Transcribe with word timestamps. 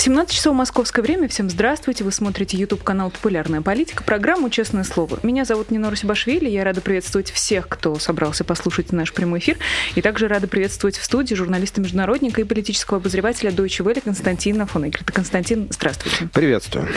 17 0.00 0.34
часов 0.34 0.54
московское 0.54 1.02
время. 1.02 1.28
Всем 1.28 1.50
здравствуйте. 1.50 2.04
Вы 2.04 2.10
смотрите 2.10 2.56
YouTube-канал 2.56 3.10
«Популярная 3.10 3.60
политика», 3.60 4.02
программу 4.02 4.48
«Честное 4.48 4.82
слово». 4.82 5.18
Меня 5.22 5.44
зовут 5.44 5.70
Нина 5.70 5.90
Русибашвили. 5.90 6.48
Я 6.48 6.64
рада 6.64 6.80
приветствовать 6.80 7.30
всех, 7.30 7.68
кто 7.68 7.98
собрался 7.98 8.42
послушать 8.42 8.92
наш 8.92 9.12
прямой 9.12 9.40
эфир. 9.40 9.58
И 9.96 10.00
также 10.00 10.26
рада 10.26 10.48
приветствовать 10.48 10.96
в 10.96 11.04
студии 11.04 11.34
журналиста-международника 11.34 12.40
и 12.40 12.44
политического 12.44 12.96
обозревателя 12.96 13.50
Deutsche 13.50 13.84
Welle 13.84 14.00
Константина 14.00 14.64
Фонегрита. 14.64 15.12
Константин, 15.12 15.68
здравствуйте. 15.68 16.30
Приветствую. 16.32 16.88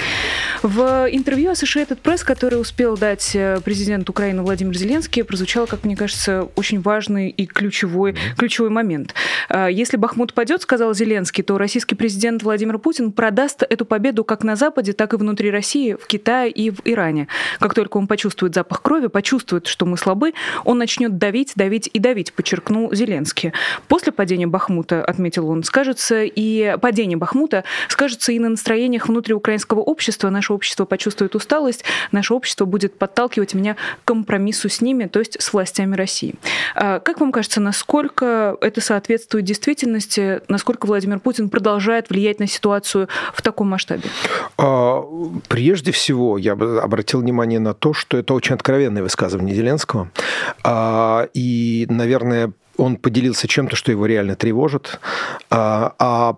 В 0.61 1.09
интервью 1.11 1.51
Associated 1.51 1.99
Press, 2.01 2.23
который 2.23 2.55
успел 2.55 2.95
дать 2.95 3.31
э, 3.35 3.59
президент 3.65 4.09
Украины 4.09 4.43
Владимир 4.43 4.77
Зеленский, 4.77 5.25
прозвучал, 5.25 5.67
как 5.67 5.83
мне 5.83 5.97
кажется, 5.97 6.47
очень 6.55 6.79
важный 6.79 7.29
и 7.31 7.47
ключевой, 7.47 8.15
ключевой 8.37 8.69
момент. 8.69 9.13
Э, 9.49 9.67
Если 9.69 9.97
Бахмут 9.97 10.33
падет, 10.33 10.61
сказал 10.61 10.93
Зеленский, 10.93 11.43
то 11.43 11.57
российский 11.57 11.95
президент 11.95 12.43
Владимир 12.43 12.79
Путин 12.79 12.92
Путин 12.93 13.11
продаст 13.11 13.63
эту 13.67 13.85
победу 13.85 14.23
как 14.23 14.43
на 14.43 14.55
Западе, 14.55 14.93
так 14.93 15.13
и 15.13 15.17
внутри 15.17 15.49
России, 15.49 15.95
в 15.99 16.05
Китае 16.05 16.51
и 16.51 16.69
в 16.69 16.81
Иране. 16.85 17.27
Как 17.59 17.73
только 17.73 17.97
он 17.97 18.05
почувствует 18.05 18.53
запах 18.53 18.83
крови, 18.83 19.07
почувствует, 19.07 19.65
что 19.65 19.87
мы 19.87 19.97
слабы, 19.97 20.35
он 20.63 20.77
начнет 20.77 21.17
давить, 21.17 21.53
давить 21.55 21.89
и 21.91 21.97
давить, 21.97 22.33
подчеркнул 22.33 22.93
Зеленский. 22.93 23.51
После 23.87 24.11
падения 24.11 24.45
Бахмута, 24.45 25.03
отметил 25.03 25.49
он, 25.49 25.63
скажется 25.63 26.21
и 26.21 26.77
падение 26.79 27.17
Бахмута 27.17 27.63
скажется 27.89 28.31
и 28.31 28.37
на 28.37 28.49
настроениях 28.49 29.07
внутриукраинского 29.07 29.79
общества. 29.79 30.29
Наше 30.29 30.53
общество 30.53 30.85
почувствует 30.85 31.33
усталость, 31.33 31.85
наше 32.11 32.35
общество 32.35 32.65
будет 32.65 32.99
подталкивать 32.99 33.55
меня 33.55 33.73
к 33.73 33.77
компромиссу 34.05 34.69
с 34.69 34.81
ними, 34.81 35.05
то 35.05 35.17
есть 35.17 35.41
с 35.41 35.51
властями 35.51 35.95
России. 35.95 36.35
А 36.75 36.99
как 36.99 37.21
вам 37.21 37.31
кажется, 37.31 37.59
насколько 37.59 38.55
это 38.61 38.81
соответствует 38.81 39.45
действительности, 39.45 40.41
насколько 40.47 40.85
Владимир 40.85 41.19
Путин 41.19 41.49
продолжает 41.49 42.11
влиять 42.11 42.39
на 42.39 42.45
ситуацию 42.45 42.82
ситуацию 42.83 43.07
в 43.33 43.41
таком 43.41 43.69
масштабе? 43.69 44.03
А, 44.57 45.03
прежде 45.47 45.91
всего, 45.91 46.37
я 46.37 46.55
бы 46.55 46.79
обратил 46.81 47.21
внимание 47.21 47.59
на 47.59 47.73
то, 47.73 47.93
что 47.93 48.17
это 48.17 48.33
очень 48.33 48.55
откровенное 48.55 49.01
высказывание 49.01 49.55
Зеленского. 49.55 50.09
А, 50.63 51.27
и, 51.33 51.87
наверное, 51.89 52.51
он 52.77 52.97
поделился 52.97 53.47
чем-то, 53.47 53.75
что 53.75 53.91
его 53.91 54.05
реально 54.05 54.35
тревожит. 54.35 54.99
А, 55.49 55.93
а 55.99 56.35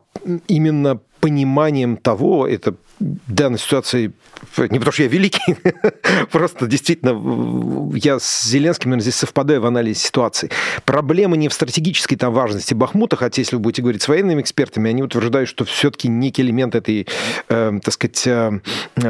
именно 0.47 0.99
пониманием 1.19 1.97
того, 1.97 2.47
это 2.47 2.75
данной 2.99 3.59
ситуации 3.59 4.13
не 4.57 4.79
потому 4.79 4.91
что 4.91 5.03
я 5.03 5.09
великий, 5.09 5.57
просто 6.31 6.67
действительно 6.67 7.91
я 7.95 8.19
с 8.19 8.43
Зеленским, 8.43 8.89
наверное, 8.89 9.03
здесь 9.03 9.15
совпадаю 9.15 9.61
в 9.61 9.65
анализе 9.65 9.99
ситуации. 9.99 10.49
Проблема 10.85 11.35
не 11.35 11.49
в 11.49 11.53
стратегической 11.53 12.17
там 12.17 12.33
важности 12.33 12.73
Бахмута, 12.73 13.15
хотя 13.15 13.41
если 13.41 13.55
вы 13.55 13.61
будете 13.61 13.81
говорить 13.81 14.01
с 14.01 14.07
военными 14.07 14.41
экспертами, 14.41 14.89
они 14.89 15.03
утверждают, 15.03 15.49
что 15.49 15.65
все-таки 15.65 16.07
некий 16.07 16.41
элемент 16.41 16.75
этой, 16.75 17.07
э, 17.49 17.79
так 17.83 17.93
сказать, 17.93 18.27
э, 18.27 18.59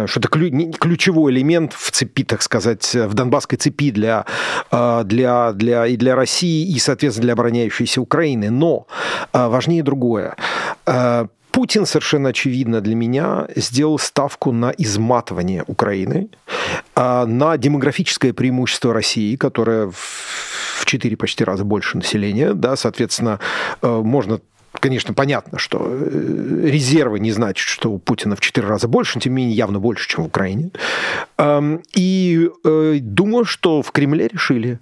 что 0.07 0.19
это 0.19 0.27
ключевой 0.29 1.31
элемент 1.31 1.73
в 1.73 1.91
цепи, 1.91 2.23
так 2.23 2.41
сказать, 2.41 2.93
в 2.93 3.13
Донбасской 3.13 3.57
цепи 3.57 3.91
для, 3.91 4.25
э, 4.71 5.03
для, 5.05 5.51
для, 5.53 5.87
и 5.87 5.97
для 5.97 6.15
России, 6.15 6.67
и, 6.67 6.79
соответственно, 6.79 7.23
для 7.23 7.33
обороняющейся 7.33 8.01
Украины. 8.01 8.49
Но 8.49 8.87
э, 9.33 9.47
важнее 9.47 9.83
другое 9.83 10.35
э, 10.85 11.27
Путин 11.55 11.85
совершенно 11.85 12.29
очевидно 12.29 12.81
для 12.81 12.95
меня 12.95 13.47
сделал 13.55 13.97
ставку 13.97 14.51
на 14.51 14.73
изматывание 14.77 15.63
Украины, 15.67 16.27
а, 16.95 17.25
на 17.25 17.55
демографическое 17.55 18.33
преимущество 18.33 18.93
России, 18.93 19.37
которое 19.37 19.89
в 19.89 20.83
4 20.83 21.15
почти 21.15 21.45
раза 21.45 21.63
больше 21.63 21.95
населения, 21.95 22.53
да, 22.53 22.75
соответственно, 22.75 23.39
э, 23.81 23.87
можно 23.87 24.41
конечно, 24.81 25.13
понятно, 25.13 25.57
что 25.57 25.87
э, 25.89 26.59
резервы 26.65 27.21
не 27.21 27.31
значит, 27.31 27.65
что 27.65 27.89
у 27.89 27.99
Путина 27.99 28.35
в 28.35 28.41
четыре 28.41 28.67
раза 28.67 28.89
больше, 28.89 29.13
но 29.15 29.21
тем 29.21 29.33
не 29.33 29.43
менее 29.43 29.55
явно 29.55 29.79
больше, 29.79 30.09
чем 30.09 30.25
в 30.25 30.27
Украине. 30.27 30.71
И 31.93 32.49
э, 32.65 32.97
думаю, 32.99 33.45
что 33.45 33.81
в 33.81 33.91
Кремле 33.93 34.27
решили, 34.27 34.79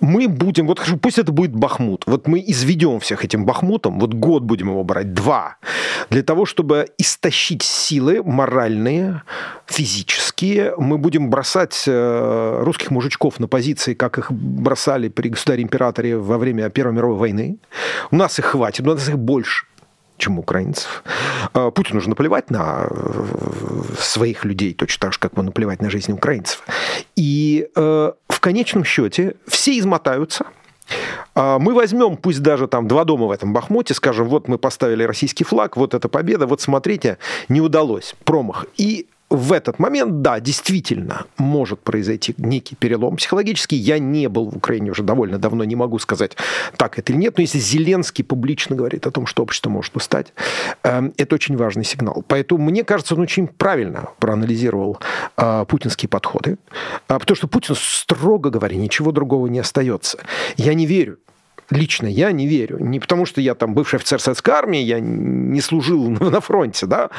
мы 0.00 0.28
будем, 0.28 0.66
вот 0.66 0.80
пусть 1.00 1.18
это 1.18 1.32
будет 1.32 1.54
Бахмут, 1.54 2.04
вот 2.06 2.26
мы 2.26 2.42
изведем 2.46 3.00
всех 3.00 3.24
этим 3.24 3.44
Бахмутом, 3.44 4.00
вот 4.00 4.14
год 4.14 4.42
будем 4.42 4.68
его 4.68 4.84
брать, 4.84 5.12
два, 5.12 5.56
для 6.10 6.22
того, 6.22 6.46
чтобы 6.46 6.86
истощить 6.98 7.62
силы 7.62 8.22
моральные, 8.22 9.22
физические, 9.66 10.74
мы 10.76 10.98
будем 10.98 11.30
бросать 11.30 11.84
э, 11.86 12.62
русских 12.62 12.90
мужичков 12.90 13.38
на 13.40 13.48
позиции, 13.48 13.94
как 13.94 14.18
их 14.18 14.32
бросали 14.32 15.08
при 15.08 15.28
государе-императоре 15.28 16.16
во 16.16 16.38
время 16.38 16.70
Первой 16.70 16.94
мировой 16.94 17.16
войны. 17.16 17.58
У 18.10 18.16
нас 18.16 18.38
их 18.38 18.46
хватит, 18.46 18.86
у 18.86 18.90
нас 18.90 19.08
их 19.08 19.18
больше 19.18 19.66
чем 20.20 20.38
украинцев. 20.38 21.02
А, 21.54 21.70
Путину 21.70 21.96
нужно 21.96 22.10
наплевать 22.10 22.50
на 22.50 22.86
э, 22.88 23.94
своих 23.98 24.44
людей, 24.44 24.74
точно 24.74 25.00
так 25.00 25.12
же, 25.14 25.18
как 25.18 25.32
ему 25.32 25.42
наплевать 25.42 25.82
на 25.82 25.90
жизнь 25.90 26.12
украинцев. 26.12 26.62
И 27.16 27.68
э, 27.74 28.12
в 28.40 28.42
конечном 28.42 28.84
счете 28.84 29.34
все 29.46 29.78
измотаются, 29.78 30.46
а, 31.34 31.58
мы 31.58 31.74
возьмем, 31.74 32.16
пусть 32.16 32.40
даже 32.40 32.68
там 32.68 32.88
два 32.88 33.04
дома 33.04 33.26
в 33.26 33.32
этом 33.32 33.52
Бахмуте, 33.52 33.92
скажем, 33.92 34.30
вот 34.30 34.48
мы 34.48 34.56
поставили 34.56 35.02
российский 35.02 35.44
флаг, 35.44 35.76
вот 35.76 35.92
эта 35.92 36.08
победа, 36.08 36.46
вот 36.46 36.62
смотрите, 36.62 37.18
не 37.50 37.60
удалось, 37.60 38.14
промах. 38.24 38.64
И 38.78 39.08
в 39.30 39.52
этот 39.52 39.78
момент, 39.78 40.22
да, 40.22 40.40
действительно 40.40 41.26
может 41.38 41.80
произойти 41.80 42.34
некий 42.36 42.74
перелом 42.74 43.16
психологический. 43.16 43.76
Я 43.76 44.00
не 44.00 44.28
был 44.28 44.50
в 44.50 44.56
Украине 44.56 44.90
уже 44.90 45.04
довольно 45.04 45.38
давно, 45.38 45.62
не 45.64 45.76
могу 45.76 46.00
сказать, 46.00 46.36
так 46.76 46.98
это 46.98 47.12
или 47.12 47.20
нет. 47.20 47.36
Но 47.36 47.42
если 47.42 47.60
Зеленский 47.60 48.24
публично 48.24 48.74
говорит 48.74 49.06
о 49.06 49.12
том, 49.12 49.26
что 49.26 49.44
общество 49.44 49.70
может 49.70 49.94
устать, 49.96 50.32
эм, 50.82 51.14
это 51.16 51.36
очень 51.36 51.56
важный 51.56 51.84
сигнал. 51.84 52.24
Поэтому, 52.26 52.64
мне 52.64 52.82
кажется, 52.82 53.14
он 53.14 53.20
очень 53.20 53.46
правильно 53.46 54.08
проанализировал 54.18 54.98
э, 55.36 55.64
путинские 55.68 56.08
подходы. 56.08 56.58
А, 57.06 57.20
потому 57.20 57.36
что 57.36 57.46
Путин, 57.46 57.76
строго 57.78 58.50
говоря, 58.50 58.76
ничего 58.76 59.12
другого 59.12 59.46
не 59.46 59.60
остается. 59.60 60.18
Я 60.56 60.74
не 60.74 60.86
верю, 60.86 61.18
лично 61.70 62.06
я 62.06 62.32
не 62.32 62.46
верю. 62.46 62.78
Не 62.80 63.00
потому, 63.00 63.26
что 63.26 63.40
я 63.40 63.54
там 63.54 63.74
бывший 63.74 63.96
офицер 63.96 64.20
советской 64.20 64.50
армии, 64.50 64.80
я 64.80 65.00
не 65.00 65.60
служил 65.60 66.10
на 66.10 66.40
фронте, 66.40 66.86
да, 66.86 67.10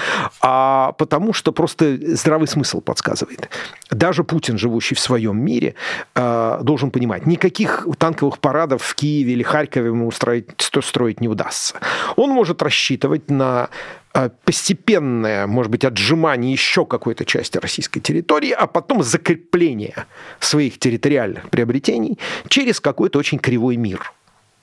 а 0.41 0.91
потому 0.93 1.33
что 1.33 1.51
просто 1.51 1.97
здравый 2.15 2.47
смысл 2.47 2.81
подсказывает. 2.81 3.49
Даже 3.89 4.23
Путин, 4.23 4.57
живущий 4.57 4.95
в 4.95 4.99
своем 4.99 5.39
мире, 5.43 5.75
э, 6.15 6.59
должен 6.61 6.91
понимать, 6.91 7.25
никаких 7.25 7.87
танковых 7.97 8.39
парадов 8.39 8.83
в 8.83 8.95
Киеве 8.95 9.33
или 9.33 9.43
Харькове 9.43 9.87
ему 9.87 10.07
устроить, 10.07 10.49
строить 10.59 11.21
не 11.21 11.27
удастся. 11.27 11.75
Он 12.15 12.29
может 12.31 12.61
рассчитывать 12.61 13.29
на 13.29 13.69
э, 14.13 14.29
постепенное, 14.43 15.47
может 15.47 15.71
быть, 15.71 15.85
отжимание 15.85 16.51
еще 16.51 16.85
какой-то 16.85 17.25
части 17.25 17.57
российской 17.57 17.99
территории, 17.99 18.51
а 18.51 18.67
потом 18.67 19.03
закрепление 19.03 20.05
своих 20.39 20.79
территориальных 20.79 21.49
приобретений 21.49 22.19
через 22.47 22.79
какой-то 22.79 23.19
очень 23.19 23.39
кривой 23.39 23.77
мир 23.77 24.11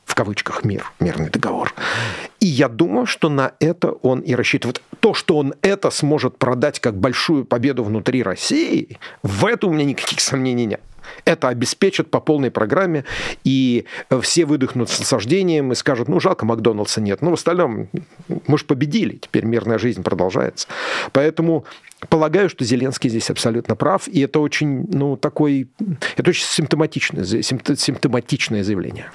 в 0.08 0.14
кавычках 0.14 0.64
мир, 0.64 0.90
мирный 1.00 1.28
договор. 1.28 1.74
И 2.40 2.46
я 2.46 2.68
думаю, 2.68 3.04
что 3.04 3.28
на 3.28 3.52
это 3.60 3.92
он 3.92 4.20
и 4.20 4.34
рассчитывает. 4.34 4.82
То, 5.00 5.12
что 5.12 5.36
он 5.36 5.54
это 5.60 5.90
сможет 5.90 6.38
продать 6.38 6.80
как 6.80 6.98
большую 6.98 7.44
победу 7.44 7.84
внутри 7.84 8.22
России, 8.22 8.98
в 9.22 9.44
это 9.44 9.66
у 9.66 9.72
меня 9.72 9.84
никаких 9.84 10.20
сомнений 10.20 10.64
нет. 10.64 10.80
Это 11.24 11.48
обеспечат 11.48 12.10
по 12.10 12.20
полной 12.20 12.50
программе, 12.50 13.04
и 13.44 13.84
все 14.22 14.44
выдохнут 14.44 14.90
с 14.90 14.98
наслаждением 14.98 15.72
и 15.72 15.74
скажут, 15.74 16.08
ну, 16.08 16.20
жалко, 16.20 16.46
Макдоналдса 16.46 17.00
нет. 17.00 17.22
Но 17.22 17.30
в 17.30 17.34
остальном 17.34 17.88
мы 18.46 18.58
же 18.58 18.64
победили, 18.64 19.16
теперь 19.16 19.44
мирная 19.44 19.78
жизнь 19.78 20.02
продолжается. 20.02 20.68
Поэтому 21.12 21.64
Полагаю, 22.08 22.48
что 22.48 22.64
Зеленский 22.64 23.10
здесь 23.10 23.28
абсолютно 23.28 23.74
прав, 23.74 24.06
и 24.06 24.20
это 24.20 24.38
очень, 24.38 24.86
ну, 24.92 25.16
такой, 25.16 25.68
это 26.16 26.30
очень 26.30 26.44
симптоматичное, 26.44 27.24
симптоматичное 27.24 28.62
заявление. 28.62 29.10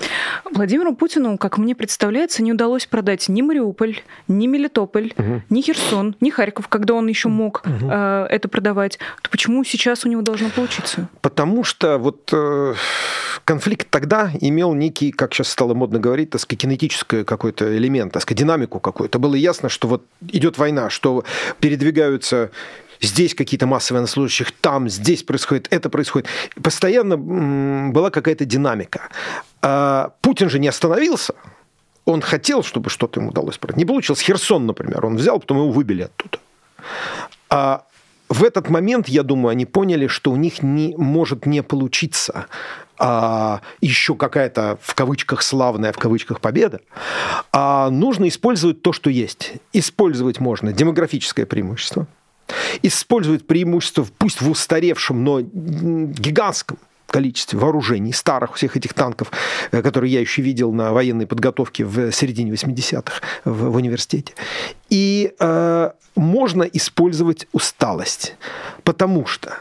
Владимиру 0.52 0.94
Путину, 0.94 1.38
как 1.38 1.58
мне 1.58 1.76
представляется, 1.76 2.44
не 2.44 2.52
удалось 2.52 2.86
продать 2.86 3.30
ни 3.30 3.42
Мариуполь, 3.42 4.02
ни 4.28 4.48
Мелитополь, 4.48 5.14
угу. 5.18 5.42
ни 5.50 5.62
Херсон, 5.62 6.18
ни 6.20 6.30
Харьков, 6.30 6.68
когда 6.68 6.94
он 6.94 7.08
еще 7.08 7.30
мог 7.30 7.64
угу. 7.66 7.90
э, 7.90 8.28
это 8.30 8.50
продавать. 8.50 9.00
То 9.22 9.30
почему 9.30 9.64
сейчас 9.64 10.06
у 10.06 10.10
него 10.10 10.22
должно 10.22 10.50
получиться? 10.50 11.08
Потому 11.22 11.64
что 11.64 11.98
вот 11.98 12.30
э, 12.34 12.74
конфликт 13.46 13.90
тогда 13.90 14.32
имел 14.40 14.74
некий, 14.74 15.12
как 15.12 15.34
сейчас 15.34 15.50
стало 15.50 15.74
модно 15.74 16.00
говорить, 16.00 16.30
так 16.32 16.42
сказать, 16.42 16.62
кинетический 16.62 17.24
какой-то 17.24 17.76
элемент, 17.78 18.14
так 18.14 18.22
сказать, 18.22 18.40
динамику 18.40 18.80
какую-то. 18.80 19.20
Было 19.20 19.36
ясно, 19.36 19.70
что 19.70 19.88
вот 19.88 20.04
идет 20.30 20.58
война, 20.58 20.90
что 20.90 21.24
передвигаются 21.60 22.52
здесь 23.02 23.36
какие-то 23.36 23.68
массовые 23.68 24.00
военнослужащих, 24.00 24.52
там, 24.52 24.90
здесь 24.90 25.24
происходит, 25.24 25.68
это 25.72 25.90
происходит. 25.90 26.28
Постоянно 26.62 27.18
была 27.18 28.10
какая-то 28.10 28.46
динамика. 28.46 29.10
А 29.62 30.14
Путин 30.22 30.50
же 30.50 30.60
не 30.60 30.68
остановился. 30.68 31.36
Он 32.06 32.22
хотел, 32.22 32.64
чтобы 32.64 32.90
что-то 32.90 33.20
ему 33.20 33.30
удалось. 33.30 33.60
Не 33.76 33.86
получилось. 33.86 34.22
Херсон, 34.22 34.66
например, 34.66 35.06
он 35.06 35.16
взял, 35.18 35.40
потом 35.40 35.58
его 35.58 35.70
выбили 35.70 36.04
оттуда. 36.04 36.40
А 37.50 37.86
в 38.30 38.44
этот 38.44 38.70
момент, 38.70 39.08
я 39.10 39.24
думаю, 39.24 39.52
они 39.52 39.66
поняли, 39.66 40.08
что 40.08 40.32
у 40.32 40.36
них 40.36 40.64
не, 40.64 40.96
может 40.98 41.46
не 41.46 41.62
получиться 41.62 42.48
а, 42.98 43.62
еще 43.82 44.16
какая-то 44.16 44.78
в 44.82 44.96
кавычках 44.96 45.42
славная, 45.42 45.92
в 45.92 45.98
кавычках 45.98 46.42
победа, 46.42 46.82
а 47.52 47.90
нужно 47.90 48.28
использовать 48.28 48.82
то, 48.82 48.94
что 48.94 49.10
есть. 49.10 49.54
Использовать 49.74 50.40
можно 50.40 50.72
демографическое 50.72 51.46
преимущество, 51.46 52.08
использовать 52.82 53.48
преимущество, 53.48 54.06
пусть 54.18 54.42
в 54.42 54.50
устаревшем, 54.50 55.24
но 55.24 55.42
гигантском 55.42 56.78
количестве 57.14 57.60
вооружений, 57.60 58.12
старых 58.12 58.56
всех 58.56 58.76
этих 58.76 58.94
танков, 58.94 59.32
э, 59.72 59.82
которые 59.84 60.12
я 60.12 60.20
еще 60.20 60.42
видел 60.42 60.74
на 60.74 60.92
военной 60.92 61.28
подготовке 61.28 61.86
в 61.86 62.12
середине 62.12 62.52
80-х 62.52 63.22
в, 63.46 63.70
в 63.70 63.76
университете. 63.76 64.34
И 64.90 65.32
э, 65.40 65.92
можно 66.16 66.64
использовать 66.64 67.48
усталость, 67.54 68.36
потому 68.84 69.28
что 69.28 69.60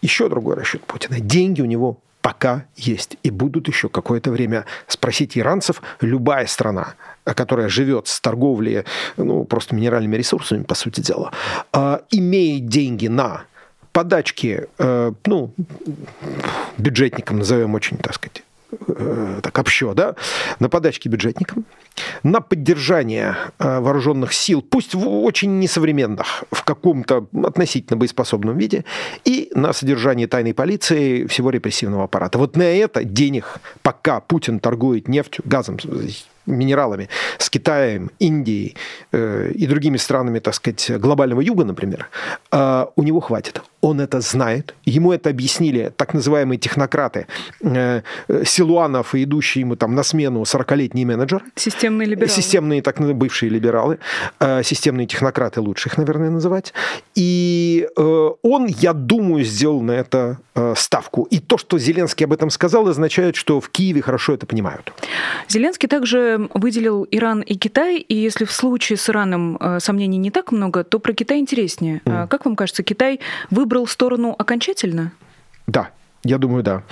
еще 0.00 0.28
другой 0.28 0.54
расчет 0.54 0.84
Путина. 0.84 1.18
Деньги 1.18 1.60
у 1.60 1.64
него 1.64 1.98
пока 2.26 2.64
есть 2.74 3.18
и 3.22 3.30
будут 3.30 3.68
еще 3.68 3.88
какое-то 3.88 4.32
время. 4.32 4.64
Спросить 4.88 5.38
иранцев, 5.38 5.80
любая 6.00 6.46
страна, 6.46 6.94
которая 7.22 7.68
живет 7.68 8.08
с 8.08 8.20
торговлей, 8.20 8.82
ну, 9.16 9.44
просто 9.44 9.76
минеральными 9.76 10.16
ресурсами, 10.16 10.64
по 10.64 10.74
сути 10.74 11.00
дела, 11.00 11.30
э, 11.72 12.00
имеет 12.10 12.66
деньги 12.66 13.06
на 13.06 13.44
подачки, 13.92 14.66
э, 14.76 15.12
ну, 15.24 15.54
бюджетникам 16.78 17.38
назовем 17.38 17.76
очень, 17.76 17.96
так 17.96 18.14
сказать, 18.14 18.42
так 19.42 19.58
общо, 19.58 19.94
да, 19.94 20.14
на 20.60 20.68
подачки 20.68 21.08
бюджетникам, 21.08 21.64
на 22.22 22.40
поддержание 22.40 23.36
э, 23.58 23.80
вооруженных 23.80 24.32
сил, 24.32 24.62
пусть 24.62 24.94
в 24.94 25.08
очень 25.24 25.58
несовременных, 25.58 26.44
в 26.50 26.62
каком-то 26.62 27.26
относительно 27.44 27.96
боеспособном 27.96 28.58
виде, 28.58 28.84
и 29.24 29.50
на 29.54 29.72
содержание 29.72 30.26
тайной 30.26 30.54
полиции 30.54 31.26
всего 31.26 31.50
репрессивного 31.50 32.04
аппарата. 32.04 32.38
Вот 32.38 32.56
на 32.56 32.64
это 32.64 33.04
денег, 33.04 33.60
пока 33.82 34.20
Путин 34.20 34.60
торгует 34.60 35.08
нефтью, 35.08 35.44
газом, 35.46 35.78
минералами 36.46 37.08
с 37.38 37.50
Китаем, 37.50 38.10
Индией 38.18 38.76
э, 39.12 39.52
и 39.54 39.66
другими 39.66 39.96
странами, 39.96 40.38
так 40.38 40.54
сказать, 40.54 40.90
глобального 40.98 41.40
юга, 41.40 41.64
например, 41.64 42.08
э, 42.52 42.86
у 42.96 43.02
него 43.02 43.20
хватит. 43.20 43.62
Он 43.80 44.00
это 44.00 44.20
знает. 44.20 44.74
Ему 44.84 45.12
это 45.12 45.30
объяснили 45.30 45.92
так 45.96 46.14
называемые 46.14 46.58
технократы, 46.58 47.26
э, 47.60 48.02
Силуанов 48.44 49.14
и 49.14 49.24
идущие 49.24 49.60
ему 49.60 49.76
там 49.76 49.94
на 49.94 50.02
смену 50.02 50.42
40-летние 50.42 51.06
менеджеры. 51.06 51.44
Системные 51.56 52.08
либералы. 52.08 52.32
Системные, 52.32 52.82
так 52.82 53.00
бывшие 53.14 53.50
либералы. 53.50 53.98
Э, 54.40 54.62
системные 54.62 55.06
технократы 55.06 55.60
лучше 55.60 55.88
их, 55.88 55.98
наверное, 55.98 56.30
называть. 56.30 56.72
И 57.14 57.88
э, 57.96 58.30
он, 58.42 58.66
я 58.66 58.92
думаю, 58.92 59.44
сделал 59.44 59.82
на 59.82 59.92
это 59.92 60.38
э, 60.54 60.74
ставку. 60.76 61.24
И 61.30 61.38
то, 61.38 61.58
что 61.58 61.78
Зеленский 61.78 62.26
об 62.26 62.32
этом 62.32 62.50
сказал, 62.50 62.88
означает, 62.88 63.36
что 63.36 63.60
в 63.60 63.68
Киеве 63.68 64.02
хорошо 64.02 64.34
это 64.34 64.46
понимают. 64.46 64.92
Зеленский 65.48 65.88
также 65.88 66.35
выделил 66.54 67.06
Иран 67.10 67.40
и 67.40 67.54
Китай, 67.54 67.98
и 67.98 68.14
если 68.14 68.44
в 68.44 68.52
случае 68.52 68.96
с 68.96 69.08
Ираном 69.08 69.56
э, 69.60 69.80
сомнений 69.80 70.18
не 70.18 70.30
так 70.30 70.52
много, 70.52 70.84
то 70.84 70.98
про 70.98 71.12
Китай 71.12 71.38
интереснее. 71.38 72.00
Mm. 72.04 72.28
Как 72.28 72.44
вам 72.44 72.56
кажется, 72.56 72.82
Китай 72.82 73.20
выбрал 73.50 73.86
сторону 73.86 74.34
окончательно? 74.38 75.12
Да, 75.66 75.90
я 76.24 76.38
думаю, 76.38 76.62
да. 76.62 76.82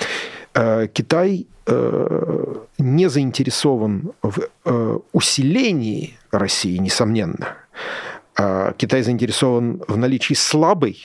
Э, 0.54 0.86
Китай 0.92 1.46
э, 1.66 2.54
не 2.78 3.08
заинтересован 3.08 4.12
в 4.22 5.02
усилении 5.12 6.18
России, 6.30 6.76
несомненно. 6.78 7.56
Китай 8.76 9.02
заинтересован 9.02 9.80
в 9.86 9.96
наличии 9.96 10.34
слабой 10.34 11.04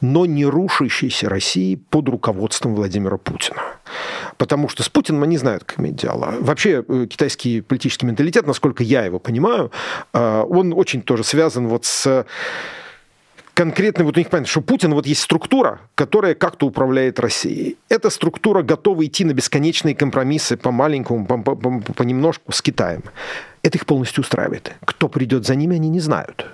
но 0.00 0.26
не 0.26 0.44
рушащейся 0.44 1.28
России 1.28 1.76
под 1.76 2.08
руководством 2.08 2.74
Владимира 2.74 3.16
Путина. 3.16 3.62
Потому 4.38 4.68
что 4.68 4.82
с 4.82 4.88
Путиным 4.88 5.22
они 5.22 5.36
знают, 5.38 5.64
как 5.64 5.80
иметь 5.80 5.96
дело. 5.96 6.34
Вообще 6.40 6.84
э, 6.86 7.06
китайский 7.08 7.60
политический 7.60 8.06
менталитет, 8.06 8.46
насколько 8.46 8.82
я 8.82 9.04
его 9.04 9.18
понимаю, 9.18 9.70
э, 10.12 10.44
он 10.48 10.72
очень 10.72 11.02
тоже 11.02 11.24
связан 11.24 11.68
вот 11.68 11.84
с 11.84 12.26
конкретно 13.54 14.04
вот 14.04 14.16
у 14.16 14.20
них 14.20 14.28
понятно, 14.28 14.50
что 14.50 14.60
Путин, 14.60 14.92
вот 14.94 15.06
есть 15.06 15.22
структура, 15.22 15.80
которая 15.94 16.34
как-то 16.34 16.66
управляет 16.66 17.20
Россией. 17.20 17.78
Эта 17.88 18.10
структура 18.10 18.62
готова 18.62 19.06
идти 19.06 19.24
на 19.24 19.32
бесконечные 19.32 19.94
компромиссы 19.94 20.56
по 20.56 20.70
маленькому, 20.70 21.24
по, 21.24 21.38
по, 21.38 21.54
по, 21.54 21.92
понемножку 21.92 22.52
с 22.52 22.60
Китаем. 22.60 23.02
Это 23.64 23.78
их 23.78 23.86
полностью 23.86 24.20
устраивает. 24.20 24.72
Кто 24.84 25.08
придет 25.08 25.46
за 25.46 25.54
ними, 25.54 25.76
они 25.76 25.88
не 25.88 26.00
знают. 26.00 26.46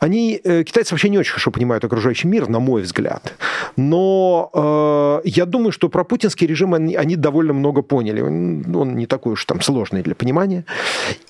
Они, 0.00 0.40
э, 0.42 0.62
китайцы 0.64 0.94
вообще 0.94 1.10
не 1.10 1.18
очень 1.18 1.32
хорошо 1.32 1.50
понимают 1.50 1.84
окружающий 1.84 2.26
мир, 2.26 2.48
на 2.48 2.58
мой 2.58 2.82
взгляд. 2.82 3.34
Но 3.76 4.50
э, 4.54 5.28
я 5.28 5.44
думаю, 5.44 5.72
что 5.72 5.90
про 5.90 6.04
путинский 6.04 6.46
режим 6.46 6.72
они, 6.72 6.96
они 6.96 7.16
довольно 7.16 7.52
много 7.52 7.82
поняли. 7.82 8.22
Он, 8.22 8.64
он 8.74 8.96
не 8.96 9.06
такой 9.06 9.34
уж 9.34 9.44
там 9.44 9.60
сложный 9.60 10.02
для 10.02 10.14
понимания. 10.14 10.64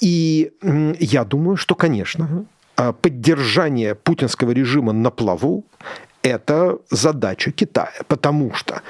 И 0.00 0.52
э, 0.62 0.94
я 1.00 1.24
думаю, 1.24 1.56
что, 1.56 1.74
конечно, 1.74 2.46
а 2.76 2.92
поддержание 2.92 3.96
путинского 3.96 4.52
режима 4.52 4.92
на 4.92 5.10
плаву– 5.10 5.64
это 6.22 6.78
задача 6.90 7.50
Китая, 7.50 7.92
потому 8.06 8.54
что 8.54 8.82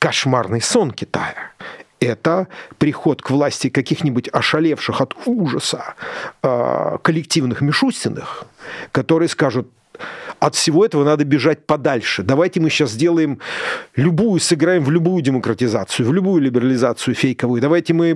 кошмарный 0.00 0.60
сон 0.60 0.90
Китая– 0.90 1.52
это 2.02 2.48
приход 2.78 3.22
к 3.22 3.30
власти 3.30 3.70
каких-нибудь 3.70 4.28
ошалевших 4.32 5.00
от 5.00 5.14
ужаса 5.26 5.94
э, 6.42 6.98
коллективных 7.02 7.60
Мишустиных, 7.60 8.44
которые 8.92 9.28
скажут, 9.28 9.68
от 10.38 10.54
всего 10.54 10.84
этого 10.84 11.04
надо 11.04 11.24
бежать 11.24 11.66
подальше. 11.66 12.22
Давайте 12.22 12.60
мы 12.60 12.70
сейчас 12.70 12.90
сделаем 12.90 13.38
любую, 13.94 14.40
сыграем 14.40 14.82
в 14.82 14.90
любую 14.90 15.22
демократизацию, 15.22 16.08
в 16.08 16.12
любую 16.12 16.42
либерализацию 16.42 17.14
фейковую. 17.14 17.60
Давайте 17.60 17.94
мы 17.94 18.10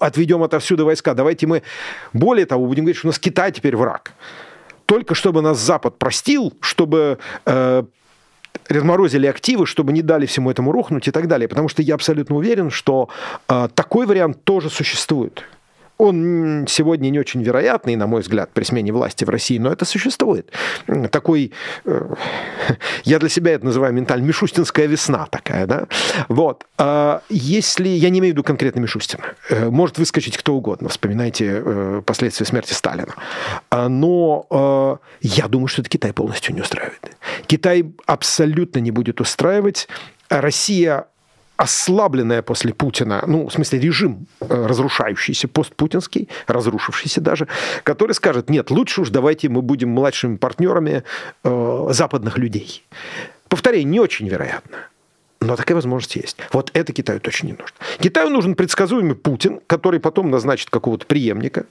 отведем 0.00 0.42
отовсюду 0.42 0.86
войска. 0.86 1.14
Давайте 1.14 1.46
мы, 1.46 1.62
более 2.12 2.46
того, 2.46 2.66
будем 2.66 2.84
говорить, 2.84 2.96
что 2.96 3.08
у 3.08 3.10
нас 3.10 3.18
Китай 3.18 3.52
теперь 3.52 3.76
враг. 3.76 4.12
Только 4.86 5.14
чтобы 5.14 5.42
нас 5.42 5.58
Запад 5.58 5.98
простил, 5.98 6.54
чтобы 6.60 7.18
э, 7.44 7.82
разморозили 8.68 9.26
активы, 9.26 9.66
чтобы 9.66 9.92
не 9.92 10.02
дали 10.02 10.26
всему 10.26 10.50
этому 10.50 10.72
рухнуть 10.72 11.08
и 11.08 11.10
так 11.10 11.28
далее. 11.28 11.48
Потому 11.48 11.68
что 11.68 11.82
я 11.82 11.94
абсолютно 11.94 12.36
уверен, 12.36 12.70
что 12.70 13.08
э, 13.48 13.68
такой 13.74 14.06
вариант 14.06 14.44
тоже 14.44 14.70
существует. 14.70 15.44
Он 16.02 16.66
сегодня 16.68 17.10
не 17.10 17.20
очень 17.20 17.44
вероятный, 17.44 17.94
на 17.94 18.08
мой 18.08 18.22
взгляд, 18.22 18.50
при 18.52 18.64
смене 18.64 18.92
власти 18.92 19.24
в 19.24 19.28
России, 19.28 19.58
но 19.58 19.70
это 19.70 19.84
существует. 19.84 20.50
Такой, 21.12 21.52
э, 21.84 22.14
я 23.04 23.20
для 23.20 23.28
себя 23.28 23.52
это 23.52 23.64
называю 23.66 23.94
ментально, 23.94 24.24
Мишустинская 24.24 24.86
весна 24.86 25.26
такая, 25.26 25.68
да? 25.68 25.86
Вот. 26.26 26.66
А 26.76 27.22
если, 27.28 27.86
я 27.86 28.10
не 28.10 28.18
имею 28.18 28.32
в 28.32 28.36
виду 28.36 28.42
конкретно 28.42 28.80
Мишустина, 28.80 29.22
э, 29.48 29.70
может 29.70 29.96
выскочить 29.96 30.36
кто 30.36 30.56
угодно, 30.56 30.88
вспоминайте 30.88 31.62
э, 31.64 32.02
последствия 32.04 32.46
смерти 32.46 32.72
Сталина. 32.72 33.14
А, 33.70 33.88
но 33.88 34.98
я 35.20 35.46
думаю, 35.46 35.68
что 35.68 35.82
это 35.82 35.90
Китай 35.90 36.12
полностью 36.12 36.52
не 36.52 36.62
устраивает. 36.62 37.16
Китай 37.46 37.94
абсолютно 38.06 38.80
не 38.80 38.90
будет 38.90 39.20
устраивать. 39.20 39.86
Россия 40.28 41.06
ослабленная 41.62 42.42
после 42.42 42.74
Путина, 42.74 43.22
ну, 43.26 43.46
в 43.46 43.52
смысле, 43.52 43.78
режим 43.78 44.26
э, 44.40 44.66
разрушающийся, 44.66 45.46
постпутинский, 45.46 46.28
разрушившийся 46.48 47.20
даже, 47.20 47.46
который 47.84 48.12
скажет, 48.12 48.50
нет, 48.50 48.70
лучше 48.70 49.02
уж 49.02 49.10
давайте 49.10 49.48
мы 49.48 49.62
будем 49.62 49.90
младшими 49.90 50.36
партнерами 50.36 51.04
э, 51.44 51.86
западных 51.90 52.36
людей. 52.36 52.84
Повторяю, 53.48 53.86
не 53.86 54.00
очень 54.00 54.28
вероятно. 54.28 54.78
Но 55.40 55.54
такая 55.54 55.76
возможность 55.76 56.16
есть. 56.16 56.36
Вот 56.52 56.70
это 56.74 56.92
Китаю 56.92 57.20
точно 57.20 57.46
не 57.46 57.52
нужно. 57.52 57.76
Китаю 58.00 58.30
нужен 58.30 58.56
предсказуемый 58.56 59.14
Путин, 59.14 59.60
который 59.68 60.00
потом 60.00 60.30
назначит 60.30 60.68
какого-то 60.68 61.06
преемника. 61.06 61.66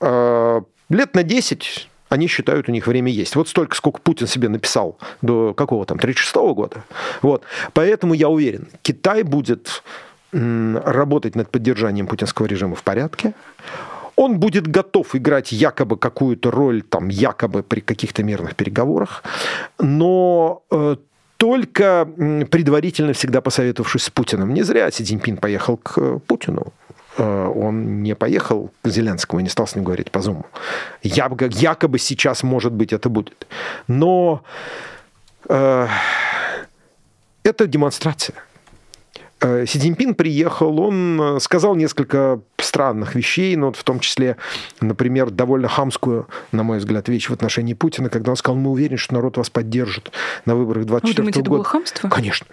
Э, 0.00 0.62
лет 0.88 1.14
на 1.14 1.22
10 1.22 1.88
они 2.08 2.28
считают, 2.28 2.68
у 2.68 2.72
них 2.72 2.86
время 2.86 3.10
есть. 3.10 3.36
Вот 3.36 3.48
столько, 3.48 3.74
сколько 3.74 4.00
Путин 4.00 4.26
себе 4.26 4.48
написал 4.48 4.98
до 5.22 5.54
какого 5.54 5.84
там, 5.84 5.98
36 5.98 6.36
-го 6.36 6.54
года. 6.54 6.84
Вот. 7.22 7.42
Поэтому 7.72 8.14
я 8.14 8.28
уверен, 8.28 8.68
Китай 8.82 9.22
будет 9.22 9.82
работать 10.32 11.36
над 11.36 11.50
поддержанием 11.50 12.06
путинского 12.06 12.46
режима 12.46 12.74
в 12.74 12.82
порядке. 12.82 13.32
Он 14.16 14.38
будет 14.38 14.66
готов 14.66 15.14
играть 15.14 15.52
якобы 15.52 15.96
какую-то 15.96 16.50
роль, 16.50 16.82
там, 16.82 17.08
якобы 17.08 17.62
при 17.62 17.80
каких-то 17.80 18.22
мирных 18.22 18.54
переговорах, 18.54 19.22
но 19.78 20.62
э, 20.70 20.96
только 21.36 22.08
предварительно 22.50 23.12
всегда 23.12 23.40
посоветовавшись 23.40 24.04
с 24.04 24.10
Путиным. 24.10 24.54
Не 24.54 24.62
зря 24.62 24.90
Си 24.90 25.04
Цзиньпин 25.04 25.36
поехал 25.36 25.76
к 25.76 25.98
э, 25.98 26.18
Путину. 26.26 26.72
Э, 27.18 27.52
он 27.54 28.02
не 28.02 28.14
поехал 28.14 28.70
к 28.82 28.88
Зеленскому 28.88 29.40
и 29.40 29.42
не 29.42 29.48
стал 29.48 29.66
с 29.66 29.74
ним 29.74 29.84
говорить 29.84 30.10
по 30.10 30.20
Зуму. 30.20 30.46
Якобы 31.02 31.98
сейчас, 31.98 32.42
может 32.42 32.72
быть, 32.72 32.92
это 32.92 33.08
будет. 33.08 33.46
Но 33.88 34.42
э, 35.48 35.88
это 37.42 37.66
демонстрация. 37.66 38.36
Э, 39.40 39.64
Си 39.66 39.78
Цзиньпин 39.78 40.14
приехал, 40.14 40.78
он 40.80 41.38
сказал 41.40 41.74
несколько 41.74 42.40
странных 42.58 43.14
вещей, 43.14 43.56
но 43.56 43.66
вот 43.66 43.76
в 43.76 43.84
том 43.84 44.00
числе, 44.00 44.36
например, 44.80 45.30
довольно 45.30 45.68
хамскую, 45.68 46.28
на 46.52 46.62
мой 46.62 46.78
взгляд, 46.78 47.08
вещь 47.08 47.30
в 47.30 47.32
отношении 47.32 47.74
Путина, 47.74 48.10
когда 48.10 48.30
он 48.30 48.36
сказал, 48.36 48.56
мы 48.56 48.70
уверены, 48.70 48.98
что 48.98 49.14
народ 49.14 49.36
вас 49.38 49.48
поддержит 49.48 50.12
на 50.44 50.54
выборах 50.54 50.84
24 50.84 51.12
Вы 51.12 51.16
думаете, 51.16 51.38
года. 51.40 51.48
это 51.48 51.50
было 51.50 51.64
хамство? 51.64 52.08
Конечно. 52.08 52.46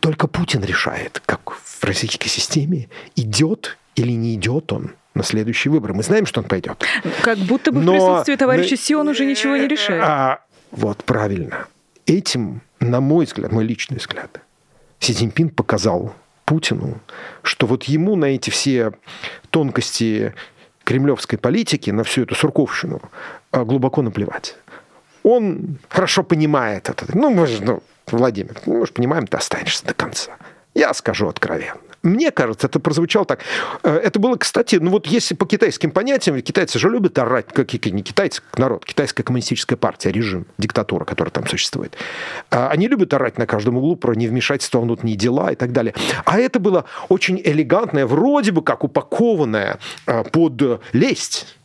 Только 0.00 0.28
Путин 0.28 0.62
решает, 0.62 1.22
как 1.26 1.50
в 1.50 1.84
российской 1.84 2.28
системе, 2.28 2.88
идет 3.16 3.76
или 3.96 4.12
не 4.12 4.34
идет 4.34 4.72
он 4.72 4.92
на 5.14 5.22
следующие 5.22 5.72
выборы. 5.72 5.94
Мы 5.94 6.02
знаем, 6.02 6.26
что 6.26 6.40
он 6.40 6.46
пойдет. 6.46 6.84
Как 7.22 7.38
будто 7.38 7.72
бы 7.72 7.80
Но... 7.80 7.92
в 7.92 7.94
присутствии 7.96 8.36
товарища 8.36 8.76
Си 8.76 8.94
он 8.94 9.08
уже 9.08 9.24
ничего 9.24 9.56
не 9.56 9.66
решает. 9.66 10.02
А, 10.04 10.40
вот, 10.70 11.02
правильно. 11.04 11.66
Этим, 12.04 12.60
на 12.78 13.00
мой 13.00 13.24
взгляд, 13.24 13.50
мой 13.50 13.64
личный 13.64 13.96
взгляд, 13.96 14.40
Си 15.00 15.14
Цзиньпин 15.14 15.48
показал 15.48 16.14
Путину, 16.44 17.00
что 17.42 17.66
вот 17.66 17.84
ему 17.84 18.14
на 18.14 18.26
эти 18.26 18.50
все 18.50 18.92
тонкости 19.50 20.34
кремлевской 20.84 21.38
политики, 21.38 21.90
на 21.90 22.04
всю 22.04 22.22
эту 22.22 22.34
сурковщину 22.34 23.02
а, 23.50 23.64
глубоко 23.64 24.02
наплевать. 24.02 24.56
Он 25.24 25.78
хорошо 25.88 26.22
понимает 26.22 26.88
это. 26.88 27.06
Ну, 27.12 27.30
мы 27.30 27.46
же, 27.48 27.64
ну, 27.64 27.82
Владимир, 28.06 28.56
мы 28.66 28.86
же 28.86 28.92
понимаем, 28.92 29.26
ты 29.26 29.36
останешься 29.36 29.84
до 29.84 29.94
конца. 29.94 30.36
Я 30.74 30.94
скажу 30.94 31.26
откровенно. 31.26 31.80
Мне 32.06 32.30
кажется, 32.30 32.68
это 32.68 32.78
прозвучало 32.78 33.26
так. 33.26 33.40
Э, 33.82 33.96
это 33.96 34.20
было, 34.20 34.36
кстати, 34.36 34.76
ну 34.76 34.92
вот 34.92 35.08
если 35.08 35.34
по 35.34 35.44
китайским 35.44 35.90
понятиям, 35.90 36.40
китайцы 36.40 36.78
же 36.78 36.88
любят 36.88 37.18
орать, 37.18 37.46
как 37.52 37.72
не 37.72 38.02
китайцы, 38.02 38.42
народ, 38.56 38.84
китайская 38.84 39.24
коммунистическая 39.24 39.76
партия, 39.76 40.12
режим, 40.12 40.46
диктатура, 40.56 41.04
которая 41.04 41.32
там 41.32 41.48
существует. 41.48 41.96
А, 42.50 42.68
они 42.68 42.86
любят 42.86 43.12
орать 43.12 43.38
на 43.38 43.46
каждом 43.46 43.78
углу 43.78 43.96
про 43.96 44.14
невмешательство 44.14 44.80
внутренние 44.80 45.16
дела 45.16 45.50
и 45.50 45.56
так 45.56 45.72
далее. 45.72 45.94
А 46.24 46.38
это 46.38 46.60
было 46.60 46.84
очень 47.08 47.40
элегантное, 47.44 48.06
вроде 48.06 48.52
бы 48.52 48.62
как 48.62 48.84
упакованное 48.84 49.80
а, 50.06 50.22
под 50.22 50.82
лесть 50.92 51.56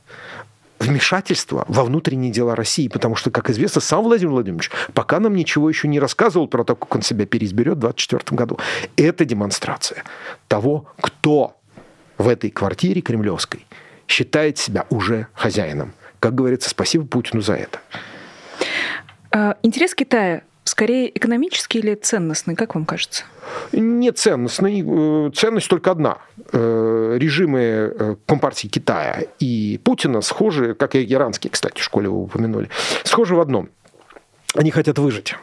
вмешательство 0.82 1.66
во 1.68 1.84
внутренние 1.84 2.32
дела 2.32 2.56
России, 2.56 2.88
потому 2.88 3.16
что, 3.16 3.32
как 3.32 3.50
известно, 3.50 3.82
сам 3.82 4.04
Владимир 4.04 4.34
Владимирович 4.34 4.72
пока 4.94 5.20
нам 5.20 5.36
ничего 5.36 5.70
еще 5.70 5.88
не 5.88 6.00
рассказывал 6.00 6.48
про 6.48 6.64
то, 6.64 6.76
как 6.76 6.94
он 6.96 7.02
себя 7.02 7.26
переизберет 7.26 7.78
в 7.78 7.82
2024 7.82 8.38
году. 8.38 8.60
Это 8.96 9.26
демонстрация 9.26 10.04
того, 10.48 10.88
кто 11.00 11.58
в 12.18 12.28
этой 12.28 12.50
квартире 12.50 13.02
кремлевской 13.02 13.66
считает 14.08 14.58
себя 14.58 14.86
уже 14.90 15.28
хозяином. 15.34 15.94
Как 16.20 16.36
говорится, 16.36 16.70
спасибо 16.70 17.06
Путину 17.06 17.42
за 17.42 17.54
это. 17.54 17.80
А, 19.32 19.58
интерес 19.64 19.96
Китая 19.96 20.44
скорее 20.64 21.16
экономический 21.18 21.80
или 21.80 21.96
ценностный, 21.96 22.56
как 22.56 22.76
вам 22.76 22.86
кажется? 22.86 23.24
Не 23.72 24.12
ценностный. 24.12 24.84
Э, 24.86 25.32
ценность 25.34 25.68
только 25.68 25.92
одна. 25.92 26.18
Э, 26.52 27.18
режимы 27.20 27.60
э, 27.60 28.16
Компартии 28.26 28.68
Китая 28.68 29.24
и 29.40 29.80
Путина 29.84 30.22
схожи, 30.22 30.74
как 30.74 30.96
и 30.96 31.12
иранские, 31.12 31.52
кстати, 31.52 31.80
в 31.80 31.84
школе 31.84 32.10
вы 32.10 32.24
упомянули, 32.24 32.70
схожи 33.04 33.36
в 33.36 33.40
одном. 33.40 33.70
Они 34.56 34.72
хотят 34.72 35.00
выжить. 35.00 35.36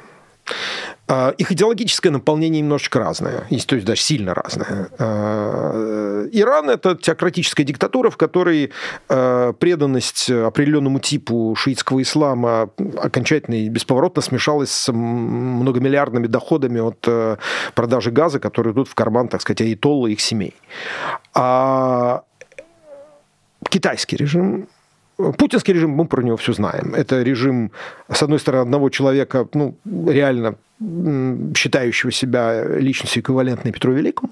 А, 1.09 1.31
их 1.39 1.51
идеологическое 1.51 2.13
наполнение 2.13 2.61
немножечко 2.61 2.99
разное, 2.99 3.47
то 3.67 3.75
есть 3.75 3.87
даже 3.87 4.01
сильно 4.03 4.35
разное. 4.35 4.89
А, 4.99 6.27
Иран– 6.33 6.69
это 6.71 6.97
теократическая 6.97 7.65
диктатура, 7.65 8.11
в 8.11 8.19
которой 8.19 8.73
а, 9.09 9.55
преданность 9.55 10.31
определенному 10.31 11.01
типу 11.01 11.55
шиитского 11.57 12.03
ислама 12.03 12.71
окончательно 12.99 13.55
и 13.55 13.69
бесповоротно 13.71 14.21
смешалась 14.21 14.71
с 14.71 14.93
многомиллиардными 14.93 16.27
доходами 16.27 16.81
от 16.81 17.41
продажи 17.75 18.11
газа, 18.11 18.39
которые 18.39 18.75
идут 18.75 18.89
в 18.89 18.95
карман, 18.95 19.29
так 19.29 19.41
сказать, 19.41 19.63
аитолла 19.63 20.09
и 20.09 20.13
их 20.13 20.21
семей. 20.21 20.55
А 21.33 22.23
китайский 23.71 24.17
режим 24.17 24.69
Путинский 25.19 25.75
режим, 25.75 25.91
мы 25.91 26.07
про 26.07 26.23
него 26.23 26.37
все 26.37 26.53
знаем. 26.53 26.95
Это 26.95 27.23
режим, 27.23 27.73
с 28.11 28.23
одной 28.23 28.39
стороны, 28.39 28.63
одного 28.63 28.89
человека, 28.89 29.49
ну, 29.53 29.75
реально 30.07 30.55
считающего 31.57 32.13
себя 32.13 32.65
личностью 32.65 33.21
эквивалентной 33.21 33.73
Петру 33.73 33.93
Великому, 33.93 34.31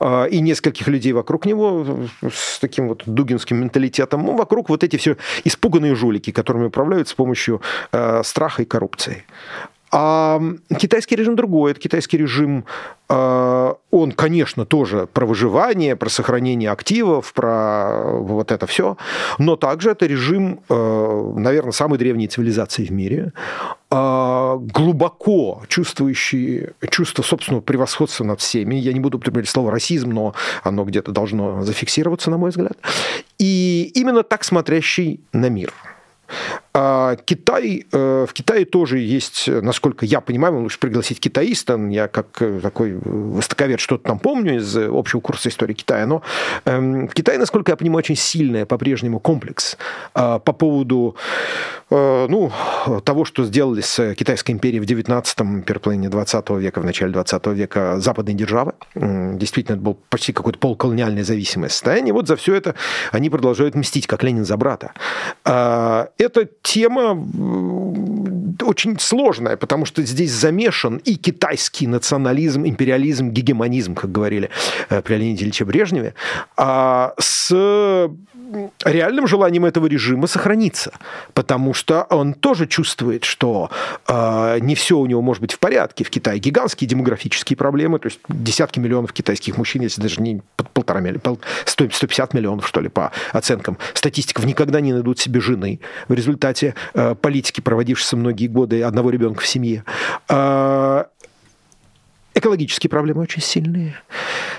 а, 0.00 0.24
и 0.24 0.40
нескольких 0.40 0.88
людей 0.88 1.12
вокруг 1.12 1.46
него 1.46 2.08
с 2.22 2.58
таким 2.58 2.88
вот 2.88 3.04
дугинским 3.06 3.58
менталитетом, 3.58 4.24
ну, 4.26 4.36
вокруг 4.36 4.68
вот 4.68 4.82
эти 4.82 4.96
все 4.96 5.16
испуганные 5.44 5.94
жулики, 5.94 6.32
которыми 6.32 6.66
управляют 6.66 7.08
с 7.08 7.14
помощью 7.14 7.60
э, 7.92 8.22
страха 8.24 8.62
и 8.62 8.64
коррупции. 8.64 9.24
А 9.92 10.40
китайский 10.78 11.16
режим 11.16 11.36
другой. 11.36 11.70
Это 11.70 11.80
китайский 11.80 12.18
режим, 12.18 12.64
э, 13.08 13.74
он, 13.90 14.12
конечно, 14.12 14.66
тоже 14.66 15.06
про 15.12 15.26
выживание, 15.26 15.94
про 15.94 16.08
сохранение 16.08 16.70
активов, 16.70 17.32
про 17.32 18.18
вот 18.18 18.50
это 18.50 18.66
все. 18.66 18.96
Но 19.38 19.56
также 19.56 19.90
это 19.90 20.06
режим, 20.06 20.60
э, 20.68 21.32
наверное, 21.36 21.72
самой 21.72 21.98
древней 21.98 22.26
цивилизации 22.26 22.84
в 22.84 22.90
мире, 22.90 23.32
э, 23.90 24.58
глубоко 24.60 25.62
чувствующий 25.68 26.70
чувство 26.90 27.22
собственного 27.22 27.62
превосходства 27.62 28.24
над 28.24 28.40
всеми. 28.40 28.74
Я 28.74 28.92
не 28.92 29.00
буду 29.00 29.18
употреблять 29.18 29.48
слово 29.48 29.70
расизм, 29.70 30.10
но 30.10 30.34
оно 30.64 30.84
где-то 30.84 31.12
должно 31.12 31.62
зафиксироваться, 31.62 32.30
на 32.30 32.38
мой 32.38 32.50
взгляд. 32.50 32.76
И 33.38 33.92
именно 33.94 34.24
так 34.24 34.42
смотрящий 34.42 35.20
на 35.32 35.48
мир– 35.48 35.72
а 36.65 36.65
Китай, 37.24 37.86
э, 37.90 38.26
в 38.28 38.32
Китае 38.34 38.66
тоже 38.66 38.98
есть, 38.98 39.48
насколько 39.48 40.04
я 40.04 40.20
понимаю, 40.20 40.60
лучше 40.60 40.78
пригласить 40.78 41.20
китаиста, 41.20 41.78
я 41.90 42.06
как 42.06 42.42
э, 42.42 42.60
такой 42.60 42.98
востоковед 43.02 43.80
что-то 43.80 44.08
там 44.08 44.18
помню 44.18 44.58
из 44.58 44.76
общего 44.76 45.20
курса 45.20 45.48
истории 45.48 45.72
Китая, 45.72 46.06
но 46.06 46.22
эм, 46.66 47.08
в 47.08 47.14
Китае, 47.14 47.38
насколько 47.38 47.72
я 47.72 47.76
понимаю, 47.76 47.98
очень 47.98 48.16
сильный 48.16 48.66
по-прежнему 48.66 49.20
комплекс 49.20 49.78
а, 50.12 50.38
по 50.38 50.52
поводу 50.52 51.16
э, 51.90 52.26
ну, 52.28 52.52
того, 53.04 53.24
что 53.24 53.44
сделали 53.44 53.80
с 53.80 54.14
Китайской 54.14 54.50
империей 54.50 54.80
в 54.80 54.84
19-м, 54.84 55.62
первой 55.62 55.80
половине 55.80 56.08
20 56.08 56.50
века, 56.50 56.80
в 56.80 56.84
начале 56.84 57.12
20 57.12 57.46
века 57.48 58.00
западные 58.00 58.34
державы. 58.34 58.72
Действительно, 58.94 59.76
это 59.76 59.82
был 59.82 59.98
почти 60.10 60.32
какое-то 60.32 60.58
полуколониальное 60.58 61.24
зависимое 61.24 61.70
состояние. 61.70 62.12
Вот 62.12 62.28
за 62.28 62.36
все 62.36 62.54
это 62.54 62.74
они 63.12 63.30
продолжают 63.30 63.74
мстить, 63.74 64.06
как 64.06 64.22
Ленин 64.22 64.44
за 64.44 64.56
брата. 64.56 64.92
А, 65.44 66.08
эта 66.18 66.48
тема 66.66 67.14
очень 68.62 68.98
сложная, 68.98 69.56
потому 69.56 69.86
что 69.86 70.02
здесь 70.02 70.32
замешан 70.32 70.96
и 70.96 71.14
китайский 71.14 71.86
национализм, 71.86 72.66
империализм, 72.66 73.30
гегемонизм, 73.30 73.94
как 73.94 74.10
говорили 74.10 74.50
э, 74.90 75.00
при 75.02 75.14
Леониде 75.14 75.44
Ильиче 75.44 75.64
Брежневе, 75.64 76.14
а 76.56 77.14
с 77.18 78.10
реальным 78.84 79.26
желанием 79.26 79.64
этого 79.64 79.86
режима 79.86 80.26
сохраниться, 80.26 80.92
потому 81.34 81.74
что 81.74 82.04
он 82.10 82.34
тоже 82.34 82.66
чувствует, 82.66 83.24
что 83.24 83.70
э, 84.08 84.58
не 84.60 84.74
все 84.74 84.98
у 84.98 85.06
него 85.06 85.22
может 85.22 85.40
быть 85.40 85.52
в 85.52 85.58
порядке. 85.58 86.04
В 86.04 86.10
Китае 86.10 86.38
гигантские 86.38 86.88
демографические 86.88 87.56
проблемы, 87.56 87.98
то 87.98 88.06
есть 88.06 88.20
десятки 88.28 88.78
миллионов 88.78 89.12
китайских 89.12 89.56
мужчин, 89.56 89.82
если 89.82 90.00
даже 90.00 90.20
не 90.20 90.42
полтора 90.72 91.00
миллиона, 91.00 91.38
150 91.64 92.34
миллионов, 92.34 92.66
что 92.66 92.80
ли, 92.80 92.88
по 92.88 93.12
оценкам 93.32 93.78
статистиков, 93.94 94.44
никогда 94.44 94.80
не 94.80 94.92
найдут 94.92 95.18
себе 95.18 95.40
жены 95.40 95.80
в 96.08 96.12
результате 96.12 96.74
э, 96.94 97.14
политики, 97.14 97.60
проводившейся 97.60 98.16
многие 98.16 98.46
годы 98.46 98.82
одного 98.82 99.10
ребенка 99.10 99.42
в 99.42 99.46
семье. 99.46 99.84
Э, 100.28 101.04
экологические 102.36 102.90
проблемы 102.90 103.22
очень 103.22 103.42
сильные. 103.42 103.96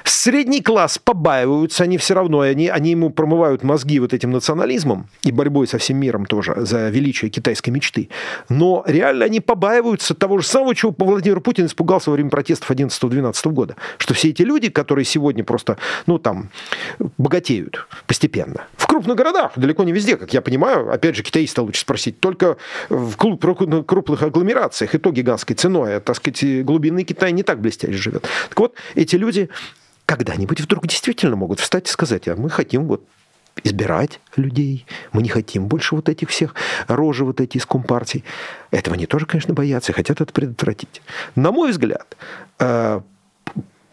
Средний 0.04 0.62
класс 0.62 0.98
побаиваются, 0.98 1.84
они 1.84 1.98
все 1.98 2.13
равно, 2.13 2.42
они, 2.42 2.68
они 2.68 2.92
ему 2.92 3.10
промывают 3.10 3.63
мозги 3.63 4.00
вот 4.00 4.13
этим 4.13 4.32
национализмом 4.32 5.10
и 5.24 5.32
борьбой 5.32 5.68
со 5.68 5.77
всем 5.77 5.98
миром 5.98 6.25
тоже 6.25 6.54
за 6.58 6.89
величие 6.89 7.30
китайской 7.30 7.70
мечты. 7.70 8.10
Но 8.50 8.84
реально 8.88 9.25
они 9.25 9.39
побаиваются 9.39 10.13
того 10.13 10.39
же 10.39 10.46
самого, 10.48 10.75
чего 10.75 10.94
Владимир 10.98 11.39
Путин 11.39 11.66
испугался 11.66 12.10
во 12.10 12.16
время 12.16 12.30
протестов 12.30 12.72
11-12 12.72 13.51
года. 13.51 13.75
Что 13.98 14.13
все 14.13 14.30
эти 14.30 14.42
люди, 14.42 14.70
которые 14.70 15.06
сегодня 15.06 15.44
просто, 15.44 15.77
ну 16.06 16.20
там, 16.20 16.50
богатеют 17.18 17.88
постепенно. 18.06 18.66
В 18.75 18.88
крупных 18.88 19.16
городах, 19.16 19.54
далеко 19.56 19.84
не 19.84 19.92
везде, 19.92 20.18
как 20.18 20.34
я 20.34 20.42
понимаю, 20.42 20.92
опять 20.92 21.16
же, 21.16 21.24
китаиста 21.24 21.62
лучше 21.62 21.82
спросить, 21.82 22.20
только 22.20 22.58
в 22.89 23.16
крупных 23.16 24.24
агломерациях 24.24 24.96
и 24.96 24.98
то 24.98 25.12
гигантской 25.12 25.56
ценой. 25.56 25.98
А, 25.98 26.00
так 26.00 26.16
сказать, 26.16 26.66
глубинный 26.66 27.04
Китай 27.04 27.32
не 27.32 27.44
так 27.44 27.60
блестяще 27.62 27.98
живет. 27.98 28.27
Так 28.50 28.60
вот, 28.60 28.75
эти 28.96 29.16
люди 29.16 29.50
когда-нибудь 30.08 30.62
вдруг 30.62 30.88
действительно 30.88 31.36
могут 31.36 31.60
встать 31.60 31.88
и 31.88 31.92
сказать, 31.92 32.28
а 32.28 32.36
мы 32.36 32.50
хотим 32.50 32.88
вот 32.88 33.04
избирать 33.64 34.20
людей, 34.36 34.86
мы 35.12 35.22
не 35.22 35.30
хотим 35.30 35.68
больше 35.68 35.96
вот 35.96 36.10
этих 36.10 36.30
всех 36.30 36.56
рожи 36.88 37.26
вот 37.26 37.42
эти 37.42 37.58
из 37.58 37.66
компартий. 37.66 38.24
Этого 38.72 38.96
они 38.96 39.06
тоже, 39.06 39.26
конечно, 39.26 39.54
боятся 39.54 39.92
и 39.92 39.96
хотят 39.96 40.22
это 40.22 40.32
предотвратить. 40.32 41.02
На 41.36 41.52
мой 41.52 41.72
взгляд, 41.72 42.16
э, 42.60 43.02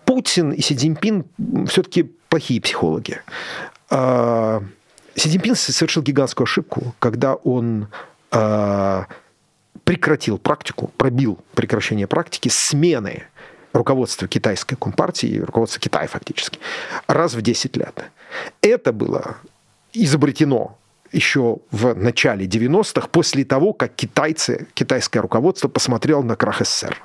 Путин 0.04 0.52
и 0.52 0.60
Си 0.60 0.76
Цзиньпин 0.76 1.24
все-таки 1.66 2.04
плохие 2.28 2.60
психологи. 2.60 3.20
Э, 3.90 4.60
Си 5.16 5.30
Цзиньпин 5.30 5.56
совершил 5.56 6.02
гигантскую 6.02 6.44
ошибку, 6.44 6.94
когда 7.00 7.34
он 7.34 7.88
э, 8.30 9.04
прекратил 9.82 10.38
практику, 10.38 10.92
пробил 10.96 11.40
прекращение 11.54 12.06
практики 12.06 12.48
смены 12.48 13.24
руководство 13.74 14.26
китайской 14.26 14.76
компартии, 14.76 15.40
руководство 15.40 15.80
Китая 15.80 16.06
фактически, 16.06 16.58
раз 17.06 17.34
в 17.34 17.42
10 17.42 17.76
лет. 17.76 18.04
Это 18.62 18.92
было 18.92 19.36
изобретено 19.92 20.78
еще 21.12 21.58
в 21.70 21.94
начале 21.94 22.46
90-х, 22.46 23.08
после 23.08 23.44
того, 23.44 23.72
как 23.72 23.94
китайцы, 23.94 24.66
китайское 24.74 25.20
руководство 25.22 25.68
посмотрело 25.68 26.22
на 26.22 26.36
крах 26.36 26.64
СССР. 26.64 27.00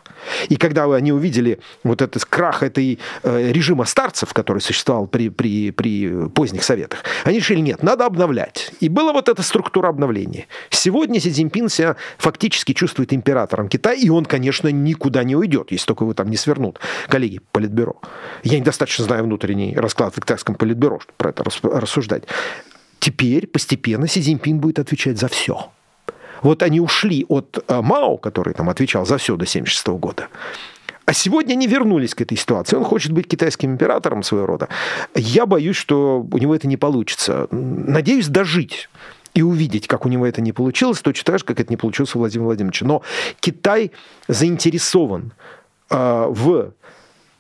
И 0.50 0.56
когда 0.56 0.86
они 0.94 1.12
увидели 1.12 1.60
вот 1.84 2.02
этот 2.02 2.26
крах 2.26 2.64
этой 2.64 3.00
э, 3.24 3.52
режима 3.52 3.86
старцев, 3.86 4.34
который 4.34 4.60
существовал 4.60 5.08
при, 5.08 5.30
при, 5.30 5.72
при 5.72 6.28
поздних 6.30 6.64
советах, 6.64 7.04
они 7.24 7.38
решили, 7.38 7.60
нет, 7.60 7.84
надо 7.84 8.06
обновлять. 8.06 8.72
И 8.80 8.90
была 8.90 9.14
вот 9.14 9.30
эта 9.30 9.42
структура 9.42 9.90
обновления. 9.90 10.48
Сегодня 10.70 11.20
Си 11.20 11.32
Цзиньпин 11.32 11.70
себя 11.70 11.96
фактически 12.18 12.74
чувствует 12.74 13.14
императором 13.14 13.70
Китая, 13.70 13.96
и 13.96 14.10
он, 14.10 14.26
конечно, 14.26 14.68
никуда 14.70 15.24
не 15.24 15.36
уйдет, 15.36 15.72
если 15.72 15.86
только 15.86 16.04
его 16.04 16.14
там 16.14 16.30
не 16.30 16.38
свернут 16.38 16.80
коллеги 17.08 17.42
Политбюро. 17.52 18.02
Я 18.44 18.60
недостаточно 18.60 19.06
знаю 19.06 19.24
внутренний 19.24 19.76
расклад 19.76 20.16
в 20.16 20.22
китайском 20.22 20.56
Политбюро, 20.56 21.00
чтобы 21.00 21.16
про 21.18 21.30
это 21.30 21.44
рассуждать. 21.44 22.24
Теперь 23.00 23.48
постепенно 23.48 24.08
Си 24.08 24.22
Цзиньпин 24.22 24.60
будет 24.60 24.80
отвечать 24.80 25.18
за 25.18 25.28
все. 25.28 25.72
Вот 26.42 26.64
они 26.64 26.80
ушли 26.80 27.26
от 27.28 27.64
э, 27.68 27.82
Мао, 27.82 28.18
который 28.18 28.54
там 28.54 28.70
отвечал 28.70 29.06
за 29.06 29.18
все 29.18 29.34
до 29.34 29.44
1976 29.44 29.88
года, 30.00 30.28
а 31.06 31.14
сегодня 31.14 31.54
они 31.54 31.66
вернулись 31.66 32.14
к 32.14 32.22
этой 32.22 32.38
ситуации. 32.38 32.76
Он 32.78 32.84
хочет 32.84 33.12
быть 33.12 33.28
китайским 33.28 33.72
императором 33.72 34.22
своего 34.22 34.46
рода. 34.46 34.70
Я 35.16 35.48
боюсь, 35.48 35.76
что 35.76 36.26
у 36.32 36.38
него 36.38 36.54
это 36.54 36.68
не 36.68 36.78
получится. 36.78 37.48
Надеюсь 37.50 38.28
дожить 38.28 38.90
и 39.34 39.42
увидеть, 39.42 39.88
как 39.88 40.06
у 40.06 40.10
него 40.10 40.28
это 40.28 40.42
не 40.42 40.52
получилось, 40.52 41.02
точно 41.02 41.24
так 41.26 41.40
же, 41.40 41.46
как 41.46 41.60
это 41.60 41.72
не 41.72 41.78
получилось 41.78 42.14
у 42.14 42.20
Владимира 42.20 42.46
Владимировича. 42.46 42.86
Но 42.86 43.02
Китай 43.40 43.92
заинтересован 44.28 45.34
э, 45.90 46.26
в 46.30 46.74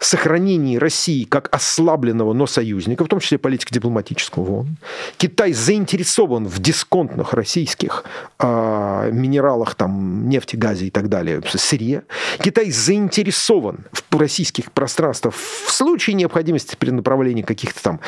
сохранении 0.06 0.78
России 0.78 1.26
как 1.26 1.54
ослабленного, 1.54 2.34
но 2.34 2.48
союзника, 2.48 3.04
в 3.04 3.08
том 3.08 3.20
числе 3.20 3.38
политико-дипломатического 3.38 4.44
ВОН. 4.44 4.78
Китай 5.18 5.52
заинтересован 5.52 6.48
в 6.48 6.60
дисконтных 6.60 7.34
российских 7.34 8.06
э, 8.40 9.10
минералах, 9.12 9.76
там, 9.76 10.30
нефти, 10.30 10.56
газе 10.56 10.88
и 10.88 10.90
так 10.90 11.10
далее, 11.10 11.42
сырье. 11.46 12.04
Китай 12.42 12.72
заинтересован 12.72 13.80
в 14.10 14.18
российских 14.18 14.72
пространствах 14.72 15.36
в 15.36 15.70
случае 15.70 16.14
необходимости 16.14 16.78
перенаправления 16.78 17.44
каких-то 17.44 17.84
там 17.84 18.00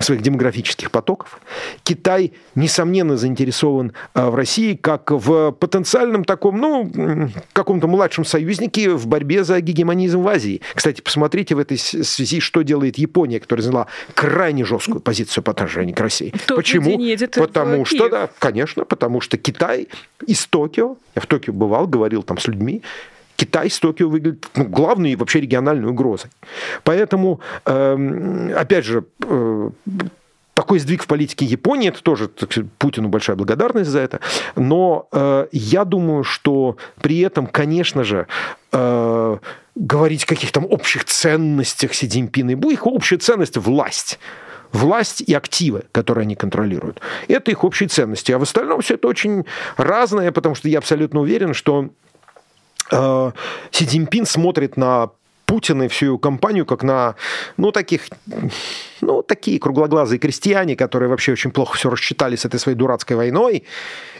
своих 0.00 0.22
демографических 0.22 0.90
потоков. 0.90 1.40
Китай, 1.84 2.32
несомненно, 2.56 3.16
заинтересован 3.16 3.92
э, 4.14 4.28
в 4.28 4.34
России 4.34 4.74
как 4.74 5.12
в 5.12 5.52
потенциальном 5.52 6.24
таком, 6.24 6.58
ну, 6.58 7.30
каком-то 7.52 7.86
младшем 7.86 8.24
союзнике 8.24 8.90
в 8.90 9.06
борьбе 9.06 9.44
за 9.44 9.60
гегемонизм 9.60 10.22
в 10.22 10.28
Азии. 10.28 10.60
Кстати, 10.74 11.00
посмотрите 11.00 11.35
Посмотрите 11.36 11.54
в 11.54 11.58
этой 11.58 11.76
связи, 11.76 12.40
что 12.40 12.62
делает 12.62 12.96
Япония, 12.96 13.40
которая 13.40 13.62
заняла 13.62 13.86
крайне 14.14 14.64
жесткую 14.64 15.00
позицию 15.00 15.44
по 15.44 15.50
отношению 15.50 15.94
к 15.94 16.00
России. 16.00 16.32
Тот 16.46 16.56
Почему? 16.56 16.98
Потому 17.36 17.84
что, 17.84 18.08
да, 18.08 18.30
конечно, 18.38 18.86
потому 18.86 19.20
что 19.20 19.36
Китай 19.36 19.88
из 20.26 20.46
Токио, 20.46 20.96
я 21.14 21.20
в 21.20 21.26
Токио 21.26 21.52
бывал, 21.52 21.86
говорил 21.88 22.22
там 22.22 22.38
с 22.38 22.46
людьми, 22.46 22.80
Китай 23.36 23.68
с 23.68 23.78
Токио 23.78 24.08
выглядит 24.08 24.46
ну, 24.54 24.64
главной 24.64 25.12
и 25.12 25.16
вообще 25.16 25.42
региональной 25.42 25.90
угрозой. 25.90 26.30
Поэтому, 26.84 27.40
э, 27.66 28.52
опять 28.56 28.86
же, 28.86 29.04
э, 29.20 29.70
такой 30.66 30.80
сдвиг 30.80 31.04
в 31.04 31.06
политике 31.06 31.44
Японии, 31.44 31.90
это 31.90 32.02
тоже 32.02 32.28
Путину 32.78 33.08
большая 33.08 33.36
благодарность 33.36 33.88
за 33.88 34.00
это. 34.00 34.18
Но 34.56 35.06
э, 35.12 35.46
я 35.52 35.84
думаю, 35.84 36.24
что 36.24 36.76
при 37.00 37.20
этом, 37.20 37.46
конечно 37.46 38.02
же, 38.02 38.26
э, 38.72 39.38
говорить 39.76 40.24
о 40.24 40.26
каких-то 40.26 40.58
общих 40.60 41.04
ценностях 41.04 41.94
Си 41.94 42.08
Цзиньпина. 42.08 42.50
Их 42.72 42.84
общая 42.84 43.18
ценность– 43.18 43.56
власть 43.58 44.18
власть 44.72 45.20
и 45.20 45.32
активы, 45.32 45.84
которые 45.92 46.22
они 46.22 46.34
контролируют. 46.34 47.00
Это 47.28 47.50
их 47.52 47.62
общие 47.62 47.88
ценности. 47.88 48.32
А 48.32 48.38
в 48.38 48.42
остальном 48.42 48.80
все 48.80 48.94
это 48.94 49.08
очень 49.08 49.44
разное, 49.76 50.32
потому 50.32 50.56
что 50.56 50.68
я 50.68 50.78
абсолютно 50.78 51.20
уверен, 51.20 51.54
что 51.54 51.90
э, 52.90 53.30
Си 53.70 53.86
Цзиньпин 53.86 54.26
смотрит 54.26 54.76
на 54.76 55.10
Путина 55.46 55.84
и 55.84 55.88
всю 55.88 56.06
его 56.06 56.18
компанию 56.18 56.66
как 56.66 56.82
на, 56.82 57.14
ну, 57.56 57.72
таких, 57.72 58.02
ну, 59.00 59.22
такие 59.22 59.58
круглоглазые 59.58 60.18
крестьяне, 60.18 60.76
которые 60.76 61.08
вообще 61.08 61.32
очень 61.32 61.52
плохо 61.52 61.76
все 61.76 61.88
рассчитали 61.88 62.36
с 62.36 62.44
этой 62.44 62.58
своей 62.58 62.76
дурацкой 62.76 63.16
войной. 63.16 63.64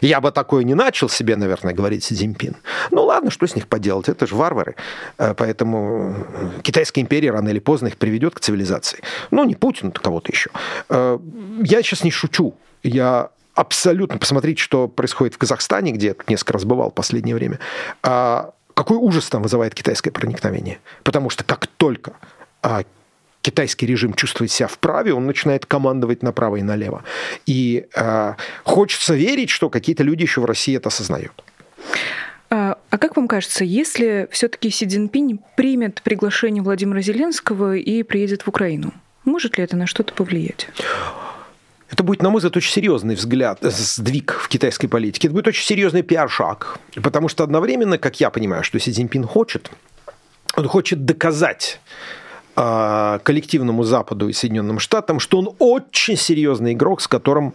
Я 0.01 0.21
бы 0.21 0.31
такое 0.31 0.63
не 0.63 0.73
начал 0.73 1.09
себе, 1.09 1.35
наверное, 1.35 1.73
говорить 1.73 2.05
Си 2.05 2.15
Цзиньпин. 2.15 2.55
Ну, 2.91 3.03
ладно, 3.03 3.29
что 3.29 3.45
с 3.45 3.55
них 3.55 3.67
поделать, 3.67 4.09
это 4.09 4.25
же 4.25 4.35
варвары. 4.35 4.75
Э, 5.17 5.33
поэтому 5.35 6.15
Китайская 6.63 7.01
империя 7.01 7.31
рано 7.31 7.49
или 7.49 7.59
поздно 7.59 7.87
их 7.87 7.97
приведет 7.97 8.33
к 8.33 8.39
цивилизации. 8.39 8.99
Ну, 9.29 9.43
не 9.43 9.55
Путин, 9.55 9.91
то 9.91 10.01
кого-то 10.01 10.31
еще. 10.31 10.49
Э, 10.89 11.19
я 11.61 11.81
сейчас 11.83 12.03
не 12.03 12.11
шучу. 12.11 12.55
Я 12.83 13.31
абсолютно... 13.53 14.17
Посмотрите, 14.17 14.61
что 14.61 14.87
происходит 14.87 15.35
в 15.35 15.37
Казахстане, 15.37 15.91
где 15.91 16.07
я 16.07 16.15
несколько 16.27 16.53
раз 16.53 16.63
бывал 16.63 16.91
в 16.91 16.93
последнее 16.93 17.35
время. 17.35 17.59
А, 18.03 18.51
какой 18.77 18.97
ужас 18.97 19.27
там 19.27 19.41
вызывает 19.41 19.73
китайское 19.73 20.13
проникновение. 20.13 20.77
Потому 21.01 21.31
что 21.31 21.43
как 21.43 21.65
только 21.65 22.13
а, 22.61 22.83
китайский 23.41 23.87
режим 23.87 24.13
чувствует 24.13 24.51
себя 24.51 24.67
вправе, 24.67 25.15
он 25.15 25.25
начинает 25.25 25.65
командовать 25.65 26.21
направо 26.21 26.57
и 26.57 26.61
налево. 26.61 27.03
И 27.47 27.87
а, 27.95 28.35
хочется 28.63 29.15
верить, 29.15 29.49
что 29.49 29.71
какие-то 29.71 30.03
люди 30.03 30.21
еще 30.21 30.41
в 30.41 30.45
России 30.45 30.77
это 30.77 30.89
осознают. 30.89 31.43
А, 32.51 32.77
а 32.91 32.97
как 32.99 33.17
вам 33.17 33.27
кажется, 33.27 33.63
если 33.63 34.27
все-таки 34.29 34.69
Си 34.69 34.85
Цзиньпинь 34.85 35.39
примет 35.55 36.03
приглашение 36.03 36.61
Владимира 36.61 37.01
Зеленского 37.01 37.75
и 37.75 38.03
приедет 38.03 38.43
в 38.43 38.47
Украину, 38.47 38.93
может 39.25 39.57
ли 39.57 39.63
это 39.63 39.75
на 39.75 39.87
что-то 39.87 40.13
повлиять? 40.13 40.67
Это 41.89 42.03
будет, 42.03 42.21
на 42.21 42.29
мой 42.29 42.39
взгляд, 42.39 42.57
очень 42.57 42.71
серьезный 42.71 43.15
взгляд, 43.15 43.63
э, 43.63 43.69
сдвиг 43.69 44.33
в 44.33 44.47
китайской 44.49 44.87
политике. 44.87 45.27
Это 45.27 45.35
будет 45.35 45.47
очень 45.47 45.65
серьезный 45.65 46.03
пиар-шаг. 46.03 46.79
Потому 47.01 47.29
что 47.29 47.43
одновременно, 47.43 47.97
как 47.97 48.19
я 48.19 48.29
понимаю, 48.29 48.63
что 48.63 48.79
Си 48.79 48.91
Цзиньпин 48.91 49.23
хочет, 49.23 49.71
он 50.55 50.67
хочет 50.67 51.05
доказать 51.05 51.79
а, 52.55 53.19
коллективному 53.19 53.83
Западу 53.83 54.27
и 54.27 54.33
Соединенным 54.33 54.79
Штатам, 54.79 55.19
что 55.19 55.39
он 55.39 55.55
очень 55.59 56.17
серьезный 56.17 56.73
игрок, 56.73 57.01
с 57.01 57.07
которым 57.07 57.53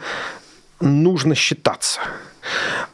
нужно 0.80 1.34
считаться. 1.34 2.00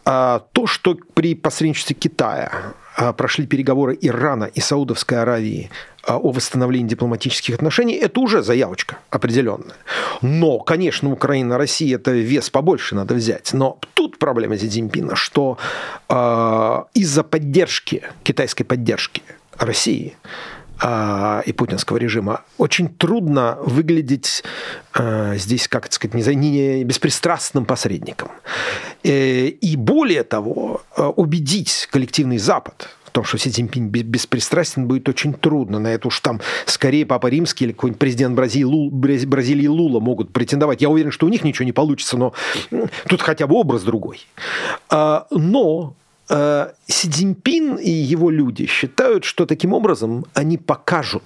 А, 0.04 0.42
то, 0.52 0.66
что 0.66 0.96
при 1.14 1.34
посредничестве 1.34 1.94
Китая 1.94 2.74
прошли 3.12 3.46
переговоры 3.46 3.96
Ирана 4.00 4.44
и 4.44 4.60
Саудовской 4.60 5.22
Аравии 5.22 5.70
а, 6.02 6.16
о 6.16 6.32
восстановлении 6.32 6.88
дипломатических 6.88 7.54
отношений, 7.54 7.94
это 7.94 8.18
уже 8.20 8.42
заявочка 8.42 8.98
определенная. 9.10 9.76
Но, 10.20 10.58
конечно, 10.58 11.12
Украина, 11.12 11.58
Россия, 11.58 11.96
это 11.96 12.10
вес 12.10 12.50
побольше 12.50 12.94
надо 12.94 13.14
взять. 13.14 13.52
Но 13.52 13.78
тут 13.94 14.18
проблема 14.18 14.56
Си 14.56 14.68
Цзиньпина, 14.68 15.16
что 15.16 15.58
э, 16.08 16.82
из-за 16.94 17.22
поддержки, 17.22 18.02
китайской 18.24 18.64
поддержки 18.64 19.22
России, 19.58 20.16
а, 20.80 21.42
и 21.44 21.52
путинского 21.52 21.96
режима, 21.96 22.42
очень 22.56 22.88
трудно 22.88 23.58
выглядеть 23.62 24.44
э, 24.94 25.34
здесь, 25.36 25.68
как 25.68 25.92
сказать, 25.92 26.14
не, 26.14 26.34
не 26.34 26.84
беспристрастным 26.84 27.64
посредником. 27.64 28.30
Э, 29.02 29.46
и 29.46 29.76
более 29.76 30.22
того, 30.22 30.82
э, 30.96 31.02
убедить 31.02 31.88
коллективный 31.90 32.38
Запад 32.38 32.88
в 33.08 33.10
том, 33.10 33.24
что 33.24 33.38
Си 33.38 33.50
Цзиньпинь 33.50 33.88
беспристрастен, 33.88 34.86
будет 34.86 35.08
очень 35.08 35.32
трудно. 35.32 35.78
На 35.78 35.88
это 35.88 36.08
уж 36.08 36.20
там 36.20 36.40
скорее 36.66 37.06
Папа 37.06 37.28
Римский 37.28 37.64
или 37.64 37.72
какой-нибудь 37.72 37.98
президент 37.98 38.36
Бразилии, 38.36 38.64
Лул, 38.64 38.90
Бразилии 38.90 39.66
Лула 39.66 39.98
могут 39.98 40.32
претендовать. 40.32 40.82
Я 40.82 40.90
уверен, 40.90 41.10
что 41.10 41.26
у 41.26 41.28
них 41.28 41.42
ничего 41.42 41.64
не 41.64 41.72
получится, 41.72 42.16
но 42.18 42.34
тут 43.08 43.22
хотя 43.22 43.46
бы 43.46 43.56
образ 43.56 43.82
другой. 43.82 44.26
А, 44.90 45.26
но 45.30 45.94
Си 46.28 47.08
Цзиньпин 47.08 47.76
и 47.76 47.90
его 47.90 48.30
люди 48.30 48.66
считают, 48.66 49.24
что 49.24 49.46
таким 49.46 49.72
образом 49.72 50.26
они 50.34 50.58
покажут, 50.58 51.22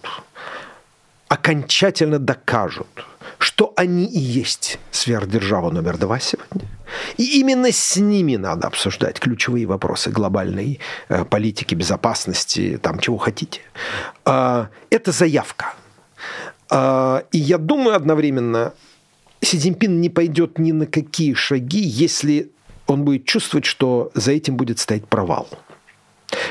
окончательно 1.29 2.19
докажут, 2.19 3.05
что 3.39 3.73
они 3.77 4.05
и 4.05 4.19
есть 4.19 4.79
сверхдержава 4.93 5.71
номер 5.71 5.99
два 5.99 6.21
сегодня. 6.21 6.69
И 7.17 7.41
именно 7.41 7.73
с 7.73 7.97
ними 7.97 8.37
надо 8.37 8.69
обсуждать 8.69 9.19
ключевые 9.19 9.67
вопросы 9.67 10.11
глобальной 10.11 10.79
э, 11.09 11.25
политики, 11.25 11.75
безопасности, 11.75 12.79
там 12.81 13.01
чего 13.01 13.17
хотите. 13.19 13.61
Э, 14.25 14.67
это 14.91 15.13
заявка. 15.13 15.75
И 17.33 17.39
я 17.39 17.59
думаю 17.59 17.97
одновременно, 17.97 18.73
Си 19.43 19.59
Цзиньпин 19.59 20.01
не 20.01 20.09
пойдет 20.09 20.59
ни 20.59 20.73
на 20.73 20.87
какие 20.87 21.35
шаги, 21.35 21.81
если 21.81 22.51
он 22.93 23.05
будет 23.05 23.25
чувствовать, 23.25 23.65
что 23.65 24.11
за 24.15 24.33
этим 24.33 24.57
будет 24.57 24.79
стоять 24.79 25.07
провал. 25.07 25.49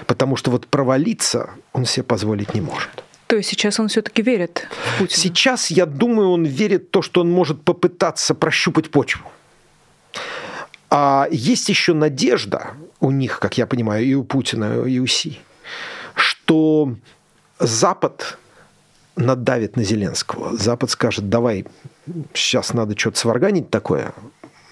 Потому 0.05 0.35
что 0.35 0.51
вот 0.51 0.67
провалиться 0.67 1.49
он 1.73 1.85
себе 1.85 2.03
позволить 2.03 2.53
не 2.53 2.61
может. 2.61 2.89
То 3.27 3.37
есть 3.37 3.49
сейчас 3.49 3.79
он 3.79 3.87
все-таки 3.87 4.21
верит 4.21 4.67
в 4.69 4.99
Путина? 4.99 5.17
Сейчас, 5.17 5.71
я 5.71 5.85
думаю, 5.85 6.31
он 6.31 6.43
верит 6.45 6.87
в 6.87 6.89
то, 6.89 7.01
что 7.01 7.21
он 7.21 7.31
может 7.31 7.63
попытаться 7.63 8.35
прощупать 8.35 8.91
почву. 8.91 9.25
А 10.89 11.27
есть 11.31 11.69
еще 11.69 11.93
надежда 11.93 12.71
у 12.99 13.11
них, 13.11 13.39
как 13.39 13.57
я 13.57 13.65
понимаю, 13.65 14.05
и 14.05 14.13
у 14.13 14.25
Путина, 14.25 14.83
и 14.83 14.99
у 14.99 15.07
Си, 15.07 15.39
что 16.13 16.95
Запад 17.59 18.37
надавит 19.15 19.77
на 19.77 19.83
Зеленского. 19.83 20.57
Запад 20.57 20.89
скажет, 20.89 21.29
давай, 21.29 21.65
сейчас 22.33 22.73
надо 22.73 22.97
что-то 22.97 23.17
сварганить 23.17 23.69
такое, 23.69 24.13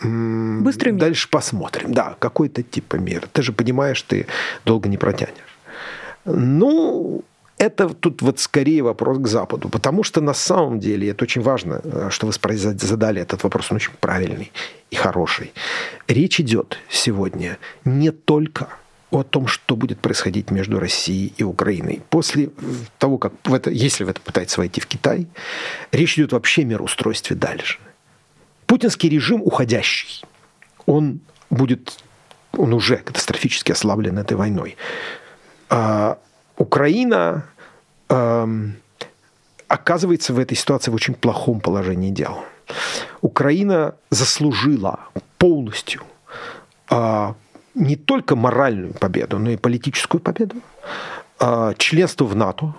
Быстрый 0.02 0.92
мир. 0.92 1.02
Дальше 1.02 1.30
посмотрим. 1.30 1.94
Да, 1.94 2.16
какой-то 2.20 2.64
типа 2.64 2.96
мир. 2.96 3.28
Ты 3.32 3.42
же 3.42 3.52
понимаешь, 3.52 4.02
ты 4.02 4.28
долго 4.66 4.90
не 4.90 4.98
протянешь. 4.98 5.58
Ну, 6.26 7.24
это 7.60 7.90
тут 7.90 8.22
вот 8.22 8.40
скорее 8.40 8.82
вопрос 8.82 9.18
к 9.20 9.28
Западу, 9.28 9.70
потому 9.70 10.04
что 10.04 10.22
на 10.22 10.34
самом 10.34 10.80
деле, 10.80 11.10
это 11.10 11.26
очень 11.26 11.42
важно, 11.42 11.82
э, 11.84 12.08
что 12.10 12.28
вы 12.28 12.34
задали 12.34 13.22
этот 13.22 13.44
вопрос, 13.44 13.72
он 13.72 13.76
очень 13.76 13.92
правильный 14.00 14.52
и 14.92 14.96
хороший. 14.96 15.52
Речь 16.08 16.40
идет 16.40 16.78
сегодня 16.90 17.58
не 17.84 18.12
только 18.12 18.70
о 19.12 19.24
том, 19.24 19.48
что 19.48 19.76
будет 19.76 20.00
происходить 20.00 20.52
между 20.52 20.80
Россией 20.80 21.34
и 21.38 21.44
Украиной. 21.44 22.02
После 22.10 22.50
того, 22.98 23.18
как 23.18 23.34
в 23.44 23.54
это, 23.54 23.72
если 23.72 24.06
в 24.06 24.10
это 24.10 24.22
пытается 24.22 24.62
войти 24.62 24.80
в 24.80 24.86
Китай, 24.86 25.28
речь 25.92 26.18
идет 26.18 26.32
вообще 26.32 26.62
о 26.62 26.66
мироустройстве 26.66 27.36
дальше. 27.36 27.80
Путинский 28.70 29.10
режим 29.10 29.42
уходящий, 29.42 30.24
он 30.86 31.22
будет, 31.50 31.98
он 32.56 32.72
уже 32.72 32.98
катастрофически 32.98 33.72
ослаблен 33.72 34.20
этой 34.20 34.38
войной. 34.38 34.78
А 35.72 36.20
Украина 36.56 37.46
а, 38.10 38.48
оказывается 39.68 40.36
в 40.36 40.40
этой 40.40 40.56
ситуации 40.56 40.92
в 40.92 40.94
очень 40.94 41.16
плохом 41.16 41.62
положении 41.62 42.12
дел. 42.12 42.44
Украина 43.22 43.96
заслужила 44.12 45.00
полностью 45.40 46.04
а, 46.92 47.34
не 47.74 47.96
только 47.96 48.36
моральную 48.36 48.94
победу, 48.94 49.40
но 49.40 49.50
и 49.50 49.58
политическую 49.58 50.22
победу, 50.22 50.58
а, 51.40 51.74
членство 51.74 52.26
в 52.26 52.36
НАТО 52.36 52.76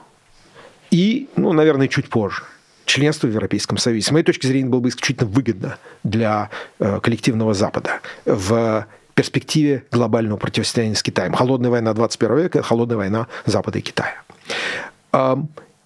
и, 0.93 1.29
ну, 1.35 1.53
наверное, 1.53 1.89
чуть 1.89 2.09
позже– 2.09 2.45
членство 2.91 3.29
в 3.29 3.31
Европейском 3.31 3.79
Союзе, 3.79 4.07
с 4.07 4.11
моей 4.11 4.25
точки 4.25 4.47
зрения, 4.47 4.69
было 4.69 4.81
бы 4.81 4.89
исключительно 4.89 5.31
выгодно 5.31 5.79
для 6.03 6.51
э, 6.81 6.99
коллективного 7.01 7.55
Запада 7.55 8.01
в 8.25 8.87
перспективе 9.15 9.85
глобального 9.93 10.39
противостояния 10.39 10.97
с 10.97 11.03
Китаем. 11.03 11.33
Холодная 11.33 11.71
война 11.71 11.95
21 11.95 12.39
века, 12.39 12.63
холодная 12.63 12.97
война 12.97 13.27
Запада 13.47 13.79
и 13.79 13.83
Китая. 13.83 14.23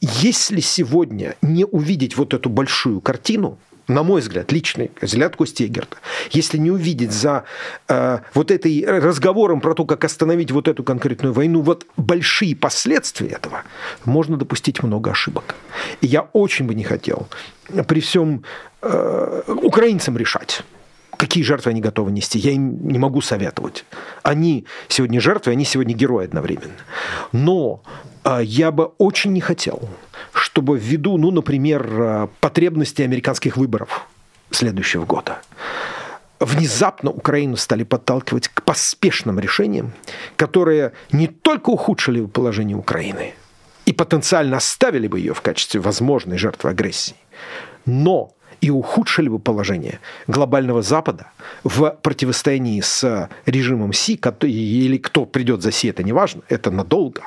Если 0.01 0.61
сегодня 0.61 1.35
не 1.43 1.65
увидеть 1.65 2.17
вот 2.17 2.33
эту 2.33 2.49
большую 2.49 3.01
картину, 3.01 3.59
на 3.89 4.03
мой 4.03 4.21
взгляд, 4.21 4.53
личный 4.53 4.91
взгляд 5.01 5.37
Кости 5.37 5.65
Эгерта, 5.65 5.97
если 6.31 6.59
не 6.59 6.71
увидеть 6.71 7.13
за 7.13 7.45
э, 7.89 8.19
вот 8.35 8.51
этой 8.51 8.85
разговором 8.85 9.61
про 9.61 9.75
то, 9.75 9.85
как 9.85 10.05
остановить 10.05 10.51
вот 10.51 10.69
эту 10.69 10.83
конкретную 10.83 11.33
войну, 11.33 11.61
вот 11.61 11.87
большие 11.97 12.57
последствия 12.57 13.29
этого, 13.29 13.63
можно 14.05 14.37
допустить 14.37 14.83
много 14.83 15.11
ошибок. 15.11 15.55
И 16.01 16.07
я 16.07 16.23
очень 16.33 16.67
бы 16.67 16.75
не 16.75 16.85
хотел 16.85 17.29
при 17.87 18.01
всем 18.01 18.45
э, 18.83 19.43
украинцам 19.47 20.17
решать, 20.17 20.63
какие 21.17 21.43
жертвы 21.43 21.71
они 21.71 21.81
готовы 21.81 22.11
нести. 22.11 22.39
Я 22.39 22.53
им 22.53 22.89
не 22.89 22.99
могу 22.99 23.21
советовать. 23.21 23.85
Они 24.23 24.67
сегодня 24.89 25.21
жертвы, 25.21 25.53
они 25.53 25.65
сегодня 25.65 25.95
герои 25.95 26.25
одновременно. 26.25 26.75
Но 27.33 27.83
э, 28.25 28.41
я 28.43 28.71
бы 28.71 28.93
очень 28.99 29.33
не 29.33 29.41
хотел, 29.41 29.89
чтобы 30.55 30.79
ввиду, 30.79 31.19
ну, 31.19 31.33
например, 31.33 31.85
э, 32.01 32.29
потребностей 32.39 33.03
американских 33.03 33.57
выборов 33.57 34.07
следующего 34.53 35.05
года, 35.05 35.39
внезапно 36.39 37.11
Украину 37.11 37.57
стали 37.57 37.83
подталкивать 37.83 38.47
к 38.47 38.63
поспешным 38.63 39.41
решениям, 39.41 39.93
которые 40.37 40.93
не 41.11 41.27
только 41.27 41.71
ухудшили 41.71 42.25
положение 42.27 42.77
Украины 42.77 43.35
и 43.85 43.93
потенциально 43.93 44.59
оставили 44.59 45.09
бы 45.09 45.19
ее 45.19 45.35
в 45.35 45.41
качестве 45.41 45.81
возможной 45.81 46.39
жертвы 46.39 46.71
агрессии, 46.71 47.17
но 47.85 48.31
и 48.61 48.71
ухудшили 48.71 49.29
бы 49.29 49.41
положение 49.41 49.99
глобального 50.29 50.83
Запада 50.83 51.33
в 51.65 51.99
противостоянии 52.01 52.81
с 52.81 53.29
режимом 53.45 53.93
Си, 53.93 54.21
или 54.43 54.99
кто 54.99 55.27
придет 55.27 55.63
за 55.63 55.73
Си, 55.73 55.89
это 55.89 56.05
не 56.05 56.13
важно, 56.13 56.43
это 56.49 56.71
надолго, 56.71 57.23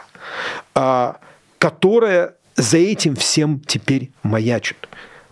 а, 0.74 1.18
которая 1.60 2.37
за 2.58 2.78
этим 2.78 3.15
всем 3.15 3.62
теперь 3.65 4.12
маячит. 4.24 4.89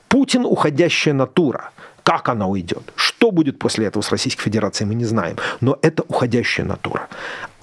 Путин– 0.07 0.45
уходящая 0.45 1.13
натура. 1.13 1.71
Как 2.03 2.29
она 2.29 2.47
уйдет? 2.47 2.93
Что 2.95 3.31
будет 3.31 3.57
после 3.57 3.87
этого 3.87 4.03
с 4.03 4.11
Российской 4.11 4.43
Федерацией, 4.43 4.87
мы 4.87 4.95
не 4.95 5.05
знаем. 5.05 5.37
Но 5.59 5.77
это 5.81 6.03
уходящая 6.03 6.65
натура. 6.65 7.09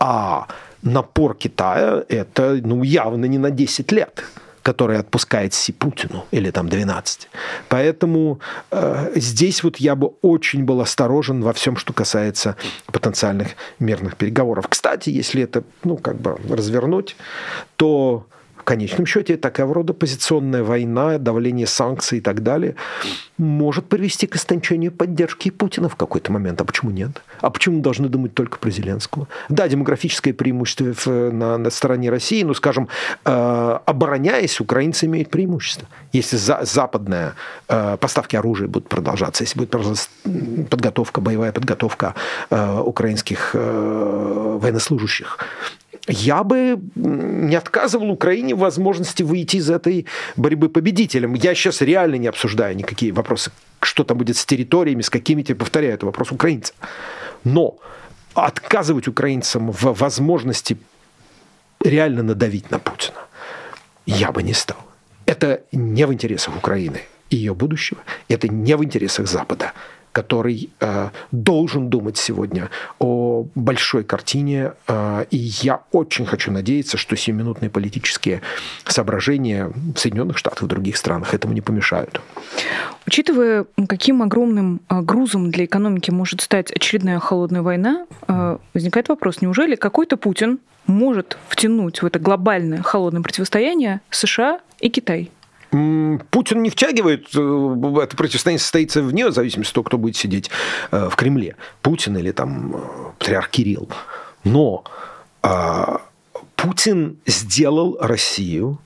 А 0.00 0.48
напор 0.82 1.34
Китая– 1.34 2.04
это 2.08 2.60
ну, 2.62 2.82
явно 2.82 3.26
не 3.26 3.38
на 3.38 3.50
10 3.50 3.92
лет 3.92 4.24
который 4.62 4.98
отпускает 4.98 5.54
Си 5.54 5.72
Путину, 5.72 6.24
или 6.30 6.50
там 6.50 6.68
12. 6.68 7.28
Поэтому 7.68 8.38
э, 8.70 9.12
здесь 9.16 9.64
вот 9.64 9.78
я 9.78 9.96
бы 9.96 10.12
очень 10.22 10.64
был 10.64 10.80
осторожен 10.80 11.42
во 11.42 11.52
всем, 11.52 11.76
что 11.76 11.92
касается 11.92 12.56
потенциальных 12.86 13.48
мирных 13.80 14.16
переговоров. 14.16 14.66
Кстати, 14.68 15.10
если 15.10 15.42
это, 15.42 15.64
ну, 15.82 15.96
как 15.96 16.20
бы 16.20 16.38
развернуть, 16.48 17.16
то 17.76 18.26
в 18.62 18.64
конечном 18.64 19.06
счете 19.06 19.36
такого 19.36 19.74
рода 19.74 19.92
позиционная 19.92 20.62
война, 20.62 21.18
давление 21.18 21.66
санкций 21.66 22.18
и 22.18 22.20
так 22.20 22.44
далее 22.44 22.76
может 23.38 23.86
привести 23.86 24.28
к 24.28 24.36
истончению 24.36 24.92
поддержки 24.92 25.50
Путина 25.50 25.88
в 25.88 25.96
какой-то 25.96 26.30
момент. 26.30 26.60
А 26.60 26.64
почему 26.64 26.92
нет? 26.92 27.22
А 27.40 27.50
почему 27.50 27.80
должны 27.80 28.08
думать 28.08 28.34
только 28.34 28.58
про 28.58 28.70
Зеленского? 28.70 29.26
Да, 29.48 29.66
демографическое 29.66 30.32
преимущество 30.32 31.10
на, 31.32 31.58
на 31.58 31.70
стороне 31.70 32.08
России, 32.10 32.44
ну, 32.44 32.54
скажем, 32.54 32.88
э, 33.24 33.78
обороняясь, 33.84 34.60
украинцы 34.60 35.06
имеют 35.06 35.28
преимущество. 35.28 35.88
Если 36.12 36.36
за, 36.36 36.60
западная 36.62 37.34
э, 37.66 37.96
поставки 37.96 38.36
оружия 38.36 38.68
будут 38.68 38.88
продолжаться, 38.88 39.42
если 39.42 39.58
будет 39.58 39.70
продолжаться 39.70 40.08
подготовка, 40.70 41.20
боевая 41.20 41.50
подготовка 41.50 42.14
э, 42.50 42.78
украинских 42.78 43.50
э, 43.54 44.58
военнослужащих, 44.60 45.38
я 46.08 46.42
бы 46.42 46.80
не 46.94 47.54
отказывал 47.54 48.10
Украине 48.10 48.54
в 48.54 48.58
возможности 48.58 49.22
выйти 49.22 49.56
из 49.56 49.70
этой 49.70 50.06
борьбы 50.36 50.68
победителем. 50.68 51.34
Я 51.34 51.54
сейчас 51.54 51.80
реально 51.80 52.16
не 52.16 52.26
обсуждаю 52.26 52.76
никакие 52.76 53.12
вопросы, 53.12 53.52
что 53.80 54.02
там 54.04 54.18
будет 54.18 54.36
с 54.36 54.44
территориями, 54.44 55.02
с 55.02 55.10
какими-то, 55.10 55.54
повторяю, 55.54 55.94
это 55.94 56.06
вопрос 56.06 56.32
украинцев. 56.32 56.74
Но 57.44 57.78
отказывать 58.34 59.08
украинцам 59.08 59.70
в 59.70 59.98
возможности 59.98 60.76
реально 61.84 62.22
надавить 62.22 62.70
на 62.70 62.78
Путина 62.78 63.18
я 64.06 64.32
бы 64.32 64.42
не 64.42 64.54
стал. 64.54 64.78
Это 65.26 65.62
не 65.70 66.06
в 66.06 66.12
интересах 66.12 66.56
Украины 66.56 67.02
и 67.30 67.36
ее 67.36 67.54
будущего, 67.54 68.00
это 68.28 68.48
не 68.48 68.76
в 68.76 68.84
интересах 68.84 69.28
Запада 69.28 69.72
который 70.12 70.70
э, 70.80 71.08
должен 71.32 71.88
думать 71.88 72.16
сегодня 72.16 72.70
о 72.98 73.46
большой 73.54 74.04
картине. 74.04 74.72
Э, 74.86 75.24
и 75.30 75.36
я 75.36 75.80
очень 75.92 76.26
хочу 76.26 76.52
надеяться, 76.52 76.96
что 76.96 77.16
сиюминутные 77.16 77.70
политические 77.70 78.42
соображения 78.86 79.72
в 79.94 79.98
Соединенных 79.98 80.38
Штатах 80.38 80.62
и 80.62 80.66
других 80.66 80.96
странах 80.96 81.34
этому 81.34 81.54
не 81.54 81.60
помешают. 81.60 82.20
Учитывая, 83.06 83.66
каким 83.88 84.22
огромным 84.22 84.80
э, 84.88 85.00
грузом 85.00 85.50
для 85.50 85.64
экономики 85.64 86.10
может 86.10 86.40
стать 86.40 86.70
очередная 86.70 87.18
холодная 87.18 87.62
война, 87.62 88.06
э, 88.28 88.58
возникает 88.74 89.08
вопрос, 89.08 89.40
неужели 89.40 89.76
какой-то 89.76 90.16
Путин 90.16 90.58
может 90.86 91.38
втянуть 91.48 92.02
в 92.02 92.06
это 92.06 92.18
глобальное 92.18 92.82
холодное 92.82 93.22
противостояние 93.22 94.00
США 94.10 94.60
и 94.80 94.88
Китай? 94.88 95.30
Путин 96.30 96.62
не 96.62 96.68
втягивает, 96.68 97.28
э, 97.34 98.00
это 98.02 98.14
противостояние 98.14 98.60
состоится 98.60 99.00
вне 99.00 99.32
зависимости 99.32 99.70
от 99.70 99.74
того, 99.74 99.84
кто 99.84 99.96
будет 99.96 100.16
сидеть 100.16 100.50
э, 100.90 101.08
в 101.08 101.16
Кремле, 101.16 101.56
Путин 101.80 102.16
или 102.18 102.30
там 102.30 102.76
э, 102.76 102.78
патриарх 103.18 103.48
Кирилл. 103.48 103.88
Но 104.44 104.84
а, 105.42 106.02
Путин 106.56 107.16
сделал 107.26 107.96
Россию 108.00 108.78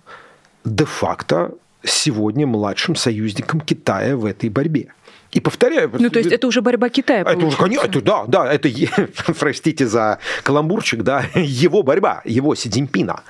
де-факто 0.64 1.54
сегодня 1.82 2.46
младшим 2.46 2.94
союзником 2.94 3.60
Китая 3.60 4.16
в 4.16 4.24
этой 4.24 4.48
борьбе. 4.48 4.92
И 5.32 5.40
повторяю... 5.40 5.90
Ну, 5.98 6.08
то 6.08 6.20
есть 6.20 6.30
это 6.30 6.46
уже 6.46 6.62
борьба 6.62 6.88
Китая, 6.88 7.22
Это 7.22 7.46
уже, 7.46 7.56
конечно, 7.56 7.86
это, 7.86 8.00
да, 8.00 8.24
да, 8.26 8.52
это, 8.52 8.68
простите 9.38 9.86
за 9.86 10.18
каламбурчик, 10.44 11.02
да, 11.02 11.24
его 11.34 11.82
борьба, 11.82 12.22
его 12.24 12.54
Си 12.54 12.70
Цзиньпина. 12.70 13.22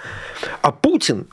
А 0.61 0.73
Путин 0.73 1.27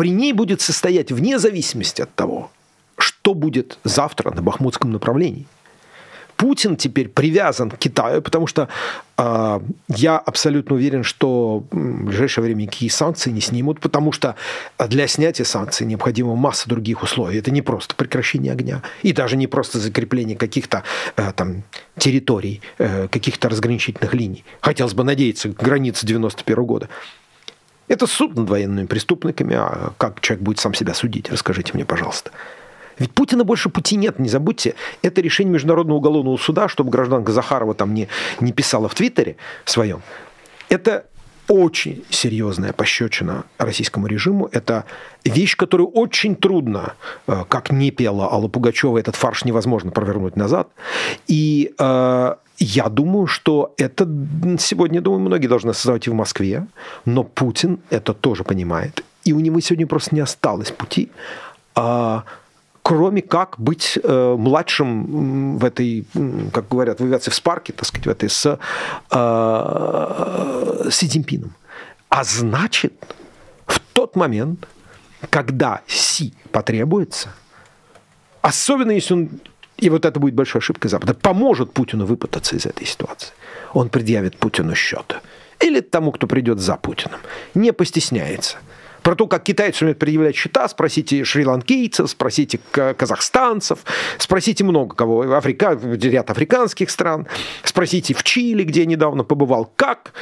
при 0.00 0.08
ней 0.08 0.32
будет 0.32 0.62
состоять 0.62 1.12
вне 1.12 1.38
зависимости 1.38 2.00
от 2.00 2.14
того, 2.14 2.50
что 2.96 3.34
будет 3.34 3.78
завтра 3.84 4.30
на 4.30 4.40
Бахмутском 4.40 4.90
направлении. 4.90 5.46
Путин 6.36 6.76
теперь 6.76 7.10
привязан 7.10 7.70
к 7.70 7.76
Китаю, 7.76 8.22
потому 8.22 8.46
что 8.46 8.70
э, 9.18 9.60
я 9.88 10.16
абсолютно 10.16 10.76
уверен, 10.76 11.04
что 11.04 11.64
в 11.70 12.04
ближайшее 12.06 12.44
время 12.44 12.62
никакие 12.62 12.90
санкции 12.90 13.30
не 13.30 13.42
снимут, 13.42 13.80
потому 13.80 14.10
что 14.10 14.36
для 14.78 15.06
снятия 15.06 15.44
санкций 15.44 15.86
необходима 15.86 16.34
масса 16.34 16.66
других 16.66 17.02
условий. 17.02 17.38
Это 17.38 17.50
не 17.50 17.60
просто 17.60 17.94
прекращение 17.94 18.52
огня, 18.54 18.82
и 19.02 19.12
даже 19.12 19.36
не 19.36 19.48
просто 19.48 19.78
закрепление 19.78 20.38
каких-то 20.38 20.82
э, 21.16 21.30
там 21.36 21.62
территорий, 21.98 22.62
э, 22.78 23.06
каких-то 23.08 23.50
разграничительных 23.50 24.14
линий. 24.14 24.44
Хотелось 24.62 24.94
бы 24.94 25.04
надеяться, 25.04 25.50
границы 25.50 26.06
91 26.06 26.64
года 26.64 26.88
Это 27.90 28.06
суд 28.06 28.36
над 28.36 28.48
военными 28.48 28.86
преступниками. 28.86 29.56
А 29.56 29.92
как 29.98 30.20
человек 30.20 30.44
будет 30.44 30.60
сам 30.60 30.74
себя 30.74 30.94
судить? 30.94 31.28
Расскажите 31.28 31.72
мне, 31.74 31.84
пожалуйста. 31.84 32.30
Ведь 33.00 33.12
Путина 33.12 33.42
больше 33.42 33.68
пути 33.68 33.96
нет, 33.96 34.20
не 34.20 34.28
забудьте. 34.28 34.74
Это 35.02 35.20
решение 35.20 35.52
Международного 35.54 35.98
уголовного 35.98 36.36
суда, 36.36 36.68
чтобы 36.68 36.90
гражданка 36.90 37.32
Захарова 37.32 37.74
там 37.74 37.92
не, 37.92 38.06
не 38.38 38.52
писала 38.52 38.88
в 38.88 38.94
Твиттере 38.94 39.36
своем. 39.64 40.02
Это 40.68 41.06
очень 41.48 42.04
серьезная 42.10 42.72
пощечина 42.72 43.42
российскому 43.58 44.06
режиму. 44.06 44.48
Это 44.52 44.84
вещь, 45.24 45.56
которую 45.56 45.88
очень 45.88 46.36
трудно, 46.36 46.94
э, 47.26 47.44
как 47.48 47.72
не 47.72 47.90
пела 47.90 48.30
Алла 48.30 48.46
Пугачева, 48.46 48.98
этот 48.98 49.16
фарш 49.16 49.44
невозможно 49.44 49.90
провернуть 49.90 50.36
назад. 50.36 50.68
И 51.26 51.74
э, 51.76 52.34
я 52.60 52.88
думаю, 52.88 53.26
что 53.26 53.74
это 53.78 54.06
сегодня, 54.58 55.00
думаю, 55.00 55.20
многие 55.20 55.48
должны 55.48 55.70
осознавать 55.70 56.06
и 56.06 56.10
в 56.10 56.14
Москве, 56.14 56.66
но 57.04 57.24
Путин 57.24 57.80
это 57.90 58.12
тоже 58.12 58.44
понимает. 58.44 59.04
И 59.24 59.32
у 59.32 59.40
него 59.40 59.60
сегодня 59.60 59.86
просто 59.86 60.14
не 60.14 60.20
осталось 60.20 60.70
пути 60.70 61.10
а, 61.74 62.24
кроме 62.82 63.22
как 63.22 63.54
быть 63.58 63.98
э, 64.02 64.36
младшим 64.38 65.58
в 65.58 65.64
этой, 65.64 66.06
как 66.52 66.68
говорят 66.68 67.00
в 67.00 67.04
авиации, 67.04 67.30
в 67.30 67.34
спарке, 67.34 67.72
так 67.72 67.86
сказать, 67.86 68.06
в 68.06 68.10
этой 68.10 68.28
с 68.28 68.58
э, 69.10 70.90
Си 70.90 71.08
Цзиньпином. 71.08 71.54
А 72.08 72.24
значит, 72.24 72.92
в 73.66 73.78
тот 73.92 74.16
момент, 74.16 74.66
когда 75.30 75.82
Си 75.86 76.34
потребуется, 76.50 77.28
особенно 78.42 78.90
если 78.90 79.14
он, 79.14 79.28
и 79.80 79.90
вот 79.90 80.04
это 80.04 80.20
будет 80.20 80.34
большой 80.34 80.60
ошибкой 80.60 80.90
Запада, 80.90 81.14
поможет 81.14 81.72
Путину 81.72 82.06
выпутаться 82.06 82.56
из 82.56 82.66
этой 82.66 82.86
ситуации, 82.86 83.32
он 83.72 83.88
предъявит 83.88 84.36
Путину 84.36 84.74
счет. 84.74 85.16
Или 85.60 85.80
тому, 85.80 86.12
кто 86.12 86.26
придет 86.26 86.58
за 86.58 86.76
Путиным. 86.76 87.20
Не 87.54 87.72
постесняется– 87.72 88.58
про 89.02 89.14
то, 89.14 89.26
как 89.26 89.42
китайцы 89.42 89.84
умеют 89.84 89.98
предъявлять 89.98 90.36
счета, 90.36 90.68
спросите 90.68 91.24
шри-ланкийцев, 91.24 92.10
спросите 92.10 92.60
казахстанцев, 92.72 93.80
спросите 94.18 94.64
много 94.64 94.94
кого, 94.94 95.22
Африка, 95.32 95.78
ряд 95.82 96.30
африканских 96.30 96.90
стран, 96.90 97.26
спросите 97.62 98.14
в 98.14 98.22
Чили, 98.22 98.64
где 98.64 98.80
я 98.80 98.86
недавно 98.86 99.24
побывал, 99.24 99.70
как 99.76 100.12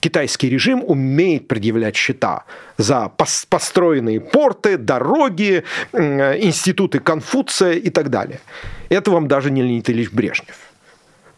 китайский 0.00 0.48
режим 0.48 0.84
умеет 0.86 1.48
предъявлять 1.48 1.96
счета 1.96 2.44
за 2.78 3.10
построенные 3.48 4.20
порты, 4.20 4.76
дороги, 4.76 5.64
институты 5.92 7.00
Конфуция 7.00 7.72
и 7.72 7.90
так 7.90 8.10
далее. 8.10 8.40
Это 8.88 9.10
вам 9.10 9.28
даже 9.28 9.50
не 9.50 9.62
Леонид 9.62 9.88
Ильич 9.90 10.10
Брежнев. 10.10 10.56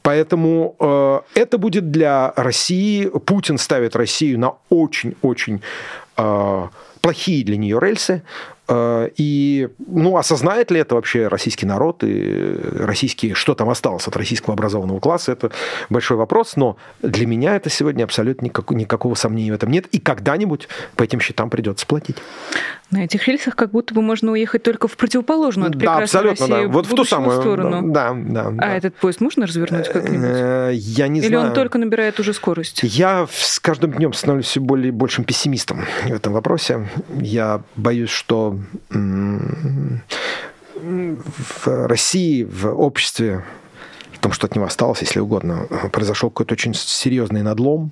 Поэтому 0.03 0.77
э, 0.81 1.21
это 1.35 1.59
будет 1.59 1.91
для 1.91 2.33
России, 2.37 3.07
Путин 3.07 3.59
ставит 3.59 3.95
Россию 3.95 4.39
на 4.39 4.55
очень-очень 4.71 5.61
э, 6.17 6.69
плохие 7.01 7.45
для 7.45 7.57
нее 7.57 7.79
рельсы. 7.81 8.23
Э, 8.69 9.09
и 9.17 9.69
ну, 9.87 10.17
осознает 10.17 10.71
ли 10.71 10.81
это 10.81 10.95
вообще 10.95 11.29
российский 11.29 11.65
народ 11.65 12.05
и 12.05 12.55
российский, 12.75 13.33
что 13.33 13.55
там 13.55 13.71
осталось 13.71 14.07
от 14.07 14.17
российского 14.17 14.55
образованного 14.55 15.01
класса, 15.01 15.33
это 15.33 15.51
большой 15.89 16.17
вопрос. 16.17 16.57
Но 16.57 16.77
для 17.03 17.27
меня 17.27 17.57
это 17.57 17.71
сегодня 17.71 18.05
абсолютно 18.05 18.45
никак, 18.45 18.71
никакого 18.71 19.15
сомнения 19.15 19.53
в 19.53 19.55
этом 19.55 19.71
нет. 19.71 19.87
И 19.87 19.99
когда-нибудь 19.99 20.69
по 20.97 21.03
этим 21.03 21.21
счетам 21.21 21.49
придется 21.49 21.87
платить. 21.87 22.17
На 22.91 23.05
этих 23.05 23.27
рельсах 23.27 23.57
как 23.57 23.71
будто 23.71 23.95
бы 23.95 24.03
можно 24.03 24.33
уехать 24.33 24.63
только 24.63 24.89
в 24.89 24.97
противоположную 24.97 25.71
от 25.71 25.79
да, 25.79 25.99
абсолютно, 25.99 26.47
России, 26.47 26.67
да. 26.67 26.69
Вот 26.69 26.87
в 26.87 26.95
ту 26.95 27.05
самую 27.05 27.41
сторону. 27.41 27.93
Да, 27.93 28.15
да, 28.15 28.49
а 28.49 28.53
да. 28.53 28.77
этот 28.77 28.95
поезд 28.97 29.21
можно 29.21 29.47
развернуть 29.47 29.89
как-нибудь? 29.89 30.25
Э, 30.25 30.71
я 30.75 31.09
не 31.09 31.21
Или 31.21 31.29
знаю. 31.29 31.49
он 31.49 31.55
только 31.55 31.79
набирает 31.79 32.21
уже 32.21 32.33
скорость? 32.33 32.81
Я 32.83 33.27
с 33.31 33.61
каждым 33.61 33.93
днем 33.93 34.13
становлюсь 34.13 34.47
все 34.47 34.61
более 34.61 34.93
большим 34.93 35.25
пессимистом 35.25 35.85
в 36.05 36.13
этом 36.13 36.33
вопросе. 36.33 36.89
Я 37.21 37.63
боюсь, 37.77 38.11
что 38.11 38.58
в 38.91 40.01
России, 41.67 42.45
в 42.45 42.67
обществе, 42.67 43.45
в 44.13 44.19
том, 44.19 44.33
что 44.33 44.47
от 44.47 44.55
него 44.55 44.67
осталось, 44.67 45.03
если 45.03 45.21
угодно, 45.21 45.67
произошел 45.93 46.31
какой-то 46.31 46.55
очень 46.55 46.75
серьезный 46.75 47.43
надлом, 47.43 47.91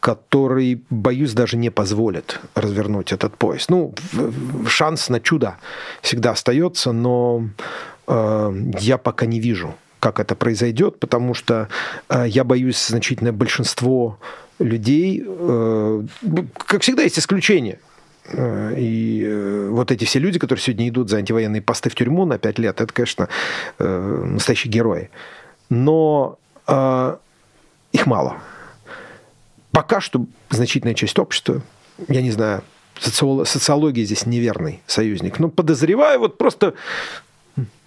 который, 0.00 0.82
боюсь, 0.90 1.32
даже 1.32 1.56
не 1.56 1.70
позволит 1.70 2.40
развернуть 2.54 3.12
этот 3.12 3.38
поезд. 3.38 3.70
Ну, 3.70 3.94
шанс 4.66 5.08
на 5.08 5.18
чудо 5.18 5.56
всегда 6.02 6.32
остается, 6.32 6.92
но 6.92 7.48
э, 8.06 8.54
я 8.80 8.98
пока 8.98 9.24
не 9.24 9.40
вижу, 9.40 9.74
как 10.00 10.20
это 10.20 10.34
произойдет, 10.34 11.00
потому 11.00 11.32
что 11.32 11.68
э, 12.10 12.26
я 12.28 12.44
боюсь 12.44 12.86
значительное 12.86 13.32
большинство 13.32 14.18
людей, 14.58 15.24
э, 15.26 16.02
как 16.66 16.82
всегда, 16.82 17.02
есть 17.02 17.18
исключения. 17.18 17.78
Э, 18.26 18.74
и 18.76 19.22
э, 19.24 19.68
вот 19.70 19.90
эти 19.90 20.04
все 20.04 20.18
люди, 20.18 20.38
которые 20.38 20.62
сегодня 20.62 20.88
идут 20.88 21.10
за 21.10 21.18
антивоенные 21.18 21.62
посты 21.62 21.90
в 21.90 21.94
тюрьму 21.94 22.24
на 22.24 22.38
5 22.38 22.58
лет, 22.58 22.80
это, 22.80 22.92
конечно, 22.92 23.28
э, 23.78 24.24
настоящие 24.24 24.70
герои. 24.70 25.10
Но 25.70 26.38
их 26.66 28.06
мало 28.06 28.38
пока 29.70 30.00
что 30.00 30.24
значительная 30.48 30.94
часть 30.94 31.18
общества, 31.18 31.60
я 32.08 32.22
не 32.22 32.30
знаю, 32.30 32.62
социология 32.98 34.04
здесь 34.04 34.24
неверный 34.24 34.80
союзник, 34.86 35.38
но 35.38 35.50
подозреваю, 35.50 36.20
вот 36.20 36.38
просто, 36.38 36.72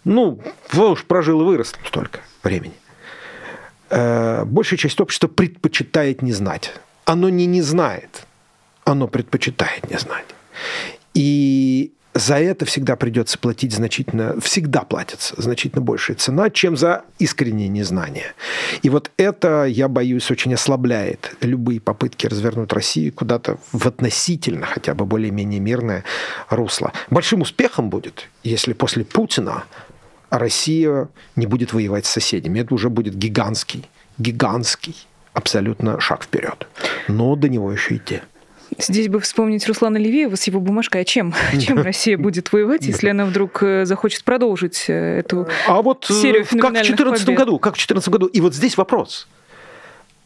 ну, 0.03 0.39
уж 0.75 1.05
прожил 1.05 1.41
и 1.41 1.45
вырос 1.45 1.73
столько 1.87 2.19
времени. 2.43 2.73
Большая 3.89 4.77
часть 4.77 4.99
общества 5.01 5.27
предпочитает 5.27 6.21
не 6.21 6.33
знать. 6.33 6.73
Оно 7.05 7.29
не 7.29 7.47
не 7.47 7.61
знает, 7.61 8.27
оно 8.87 9.07
предпочитает 9.07 9.89
не 9.91 9.97
знать. 9.99 10.25
И 11.13 11.91
за 12.13 12.39
это 12.39 12.65
всегда 12.65 12.95
придется 12.95 13.37
платить 13.37 13.73
значительно, 13.73 14.39
всегда 14.39 14.81
платится 14.81 15.39
значительно 15.39 15.81
большая 15.81 16.15
цена, 16.15 16.49
чем 16.49 16.77
за 16.77 17.03
искреннее 17.19 17.67
незнание. 17.67 18.33
И 18.81 18.89
вот 18.89 19.11
это, 19.17 19.65
я 19.65 19.87
боюсь, 19.87 20.31
очень 20.31 20.53
ослабляет 20.53 21.35
любые 21.41 21.81
попытки 21.81 22.27
развернуть 22.27 22.71
Россию 22.71 23.13
куда-то 23.13 23.57
в 23.71 23.85
относительно 23.85 24.65
хотя 24.65 24.95
бы 24.95 25.05
более-менее 25.05 25.59
мирное 25.59 26.05
русло. 26.49 26.93
Большим 27.09 27.41
успехом 27.41 27.89
будет, 27.89 28.29
если 28.43 28.73
после 28.73 29.03
Путина 29.03 29.65
Россия 30.29 31.09
не 31.35 31.45
будет 31.45 31.73
воевать 31.73 32.05
с 32.05 32.09
соседями. 32.09 32.59
Это 32.61 32.73
уже 32.73 32.89
будет 32.89 33.15
гигантский, 33.15 33.87
гигантский 34.17 34.95
абсолютно 35.33 35.99
шаг 35.99 36.23
вперед. 36.23 36.67
Но 37.07 37.35
до 37.35 37.49
него 37.49 37.71
еще 37.71 37.97
идти. 37.97 38.21
Здесь 38.77 39.09
бы 39.09 39.19
вспомнить 39.19 39.67
Руслана 39.67 39.97
Левиева 39.97 40.35
с 40.35 40.43
его 40.45 40.59
бумажкой. 40.59 41.01
А 41.01 41.05
чем? 41.05 41.33
Чем 41.59 41.81
Россия 41.81 42.17
будет 42.17 42.51
воевать, 42.51 42.85
если 42.85 43.09
она 43.09 43.25
вдруг 43.25 43.63
э, 43.63 43.85
захочет 43.85 44.23
продолжить 44.23 44.85
э, 44.87 45.19
эту 45.19 45.47
а 45.67 45.81
вот 45.81 46.07
э, 46.09 46.13
серию 46.13 46.45
как 46.45 46.71
в 46.71 46.73
2014 46.73 47.29
году, 47.29 47.59
как 47.59 47.73
в 47.73 47.77
2014 47.77 48.09
году. 48.09 48.27
И 48.27 48.41
вот 48.41 48.53
здесь 48.53 48.77
вопрос. 48.77 49.27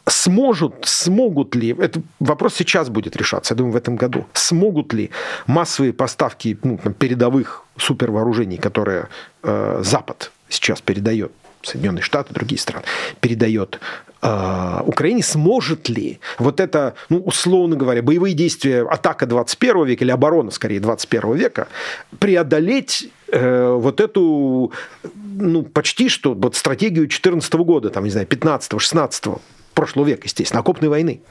Сможут, 0.08 0.76
смогут 0.84 1.56
ли, 1.56 1.76
это 1.78 2.02
вопрос 2.20 2.56
сейчас 2.56 2.90
будет 2.90 3.16
решаться, 3.16 3.54
я 3.54 3.58
думаю, 3.58 3.74
в 3.74 3.76
этом 3.76 3.96
году, 3.96 4.26
смогут 4.34 4.94
ли 4.94 5.12
массовые 5.46 5.94
поставки 5.94 6.58
ну, 6.64 6.78
передовых 6.78 7.66
супервооружений, 7.78 8.58
которые 8.58 9.10
э, 9.44 9.82
Запад 9.84 10.32
сейчас 10.50 10.82
передает 10.82 11.32
Соединенные 11.62 12.02
Штаты, 12.02 12.34
другие 12.34 12.60
страны, 12.60 12.84
передает 13.20 13.80
э, 14.22 14.82
Украине, 14.86 15.24
сможет 15.24 15.90
ли 15.90 16.20
вот 16.38 16.60
это, 16.60 16.96
ну, 17.10 17.20
условно 17.20 17.76
говоря, 17.76 18.02
боевые 18.02 18.34
действия, 18.34 18.82
атака 18.82 19.26
21 19.26 19.86
века 19.86 20.04
или 20.04 20.12
оборона, 20.12 20.52
скорее, 20.52 20.80
21 20.80 21.34
века, 21.34 21.68
преодолеть 22.20 23.10
э, 23.32 23.74
вот 23.74 24.00
эту, 24.00 24.72
ну, 25.14 25.64
почти 25.64 26.10
что 26.10 26.34
вот 26.34 26.56
стратегию 26.56 27.08
14 27.08 27.54
года, 27.56 27.90
там, 27.90 28.04
не 28.04 28.10
знаю, 28.12 28.28
15 28.28 28.80
16 28.80 29.26
прошлого 29.74 30.06
века, 30.06 30.24
естественно, 30.26 30.62
окопной 30.62 30.90
войны. 30.90 31.22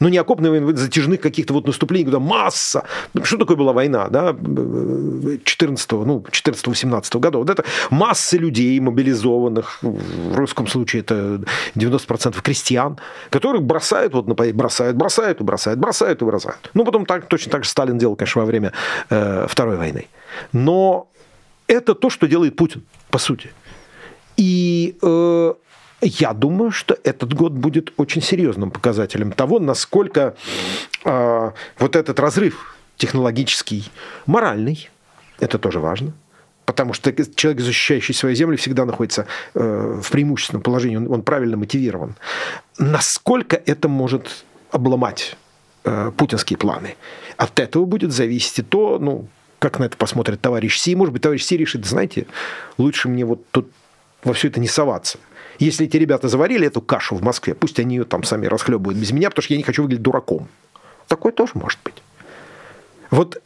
Ну, 0.00 0.08
не 0.08 0.18
окопные 0.18 0.50
войны, 0.50 0.76
затяжных 0.76 1.20
каких-то 1.20 1.54
вот 1.54 1.66
наступлений, 1.66 2.04
когда 2.04 2.20
масса. 2.20 2.84
Ну, 3.14 3.24
что 3.24 3.36
такое 3.36 3.56
была 3.56 3.72
война, 3.72 4.08
да, 4.08 4.32
14 4.32 5.92
ну, 5.92 6.24
14-18 6.30 7.18
года. 7.18 7.38
Вот 7.38 7.50
это 7.50 7.64
масса 7.90 8.36
людей 8.36 8.78
мобилизованных, 8.80 9.78
в 9.82 10.36
русском 10.36 10.66
случае 10.66 11.00
это 11.00 11.42
90% 11.74 12.40
крестьян, 12.42 12.98
которых 13.30 13.62
бросают 13.62 14.14
вот 14.14 14.26
бросают, 14.26 14.96
бросают 14.96 15.40
и 15.40 15.44
бросают, 15.44 15.80
бросают 15.80 16.22
и 16.22 16.24
бросают. 16.24 16.70
Ну, 16.74 16.84
потом 16.84 17.06
так, 17.06 17.26
точно 17.26 17.52
так 17.52 17.64
же 17.64 17.70
Сталин 17.70 17.98
делал, 17.98 18.16
конечно, 18.16 18.40
во 18.40 18.46
время 18.46 18.72
э, 19.10 19.46
Второй 19.48 19.76
войны. 19.76 20.06
Но 20.52 21.08
это 21.66 21.94
то, 21.94 22.10
что 22.10 22.26
делает 22.26 22.56
Путин, 22.56 22.82
по 23.10 23.18
сути. 23.18 23.50
И 24.36 24.96
э, 25.02 25.54
я 26.00 26.32
думаю, 26.32 26.70
что 26.70 26.96
этот 27.04 27.34
год 27.34 27.52
будет 27.52 27.92
очень 27.96 28.22
серьезным 28.22 28.70
показателем 28.70 29.32
того, 29.32 29.58
насколько 29.58 30.34
э, 31.04 31.50
вот 31.78 31.96
этот 31.96 32.20
разрыв 32.20 32.76
технологический, 32.96 33.90
моральный, 34.26 34.90
это 35.40 35.58
тоже 35.58 35.80
важно, 35.80 36.12
потому 36.64 36.92
что 36.92 37.12
человек, 37.34 37.60
защищающий 37.60 38.14
свою 38.14 38.34
землю, 38.34 38.56
всегда 38.56 38.84
находится 38.84 39.26
э, 39.54 40.00
в 40.02 40.10
преимущественном 40.10 40.62
положении, 40.62 40.96
он, 40.96 41.10
он 41.10 41.22
правильно 41.22 41.56
мотивирован. 41.56 42.14
Насколько 42.78 43.56
это 43.56 43.88
может 43.88 44.44
обломать 44.70 45.36
э, 45.84 46.12
путинские 46.16 46.58
планы. 46.58 46.96
От 47.36 47.58
этого 47.60 47.84
будет 47.84 48.12
зависеть 48.12 48.58
и 48.58 48.62
то, 48.62 48.98
ну, 48.98 49.28
как 49.58 49.78
на 49.78 49.84
это 49.84 49.96
посмотрит 49.96 50.40
товарищ 50.40 50.78
Си. 50.78 50.94
Может 50.94 51.12
быть, 51.12 51.22
товарищ 51.22 51.42
Си 51.42 51.56
решит, 51.56 51.86
знаете, 51.86 52.26
лучше 52.76 53.08
мне 53.08 53.24
вот 53.24 53.48
тут 53.50 53.70
во 54.24 54.32
все 54.32 54.48
это 54.48 54.60
не 54.60 54.68
соваться. 54.68 55.18
Если 55.58 55.86
эти 55.86 55.96
ребята 55.96 56.28
заварили 56.28 56.66
эту 56.66 56.80
кашу 56.80 57.16
в 57.16 57.22
Москве, 57.22 57.54
пусть 57.54 57.80
они 57.80 57.96
ее 57.96 58.04
там 58.04 58.22
сами 58.22 58.46
расхлебывают 58.46 58.98
без 58.98 59.10
меня, 59.10 59.30
потому 59.30 59.42
что 59.42 59.54
я 59.54 59.58
не 59.58 59.64
хочу 59.64 59.82
выглядеть 59.82 60.02
дураком. 60.02 60.48
Такое 61.08 61.32
тоже 61.32 61.52
может 61.54 61.80
быть. 61.84 62.02
Вот 63.10 63.42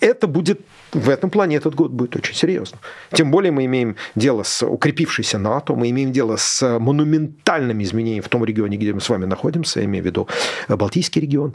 это 0.00 0.26
будет 0.26 0.60
в 0.92 1.08
этом 1.08 1.30
плане 1.30 1.56
этот 1.56 1.74
год 1.74 1.90
будет 1.90 2.16
очень 2.16 2.34
серьезным. 2.34 2.80
Тем 3.12 3.30
более 3.30 3.50
мы 3.50 3.64
имеем 3.64 3.96
дело 4.14 4.42
с 4.42 4.64
укрепившейся 4.66 5.38
НАТО, 5.38 5.74
мы 5.74 5.90
имеем 5.90 6.12
дело 6.12 6.36
с 6.36 6.78
монументальными 6.78 7.82
изменениями 7.82 8.20
в 8.22 8.28
том 8.28 8.44
регионе, 8.44 8.76
где 8.76 8.92
мы 8.92 9.00
с 9.00 9.08
вами 9.08 9.24
находимся, 9.24 9.80
я 9.80 9.86
имею 9.86 10.02
в 10.02 10.06
виду 10.06 10.28
Балтийский 10.68 11.22
регион, 11.22 11.54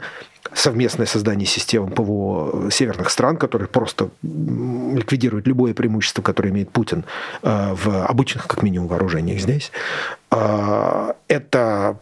совместное 0.52 1.06
создание 1.06 1.46
систем 1.46 1.90
ПВО 1.90 2.70
северных 2.70 3.10
стран, 3.10 3.36
которые 3.36 3.68
просто 3.68 4.10
ликвидируют 4.22 5.46
любое 5.46 5.74
преимущество, 5.74 6.22
которое 6.22 6.50
имеет 6.50 6.70
Путин 6.70 7.04
э, 7.42 7.74
в 7.74 8.06
обычных, 8.06 8.46
как 8.46 8.62
минимум, 8.62 8.88
вооружениях 8.88 9.40
здесь. 9.40 9.70
Э, 10.30 11.12
это 11.28 11.98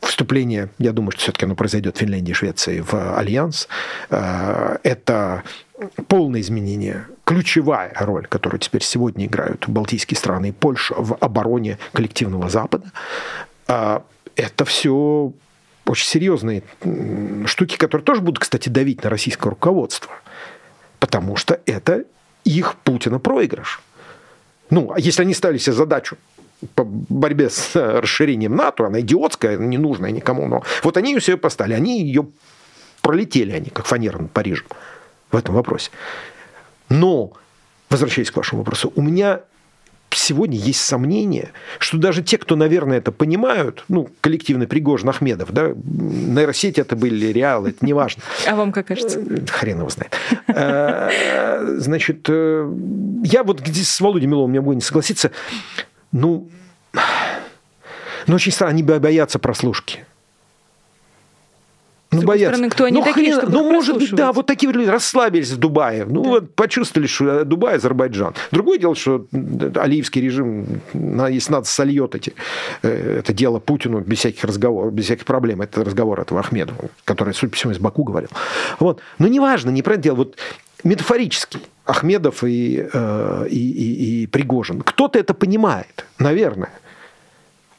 вступление, 0.00 0.68
я 0.78 0.92
думаю, 0.92 1.12
что 1.12 1.20
все-таки 1.20 1.44
оно 1.44 1.54
произойдет 1.54 1.96
в 1.96 2.00
Финляндии 2.00 2.30
и 2.30 2.34
Швеции 2.34 2.80
в 2.80 3.18
альянс. 3.18 3.68
Э, 4.10 4.78
это 4.82 5.42
полное 6.08 6.40
изменение, 6.40 7.06
ключевая 7.24 7.92
роль, 8.00 8.26
которую 8.26 8.60
теперь 8.60 8.82
сегодня 8.82 9.26
играют 9.26 9.68
балтийские 9.68 10.16
страны 10.16 10.50
и 10.50 10.52
Польша 10.52 10.94
в 10.96 11.16
обороне 11.20 11.78
коллективного 11.92 12.48
Запада, 12.48 12.90
а, 13.68 14.02
это 14.36 14.64
все 14.64 15.32
очень 15.86 16.06
серьезные 16.06 16.62
штуки, 17.46 17.76
которые 17.76 18.04
тоже 18.04 18.20
будут, 18.20 18.40
кстати, 18.40 18.68
давить 18.68 19.04
на 19.04 19.10
российское 19.10 19.50
руководство. 19.50 20.12
Потому 20.98 21.36
что 21.36 21.60
это 21.66 22.04
их 22.44 22.76
Путина 22.76 23.18
проигрыш. 23.18 23.80
Ну, 24.70 24.92
а 24.92 24.98
если 24.98 25.22
они 25.22 25.34
ставили 25.34 25.58
себе 25.58 25.74
задачу 25.74 26.16
по 26.74 26.84
борьбе 26.84 27.50
с 27.50 27.74
расширением 27.74 28.56
НАТО, 28.56 28.86
она 28.86 29.00
идиотская, 29.00 29.56
ненужная 29.58 30.10
никому, 30.10 30.46
но 30.46 30.62
вот 30.82 30.96
они 30.96 31.12
ее 31.12 31.20
себе 31.20 31.36
поставили, 31.36 31.74
они 31.74 32.02
ее 32.02 32.28
пролетели, 33.02 33.52
они 33.52 33.70
как 33.70 33.86
фанера 33.86 34.18
над 34.18 34.32
Парижем 34.32 34.66
в 35.30 35.36
этом 35.36 35.54
вопросе. 35.54 35.90
Но, 36.88 37.32
возвращаясь 37.90 38.30
к 38.30 38.36
вашему 38.36 38.62
вопросу, 38.62 38.92
у 38.94 39.02
меня 39.02 39.40
сегодня 40.10 40.56
есть 40.58 40.80
сомнение, 40.80 41.50
что 41.78 41.98
даже 41.98 42.22
те, 42.22 42.38
кто, 42.38 42.56
наверное, 42.56 42.98
это 42.98 43.12
понимают, 43.12 43.84
ну, 43.88 44.08
коллективный 44.20 44.66
Пригожин 44.66 45.08
Ахмедов, 45.08 45.52
да, 45.52 45.72
нейросети 45.74 46.80
это 46.80 46.96
были 46.96 47.26
реалы, 47.26 47.70
это 47.70 47.84
не 47.84 47.92
важно. 47.92 48.22
А 48.46 48.56
вам 48.56 48.72
как 48.72 48.86
кажется? 48.86 49.20
Э, 49.20 49.46
хрен 49.48 49.78
его 49.78 49.88
знает. 49.88 50.16
Э, 50.48 51.76
значит, 51.78 52.26
э, 52.28 52.72
я 53.24 53.44
вот 53.44 53.60
с 53.66 54.00
Володей 54.00 54.26
Миловым 54.26 54.52
не 54.52 54.58
могу 54.58 54.72
не 54.72 54.80
согласиться, 54.80 55.30
ну, 56.12 56.48
ну, 58.26 58.34
очень 58.34 58.52
странно, 58.52 58.72
они 58.72 58.82
боятся 58.82 59.38
прослушки. 59.38 60.04
Ну, 62.12 62.22
боятся. 62.22 62.54
Стороны, 62.54 62.70
кто 62.70 62.84
они 62.84 62.98
ну, 62.98 63.04
такие, 63.04 63.34
хрен, 63.34 63.50
ну, 63.50 63.70
может 63.70 63.98
быть, 63.98 64.14
да, 64.14 64.32
вот 64.32 64.46
такие 64.46 64.72
люди 64.72 64.88
расслабились 64.88 65.50
в 65.50 65.58
Дубае. 65.58 66.04
Ну, 66.04 66.22
да. 66.22 66.28
вот 66.30 66.54
почувствовали, 66.54 67.08
что 67.08 67.44
Дубай, 67.44 67.76
Азербайджан. 67.76 68.34
Другое 68.52 68.78
дело, 68.78 68.94
что 68.94 69.26
Алиевский 69.32 70.22
режим, 70.22 70.80
если 70.94 71.52
надо, 71.52 71.66
сольет 71.66 72.14
эти, 72.14 72.34
э, 72.82 73.18
это 73.18 73.32
дело 73.32 73.58
Путину 73.58 74.00
без 74.00 74.18
всяких 74.18 74.44
разговоров, 74.44 74.92
без 74.92 75.04
всяких 75.06 75.24
проблем. 75.24 75.62
Это 75.62 75.84
разговор 75.84 76.20
этого 76.20 76.40
Ахмедова, 76.40 76.90
который, 77.04 77.34
судя 77.34 77.50
по 77.50 77.56
всему, 77.56 77.72
из 77.72 77.78
Баку 77.78 78.04
говорил. 78.04 78.30
Вот. 78.78 79.00
Но 79.18 79.26
неважно, 79.26 79.70
не 79.70 79.82
про 79.82 79.94
это 79.94 80.02
дело. 80.02 80.16
Вот 80.16 80.36
метафорически 80.84 81.58
Ахмедов 81.86 82.42
и, 82.44 82.88
э, 82.92 83.46
и, 83.48 83.70
и, 83.70 84.22
и 84.22 84.26
Пригожин. 84.26 84.82
Кто-то 84.82 85.18
это 85.18 85.34
понимает, 85.34 86.04
наверное. 86.18 86.72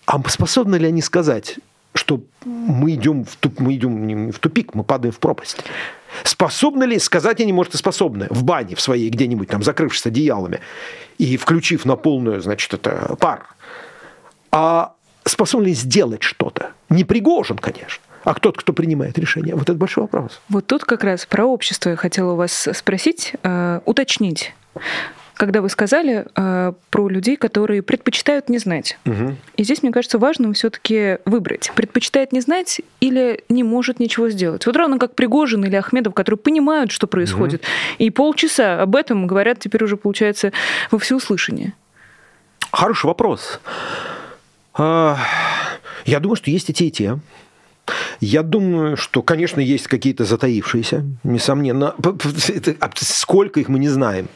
А 0.06 0.22
способны 0.30 0.78
ли 0.78 0.88
они 0.88 1.02
сказать, 1.02 1.60
что 1.94 2.22
мы 2.46 2.94
идем 2.94 3.26
в, 3.26 3.36
туп, 3.36 3.60
мы 3.60 3.76
идем 3.76 4.32
в 4.32 4.40
тупик, 4.40 4.74
мы 4.74 4.84
падаем 4.84 5.14
в 5.14 5.20
пропасть. 5.20 5.58
Способны 6.24 6.86
ли, 6.86 7.00
сказать 7.00 7.42
они, 7.42 7.52
может, 7.52 7.74
и 7.76 7.78
способны, 7.78 8.28
в 8.30 8.44
бане 8.44 8.76
в 8.76 8.82
своей 8.82 9.10
где-нибудь 9.10 9.50
там, 9.50 9.62
закрывшись 9.62 10.06
одеялами 10.06 10.62
и 11.18 11.36
включив 11.36 11.84
на 11.84 11.98
полную, 11.98 12.42
значит, 12.42 12.74
это 12.74 13.18
пар, 13.20 13.48
а 14.52 14.94
способны 15.26 15.68
ли 15.68 15.74
сделать 15.74 16.24
что-то? 16.24 16.72
Не 16.90 17.04
Пригожин, 17.04 17.58
конечно, 17.58 18.04
а 18.28 18.34
кто-то, 18.34 18.60
кто 18.60 18.74
принимает 18.74 19.18
решение? 19.18 19.56
Вот 19.56 19.70
это 19.70 19.76
большой 19.76 20.04
вопрос. 20.04 20.42
Вот 20.50 20.68
тут 20.68 20.84
как 20.84 21.06
раз 21.06 21.26
про 21.26 21.46
общество 21.46 21.92
я 21.92 21.96
хотела 21.96 22.34
у 22.34 22.36
вас 22.36 22.68
спросить, 22.74 23.34
э, 23.42 23.80
уточнить 23.86 24.54
когда 25.36 25.62
вы 25.62 25.70
сказали 25.70 26.26
э, 26.36 26.74
про 26.90 27.10
людей, 27.10 27.38
которые 27.38 27.84
предпочитают 27.84 28.50
не 28.50 28.58
знать. 28.58 28.98
Угу. 29.06 29.36
И 29.58 29.64
здесь, 29.64 29.84
мне 29.84 29.92
кажется, 29.92 30.18
важно 30.18 30.52
все-таки 30.54 31.20
выбрать. 31.26 31.72
Предпочитает 31.76 32.32
не 32.32 32.42
знать 32.42 32.82
или 33.02 33.44
не 33.48 33.62
может 33.62 34.00
ничего 34.00 34.30
сделать. 34.30 34.66
Вот 34.66 34.76
равно 34.76 34.98
как 34.98 35.14
Пригожин 35.14 35.64
или 35.64 35.76
Ахмедов, 35.76 36.16
которые 36.16 36.40
понимают, 36.40 36.90
что 36.90 37.06
происходит. 37.06 37.62
Угу. 37.62 37.70
И 38.00 38.10
полчаса 38.10 38.82
об 38.82 38.96
этом 38.96 39.28
говорят 39.28 39.60
теперь 39.60 39.84
уже, 39.84 39.96
получается, 39.96 40.52
во 40.90 40.98
всеуслышание. 40.98 41.74
Хороший 42.72 43.06
вопрос. 43.06 43.60
А, 44.74 45.20
я 46.06 46.20
думаю, 46.20 46.36
что 46.36 46.50
есть 46.50 46.72
и 46.72 46.74
те, 46.74 46.88
и 46.88 46.92
те. 46.92 47.20
Я 48.20 48.44
думаю, 48.44 48.98
что, 48.98 49.22
конечно, 49.22 49.60
есть 49.60 49.88
какие-то 49.88 50.26
затаившиеся, 50.26 51.06
несомненно. 51.24 51.96
Сколько 52.96 53.60
их 53.60 53.70
мы 53.70 53.80
не 53.80 53.90
знаем 53.90 54.28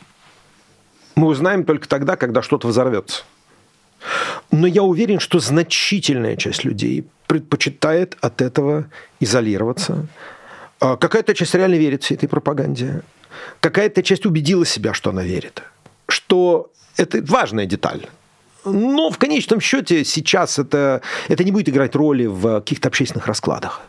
мы 1.16 1.28
узнаем 1.28 1.64
только 1.64 1.88
тогда, 1.88 2.16
когда 2.16 2.42
что-то 2.42 2.68
взорвется. 2.68 3.24
Но 4.52 4.68
я 4.68 4.84
уверен, 4.84 5.20
что 5.20 5.40
значительная 5.40 6.36
часть 6.36 6.64
людей 6.64 7.06
предпочитает 7.28 8.18
от 8.22 8.42
этого 8.42 8.86
изолироваться. 9.20 10.08
А 10.80 10.98
какая-то 10.98 11.34
часть 11.36 11.54
реально 11.54 11.76
верит 11.76 12.04
всей 12.04 12.16
этой 12.16 12.28
пропаганде. 12.28 13.04
Какая-то 13.60 14.02
часть 14.02 14.26
убедила 14.26 14.66
себя, 14.66 14.94
что 14.94 15.12
она 15.12 15.24
верит. 15.24 15.62
Что 16.08 16.72
это 16.98 17.24
важная 17.24 17.66
деталь. 17.66 18.08
Но 18.66 19.10
в 19.10 19.18
конечном 19.18 19.60
счете 19.60 20.04
сейчас 20.06 20.60
это, 20.60 21.02
это 21.28 21.44
не 21.44 21.52
будет 21.52 21.70
играть 21.70 21.96
роли 21.96 22.26
в 22.26 22.60
каких-то 22.60 22.90
общественных 22.90 23.28
раскладах. 23.28 23.82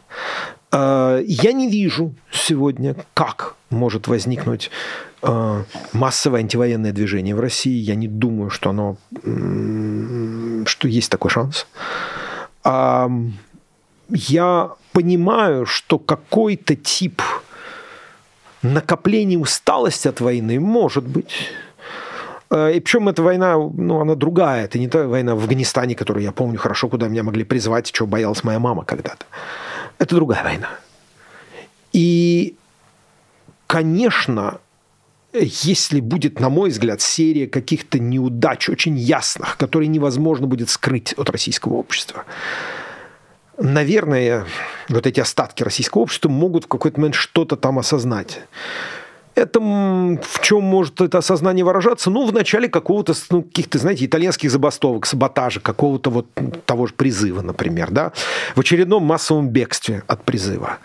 А, 0.71 1.21
я 1.25 1.53
не 1.53 1.69
вижу 1.69 2.15
сегодня, 2.33 2.97
как 3.15 3.57
может 3.71 4.09
возникнуть 4.09 4.71
а, 5.21 5.65
массовое 5.93 6.41
антивоенное 6.41 6.93
движение 6.93 7.35
в 7.35 7.41
России. 7.41 7.79
Я 7.79 7.95
не 7.95 8.09
думаю, 8.09 8.51
что 8.51 8.71
оно, 8.71 8.97
что 10.67 10.89
есть 10.89 11.11
такой 11.11 11.31
шанс. 11.31 11.67
А, 12.65 13.11
я 14.09 14.71
понимаю, 14.93 15.67
что 15.67 15.99
какой-то 15.99 16.77
тип 16.77 17.23
накопления 18.63 19.39
усталости 19.39 20.09
от 20.09 20.21
войны 20.21 20.61
может 20.61 21.05
быть. 21.05 21.51
И 22.53 22.81
причем 22.81 23.09
эта 23.09 23.23
война, 23.23 23.57
ну, 23.57 24.01
она 24.01 24.15
другая. 24.15 24.65
Это 24.65 24.79
не 24.79 24.89
та 24.89 25.07
война 25.07 25.35
в 25.35 25.39
Афганистане, 25.39 25.95
которую 25.95 26.23
я 26.23 26.33
помню 26.33 26.59
хорошо, 26.59 26.89
куда 26.89 27.09
меня 27.09 27.23
могли 27.23 27.45
призвать, 27.45 27.91
чего 27.91 28.07
боялась 28.07 28.45
моя 28.45 28.59
мама 28.59 28.85
когда-то. 28.85 29.25
Это 29.99 30.15
другая 30.15 30.45
война. 30.45 30.69
И, 31.95 32.57
конечно, 33.67 34.59
если 35.33 36.01
будет, 36.01 36.41
на 36.41 36.51
мой 36.51 36.69
взгляд, 36.69 37.01
серия 37.01 37.47
каких-то 37.47 37.99
неудач 37.99 38.69
очень 38.69 38.99
ясных, 38.99 39.57
которые 39.57 39.89
невозможно 39.89 40.47
будет 40.47 40.69
скрыть 40.69 41.15
от 41.15 41.31
российского 41.31 41.75
общества, 41.75 42.25
наверное, 43.57 44.45
вот 44.91 45.07
эти 45.07 45.21
остатки 45.21 45.63
российского 45.63 46.03
общества 46.03 46.29
могут 46.29 46.65
в 46.65 46.69
какой-то 46.69 47.01
момент 47.01 47.15
что-то 47.15 47.57
там 47.57 47.79
осознать. 47.79 48.41
Это 49.35 49.61
в 49.61 50.41
чем 50.43 50.63
может 50.63 51.01
это 51.01 51.19
осознание 51.19 51.65
выражаться? 51.65 52.11
Ну, 52.11 52.27
в 52.27 52.33
начале 52.35 52.69
какого-то, 52.69 53.15
ну, 53.31 53.43
каких-то, 53.43 53.79
знаете, 53.79 54.05
итальянских 54.05 54.51
забастовок, 54.51 55.07
саботажа, 55.07 55.61
какого-то 55.61 56.11
вот 56.11 56.27
того 56.67 56.87
же 56.87 56.95
призыва, 56.95 57.41
например, 57.41 57.91
да, 57.91 58.13
в 58.55 58.61
очередном 58.61 59.05
массовом 59.05 59.49
бегстве 59.49 60.03
от 60.07 60.25
призыва. 60.25 60.79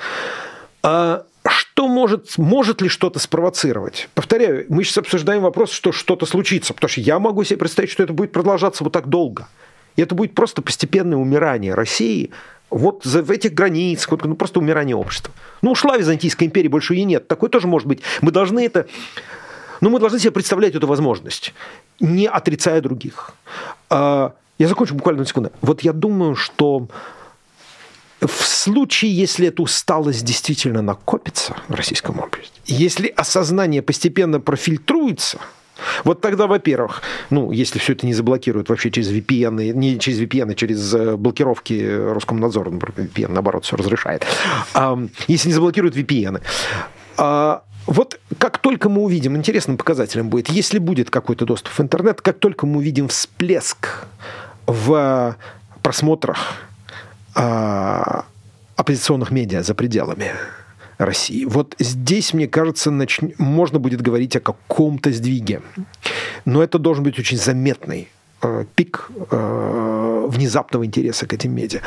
А 0.81 1.23
что 1.47 1.87
может, 1.87 2.37
может 2.37 2.81
ли 2.81 2.89
что-то 2.89 3.19
спровоцировать? 3.19 4.09
Повторяю, 4.13 4.65
мы 4.69 4.83
сейчас 4.83 4.99
обсуждаем 4.99 5.41
вопрос, 5.41 5.71
что 5.71 5.91
что-то 5.91 6.25
случится, 6.25 6.73
потому 6.73 6.89
что 6.89 7.01
я 7.01 7.19
могу 7.19 7.43
себе 7.43 7.57
представить, 7.57 7.91
что 7.91 8.03
это 8.03 8.13
будет 8.13 8.31
продолжаться 8.31 8.83
вот 8.83 8.93
так 8.93 9.07
долго. 9.07 9.47
И 9.97 10.01
это 10.01 10.15
будет 10.15 10.33
просто 10.33 10.61
постепенное 10.61 11.17
умирание 11.17 11.73
России 11.73 12.31
вот 12.69 13.05
в 13.05 13.31
этих 13.31 13.53
границах, 13.53 14.23
ну 14.23 14.35
просто 14.35 14.59
умирание 14.59 14.95
общества. 14.95 15.33
Ну, 15.61 15.71
ушла 15.71 15.97
Византийская 15.97 16.47
империя, 16.47 16.69
больше 16.69 16.93
ее 16.93 17.05
нет. 17.05 17.27
Такое 17.27 17.49
тоже 17.49 17.67
может 17.67 17.87
быть. 17.87 18.01
Мы 18.21 18.31
должны 18.31 18.65
это... 18.65 18.87
Ну, 19.79 19.89
мы 19.89 19.99
должны 19.99 20.19
себе 20.19 20.31
представлять 20.31 20.75
эту 20.75 20.87
возможность, 20.87 21.53
не 21.99 22.27
отрицая 22.27 22.81
других. 22.81 23.31
А, 23.89 24.33
я 24.57 24.67
закончу 24.67 24.95
буквально 24.95 25.21
на 25.21 25.27
секунду. 25.27 25.51
Вот 25.61 25.81
я 25.81 25.93
думаю, 25.93 26.35
что 26.35 26.87
в 28.19 28.43
случае, 28.43 29.15
если 29.15 29.47
эта 29.47 29.61
усталость 29.61 30.25
действительно 30.25 30.81
накопится 30.81 31.55
в 31.67 31.75
российском 31.75 32.19
обществе, 32.19 32.59
если 32.65 33.07
осознание 33.07 33.83
постепенно 33.83 34.39
профильтруется, 34.39 35.39
вот 36.03 36.21
тогда, 36.21 36.47
во-первых, 36.47 37.01
ну, 37.29 37.51
если 37.51 37.79
все 37.79 37.93
это 37.93 38.05
не 38.05 38.13
заблокируют 38.13 38.69
вообще 38.69 38.91
через 38.91 39.11
VPN, 39.11 39.73
не 39.73 39.99
через 39.99 40.19
VPN, 40.21 40.51
а 40.51 40.55
через 40.55 40.93
э, 40.93 41.15
блокировки 41.15 42.13
Роскомнадзора, 42.13 42.69
VPN, 42.69 43.31
наоборот, 43.31 43.65
все 43.65 43.75
разрешает. 43.75 44.25
Если 45.27 45.49
не 45.49 45.53
заблокируют 45.53 45.95
VPN, 45.95 46.41
а, 47.17 47.63
вот 47.87 48.19
как 48.37 48.57
только 48.59 48.89
мы 48.89 49.01
увидим, 49.01 49.35
интересным 49.35 49.77
показателем 49.77 50.29
будет, 50.29 50.49
если 50.49 50.77
будет 50.77 51.09
какой-то 51.09 51.45
доступ 51.45 51.73
в 51.73 51.79
интернет, 51.79 52.21
как 52.21 52.37
только 52.39 52.65
мы 52.65 52.77
увидим 52.77 53.07
всплеск 53.07 54.05
в 54.65 55.35
просмотрах 55.81 56.37
а, 57.33 58.25
оппозиционных 58.75 59.31
медиа 59.31 59.63
за 59.63 59.73
пределами 59.73 60.31
России. 60.97 61.45
Вот 61.45 61.75
здесь, 61.79 62.33
мне 62.33 62.47
кажется, 62.47 62.91
нач... 62.91 63.19
можно 63.37 63.79
будет 63.79 64.01
говорить 64.01 64.35
о 64.35 64.39
каком-то 64.39 65.11
сдвиге. 65.11 65.61
Но 66.45 66.63
это 66.63 66.79
должен 66.79 67.03
быть 67.03 67.19
очень 67.19 67.37
заметный 67.37 68.07
э, 68.41 68.65
пик 68.75 69.09
э, 69.31 70.25
внезапного 70.29 70.85
интереса 70.85 71.27
к 71.27 71.33
этим 71.33 71.53
медиа. 71.53 71.81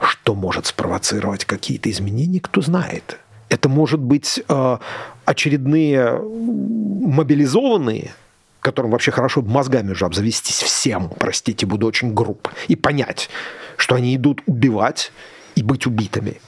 Что 0.00 0.34
может 0.34 0.66
спровоцировать 0.66 1.44
какие-то 1.44 1.90
изменения, 1.90 2.40
кто 2.40 2.60
знает. 2.60 3.18
Это 3.48 3.68
может 3.68 4.00
быть 4.00 4.42
э, 4.48 4.78
очередные 5.24 6.20
мобилизованные 6.20 8.12
которым 8.60 8.90
вообще 8.90 9.12
хорошо 9.12 9.40
мозгами 9.40 9.92
уже 9.92 10.04
обзавестись 10.04 10.62
всем, 10.62 11.10
простите, 11.18 11.64
буду 11.64 11.86
очень 11.86 12.12
груб, 12.12 12.48
и 12.66 12.76
понять, 12.76 13.30
что 13.76 13.94
они 13.94 14.14
идут 14.14 14.42
убивать 14.46 15.12
и 15.54 15.62
быть 15.62 15.86
убитыми. 15.86 16.40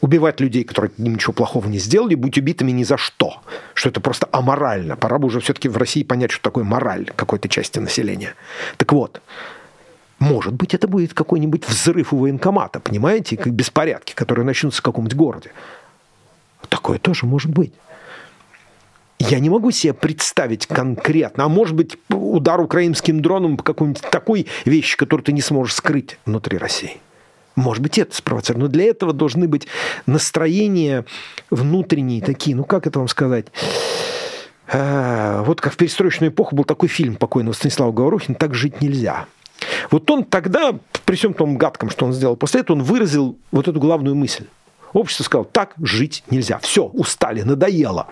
Убивать 0.00 0.40
людей, 0.40 0.62
которые 0.62 0.92
ничего 0.96 1.32
плохого 1.32 1.66
не 1.66 1.78
сделали, 1.78 2.14
быть 2.14 2.38
убитыми 2.38 2.70
ни 2.70 2.84
за 2.84 2.96
что. 2.96 3.40
Что 3.74 3.88
это 3.88 4.00
просто 4.00 4.28
аморально. 4.30 4.96
Пора 4.96 5.18
бы 5.18 5.26
уже 5.26 5.40
все-таки 5.40 5.68
в 5.68 5.76
России 5.76 6.04
понять, 6.04 6.30
что 6.30 6.42
такое 6.42 6.64
мораль 6.64 7.10
какой-то 7.16 7.48
части 7.48 7.80
населения. 7.80 8.34
Так 8.76 8.92
вот, 8.92 9.20
может 10.20 10.54
быть, 10.54 10.74
это 10.74 10.86
будет 10.86 11.14
какой-нибудь 11.14 11.66
взрыв 11.68 12.12
у 12.12 12.18
военкомата, 12.18 12.80
понимаете, 12.80 13.36
как 13.36 13.52
беспорядки, 13.52 14.14
которые 14.14 14.44
начнутся 14.44 14.80
в 14.80 14.84
каком-нибудь 14.84 15.16
городе. 15.16 15.52
Такое 16.68 16.98
тоже 16.98 17.26
может 17.26 17.50
быть. 17.50 17.72
Я 19.18 19.40
не 19.40 19.50
могу 19.50 19.72
себе 19.72 19.94
представить 19.94 20.66
конкретно, 20.66 21.44
а 21.44 21.48
может 21.48 21.74
быть 21.74 21.98
удар 22.08 22.60
украинским 22.60 23.20
дроном 23.20 23.56
по 23.56 23.64
какой-нибудь 23.64 24.02
такой 24.02 24.46
вещи, 24.64 24.96
которую 24.96 25.24
ты 25.24 25.32
не 25.32 25.40
сможешь 25.40 25.74
скрыть 25.74 26.18
внутри 26.24 26.56
России. 26.56 26.98
Может 27.58 27.82
быть, 27.82 27.98
это 27.98 28.14
спровоцирует. 28.14 28.62
Но 28.62 28.68
для 28.68 28.84
этого 28.84 29.12
должны 29.12 29.48
быть 29.48 29.66
настроения 30.06 31.04
внутренние 31.50 32.22
такие, 32.22 32.54
ну 32.54 32.64
как 32.64 32.86
это 32.86 33.00
вам 33.00 33.08
сказать, 33.08 33.46
а, 34.70 35.42
вот 35.42 35.60
как 35.60 35.72
в 35.72 35.76
перестроечную 35.76 36.30
эпоху 36.30 36.54
был 36.54 36.64
такой 36.64 36.88
фильм 36.88 37.16
покойного 37.16 37.54
Станислава 37.54 37.90
Говорухина 37.90 38.36
«Так 38.36 38.54
жить 38.54 38.80
нельзя». 38.80 39.26
Вот 39.90 40.08
он 40.10 40.24
тогда, 40.24 40.78
при 41.04 41.16
всем 41.16 41.34
том 41.34 41.56
гадком, 41.56 41.90
что 41.90 42.06
он 42.06 42.12
сделал, 42.12 42.36
после 42.36 42.60
этого 42.60 42.76
он 42.76 42.82
выразил 42.84 43.36
вот 43.50 43.66
эту 43.66 43.80
главную 43.80 44.14
мысль. 44.14 44.44
Общество 44.92 45.24
сказало, 45.24 45.44
так 45.46 45.74
жить 45.82 46.22
нельзя. 46.30 46.58
Все, 46.58 46.84
устали, 46.84 47.42
надоело 47.42 48.06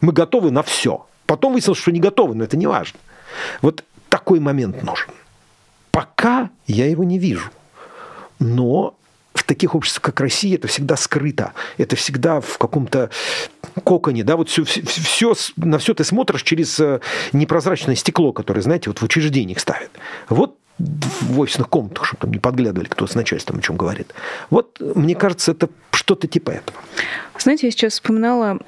мы 0.00 0.12
готовы 0.12 0.50
на 0.50 0.62
все. 0.62 1.06
Потом 1.26 1.52
выяснилось, 1.52 1.78
что 1.78 1.90
не 1.90 2.00
готовы, 2.00 2.34
но 2.34 2.44
это 2.44 2.56
не 2.56 2.66
важно. 2.66 2.98
Вот 3.62 3.84
такой 4.08 4.40
момент 4.40 4.82
нужен. 4.82 5.08
Пока 5.90 6.50
я 6.66 6.86
его 6.86 7.04
не 7.04 7.18
вижу. 7.18 7.50
Но 8.38 8.96
в 9.34 9.42
таких 9.42 9.74
обществах, 9.74 10.02
как 10.02 10.20
Россия, 10.20 10.54
это 10.54 10.68
всегда 10.68 10.96
скрыто. 10.96 11.52
Это 11.76 11.96
всегда 11.96 12.40
в 12.40 12.56
каком-то 12.56 13.10
коконе. 13.82 14.22
Да? 14.24 14.36
Вот 14.36 14.48
все, 14.48 14.64
все, 14.64 15.34
на 15.56 15.78
все 15.78 15.94
ты 15.94 16.04
смотришь 16.04 16.42
через 16.42 16.78
э, 16.78 17.00
непрозрачное 17.32 17.96
стекло, 17.96 18.32
которое, 18.32 18.62
знаете, 18.62 18.90
вот 18.90 19.00
в 19.00 19.02
учреждениях 19.02 19.58
ставят. 19.58 19.90
Вот 20.28 20.56
в 20.78 21.40
офисных 21.40 21.68
комнатах, 21.68 22.04
чтобы 22.04 22.22
там 22.22 22.32
не 22.32 22.38
подглядывали, 22.38 22.88
кто 22.88 23.06
с 23.06 23.14
начальством 23.14 23.58
о 23.58 23.62
чем 23.62 23.76
говорит. 23.76 24.12
Вот, 24.50 24.80
мне 24.80 25.14
кажется, 25.14 25.52
это 25.52 25.68
что-то 25.92 26.26
типа 26.26 26.50
этого. 26.50 26.78
Знаете, 27.38 27.66
я 27.68 27.70
сейчас 27.70 27.94
вспоминала 27.94 28.58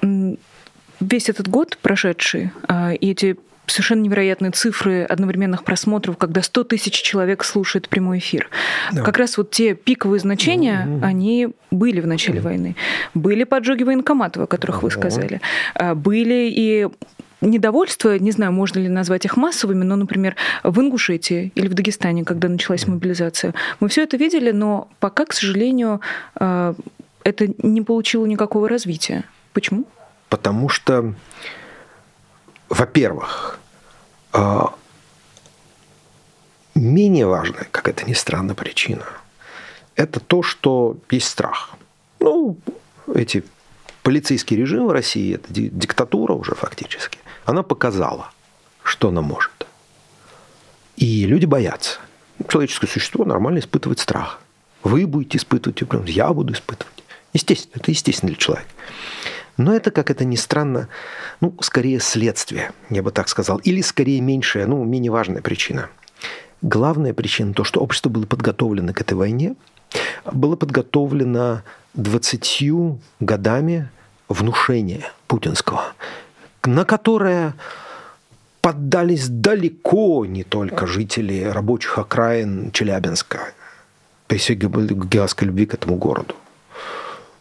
весь 1.01 1.29
этот 1.29 1.49
год 1.49 1.79
прошедший 1.83 2.53
а, 2.69 2.93
и 2.93 3.11
эти 3.11 3.37
совершенно 3.67 4.03
невероятные 4.03 4.53
цифры 4.53 5.03
одновременных 5.03 5.65
просмотров, 5.65 6.17
когда 6.17 6.43
100 6.43 6.65
тысяч 6.65 6.95
человек 6.95 7.45
слушают 7.45 7.89
прямой 7.89 8.19
эфир. 8.19 8.49
Да. 8.93 9.03
Как 9.03 9.19
раз 9.19 9.37
вот 9.39 9.51
те 9.51 9.75
пиковые 9.75 10.21
значения, 10.21 10.87
mm-hmm. 10.87 11.05
они 11.05 11.49
были 11.71 12.01
в 12.01 12.07
начале 12.07 12.39
mm-hmm. 12.39 12.43
войны. 12.43 12.77
Были 13.15 13.45
поджоги 13.45 13.83
военкоматов, 13.83 14.45
о 14.45 14.47
которых 14.47 14.79
mm-hmm. 14.79 14.83
вы 14.83 14.91
сказали. 14.91 15.41
А, 15.75 15.95
были 15.95 16.49
и 16.51 16.89
недовольство, 17.41 18.19
не 18.19 18.31
знаю, 18.31 18.53
можно 18.53 18.79
ли 18.79 18.89
назвать 18.89 19.25
их 19.25 19.37
массовыми, 19.37 19.85
но, 19.85 19.97
например, 19.97 20.37
в 20.63 20.81
Ингушетии 20.81 21.53
или 21.55 21.69
в 21.69 21.75
Дагестане, 21.75 22.25
когда 22.25 22.49
началась 22.49 22.87
мобилизация. 22.87 23.55
Мы 23.81 23.89
все 23.89 24.03
это 24.03 24.17
видели, 24.17 24.51
но 24.53 24.89
пока, 25.01 25.27
к 25.27 25.33
сожалению, 25.33 26.01
а, 26.35 26.75
это 27.25 27.49
не 27.63 27.83
получило 27.83 28.25
никакого 28.27 28.69
развития. 28.69 29.25
Почему? 29.53 29.87
Потому 30.29 30.69
что, 30.69 31.15
во-первых, 32.69 33.59
а, 34.33 34.75
менее 36.75 37.27
важная, 37.27 37.67
как 37.71 37.89
это 37.89 38.05
ни 38.05 38.13
странно, 38.13 38.55
причина– 38.55 39.05
это 39.97 40.21
то, 40.21 40.43
что 40.43 40.97
есть 41.11 41.27
страх. 41.27 41.71
Ну, 42.21 42.59
эти 43.13 43.43
полицейский 44.03 44.57
режим 44.57 44.87
в 44.87 44.93
России, 44.93 45.35
это 45.35 45.49
диктатура 45.51 46.35
уже 46.35 46.55
фактически, 46.55 47.19
она 47.45 47.63
показала, 47.63 48.31
что 48.83 49.09
она 49.09 49.23
может. 49.23 49.51
И 50.97 51.27
люди 51.27 51.47
боятся. 51.47 51.99
Человеческое 52.49 52.87
существо 52.87 53.25
нормально 53.25 53.59
испытывает 53.59 53.99
страх. 53.99 54.41
Вы 54.83 55.07
будете 55.07 55.39
испытывать, 55.39 55.83
я 56.09 56.33
буду 56.33 56.53
испытывать. 56.53 56.93
Естественно, 57.33 57.81
это 57.81 57.91
естественно 57.91 58.29
для 58.29 58.39
человека. 58.39 58.69
Но 59.57 59.75
это, 59.75 59.91
как 59.91 60.11
это 60.11 60.25
ни 60.25 60.37
странно, 60.37 60.89
ну, 61.41 61.55
скорее 61.61 62.01
следствие, 62.01 62.73
я 62.91 63.03
бы 63.03 63.11
так 63.11 63.29
сказал, 63.29 63.59
или 63.59 63.81
скорее 63.81 64.21
меньшая, 64.21 64.67
ну, 64.67 64.85
менее 64.85 65.11
важная 65.11 65.41
причина. 65.41 65.89
Главная 66.63 67.15
причина 67.15 67.55
то, 67.55 67.65
что 67.65 67.81
общество 67.81 68.11
было 68.11 68.27
подготовлено 68.27 68.93
к 68.93 69.01
этой 69.01 69.15
войне, 69.15 69.57
было 70.31 70.57
подготовлено 70.57 71.63
20 71.95 72.63
годами 73.21 73.89
внушения 74.29 75.11
путинского, 75.27 75.95
на 76.65 76.85
которое 76.85 77.55
поддались 78.61 79.29
далеко 79.29 80.27
не 80.27 80.43
только 80.43 80.87
жители 80.87 81.45
рабочих 81.45 81.99
окраин 81.99 82.73
Челябинска 82.73 83.53
при 84.27 84.39
всей 84.39 84.57
гигантской 84.57 85.47
любви 85.47 85.67
к 85.67 85.75
этому 85.75 85.97
городу. 85.97 86.35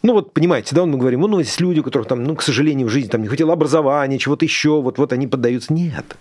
Ну 0.06 0.12
вот, 0.12 0.32
понимаете, 0.32 0.72
да, 0.72 0.86
мы 0.86 0.98
говорим, 0.98 1.22
ну, 1.22 1.40
есть 1.40 1.60
люди, 1.60 1.80
у 1.80 1.82
которых 1.82 2.06
там, 2.06 2.22
ну, 2.22 2.36
к 2.36 2.42
сожалению, 2.42 2.86
в 2.86 2.90
жизни 2.90 3.08
там 3.08 3.22
не 3.22 3.26
хватило 3.26 3.52
образования, 3.52 4.20
чего-то 4.20 4.44
еще, 4.44 4.80
вот, 4.80 4.98
вот 4.98 5.12
они 5.12 5.26
поддаются. 5.26 5.72
Нет. 5.72 6.16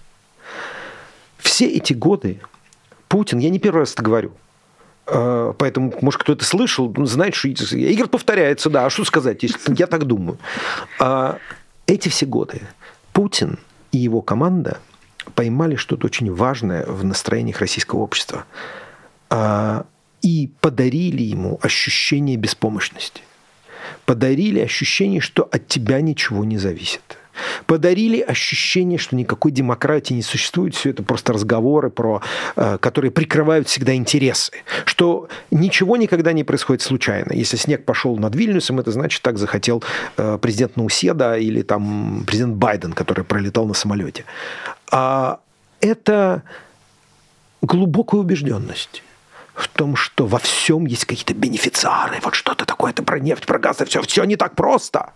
Все 1.38 1.68
эти 1.68 1.94
годы 1.94 2.40
Путин, 3.10 3.38
я 3.38 3.52
не 3.52 3.60
первый 3.60 3.82
раз 3.82 3.94
это 3.94 4.02
говорю, 4.02 4.32
а, 5.06 5.54
Поэтому, 5.54 5.94
может, 6.02 6.20
кто-то 6.20 6.44
слышал, 6.44 6.92
знает, 7.06 7.36
что 7.36 7.48
Игорь 7.48 8.08
повторяется, 8.08 8.72
да, 8.72 8.88
а 8.88 8.90
что 8.90 9.06
сказать, 9.06 9.44
если 9.44 9.60
я 9.78 9.86
так 9.86 10.06
думаю. 10.06 10.40
А 11.00 11.38
эти 11.86 12.10
все 12.10 12.26
годы 12.26 12.64
Путин 13.14 13.60
и 13.92 14.00
его 14.00 14.24
команда 14.24 14.80
поймали 15.36 15.76
что-то 15.76 16.08
очень 16.08 16.34
важное 16.34 16.88
в 16.88 17.06
настроениях 17.06 17.60
российского 17.60 18.00
общества 18.00 18.46
а, 19.30 19.86
и 20.24 20.50
подарили 20.60 21.22
ему 21.22 21.60
ощущение 21.62 22.36
беспомощности– 22.36 23.22
подарили 24.06 24.60
ощущение, 24.60 25.22
что 25.22 25.44
от 25.44 25.68
тебя 25.68 26.02
ничего 26.02 26.44
не 26.44 26.58
зависит. 26.58 27.18
Подарили 27.66 28.22
ощущение, 28.22 28.98
что 28.98 29.16
никакой 29.16 29.52
демократии 29.52 30.14
не 30.14 30.22
существует, 30.22 30.76
все 30.76 30.92
это 30.92 31.04
просто 31.04 31.34
разговоры, 31.34 31.90
про, 31.90 32.22
э, 32.56 32.78
которые 32.80 33.12
прикрывают 33.12 33.68
всегда 33.68 33.94
интересы, 33.94 34.52
что 34.86 35.28
ничего 35.52 35.98
никогда 35.98 36.34
не 36.34 36.44
происходит 36.44 36.82
случайно. 36.82 37.34
Если 37.34 37.58
снег 37.58 37.86
пошел 37.86 38.18
над 38.18 38.36
Вильнюсом, 38.36 38.80
это 38.80 38.92
значит, 38.92 39.22
так 39.22 39.38
захотел 39.38 39.84
э, 40.18 40.38
президент 40.42 40.78
Науседа 40.78 41.38
или 41.38 41.62
там 41.62 42.24
президент 42.26 42.56
Байден, 42.56 42.94
который 42.94 43.26
пролетал 43.26 43.66
на 43.66 43.74
самолете. 43.74 44.24
А 44.92 45.40
это 45.82 46.44
глубокая 47.62 48.22
убежденность 48.22 49.04
в 49.56 49.68
том, 49.70 49.96
что 49.96 50.28
во 50.28 50.38
всем 50.38 50.86
есть 50.86 51.06
какие-то 51.06 51.34
бенефициары, 51.34 52.20
вот 52.22 52.36
что-то 52.36 52.66
такое, 52.66 52.92
это 52.92 53.04
про 53.04 53.20
нефть, 53.20 53.46
про 53.46 53.58
газ, 53.58 53.82
и 53.82 53.86
все, 53.86 54.02
все 54.02 54.24
не 54.26 54.36
так 54.36 54.56
просто. 54.56 55.14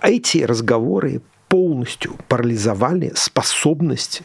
Эти 0.00 0.38
разговоры 0.38 1.20
полностью 1.48 2.16
парализовали 2.28 3.12
способность 3.14 4.22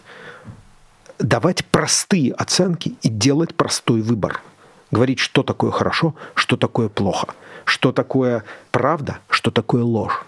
давать 1.17 1.65
простые 1.65 2.33
оценки 2.33 2.95
и 3.01 3.09
делать 3.09 3.55
простой 3.55 4.01
выбор. 4.01 4.41
говорить, 4.91 5.19
что 5.19 5.41
такое 5.41 5.71
хорошо, 5.71 6.15
что 6.35 6.57
такое 6.57 6.89
плохо, 6.89 7.27
что 7.63 7.93
такое 7.93 8.43
правда, 8.71 9.19
что 9.29 9.49
такое 9.49 9.83
ложь, 9.83 10.25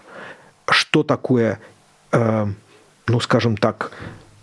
что 0.70 1.02
такое, 1.02 1.60
э, 2.12 2.46
ну, 3.06 3.20
скажем 3.20 3.58
так, 3.58 3.92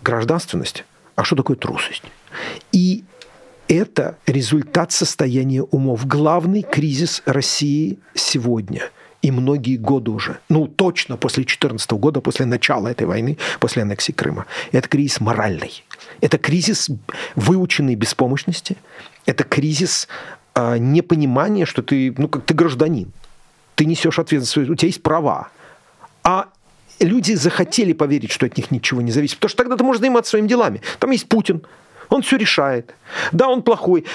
гражданственность, 0.03 0.85
а 1.15 1.23
что 1.23 1.35
такое 1.35 1.57
трусость. 1.57 2.03
И 2.71 3.03
это 3.71 4.17
результат 4.27 4.91
состояния 4.91 5.63
умов. 5.63 6.05
Главный 6.05 6.61
кризис 6.61 7.23
России 7.25 7.99
сегодня 8.13 8.89
и 9.21 9.31
многие 9.31 9.77
годы 9.77 10.11
уже, 10.11 10.39
ну 10.49 10.67
точно 10.67 11.15
после 11.15 11.43
2014 11.43 11.91
года, 11.91 12.21
после 12.21 12.45
начала 12.45 12.89
этой 12.89 13.07
войны, 13.07 13.37
после 13.59 13.83
аннексии 13.83 14.11
Крыма, 14.11 14.45
это 14.73 14.89
кризис 14.89 15.21
моральный. 15.21 15.85
Это 16.19 16.37
кризис 16.37 16.89
выученной 17.35 17.95
беспомощности, 17.95 18.75
это 19.25 19.43
кризис 19.45 20.09
э, 20.55 20.77
непонимания, 20.77 21.65
что 21.65 21.81
ты, 21.81 22.13
ну 22.17 22.27
как 22.27 22.45
ты 22.45 22.53
гражданин, 22.53 23.13
ты 23.75 23.85
несешь 23.85 24.19
ответственность, 24.19 24.71
у 24.71 24.75
тебя 24.75 24.87
есть 24.87 25.03
права. 25.03 25.47
А 26.23 26.49
люди 26.99 27.35
захотели 27.35 27.93
поверить, 27.93 28.31
что 28.31 28.47
от 28.47 28.57
них 28.57 28.69
ничего 28.69 29.01
не 29.01 29.11
зависит, 29.11 29.37
потому 29.37 29.49
что 29.49 29.57
тогда 29.59 29.77
ты 29.77 29.83
можешь 29.83 30.01
заниматься 30.01 30.31
своими 30.31 30.47
делами. 30.47 30.81
Там 30.99 31.11
есть 31.11 31.29
Путин, 31.29 31.61
он 32.11 32.21
все 32.21 32.37
решает. 32.37 32.93
Да, 33.31 33.47
он 33.47 33.63
плохой. 33.63 34.05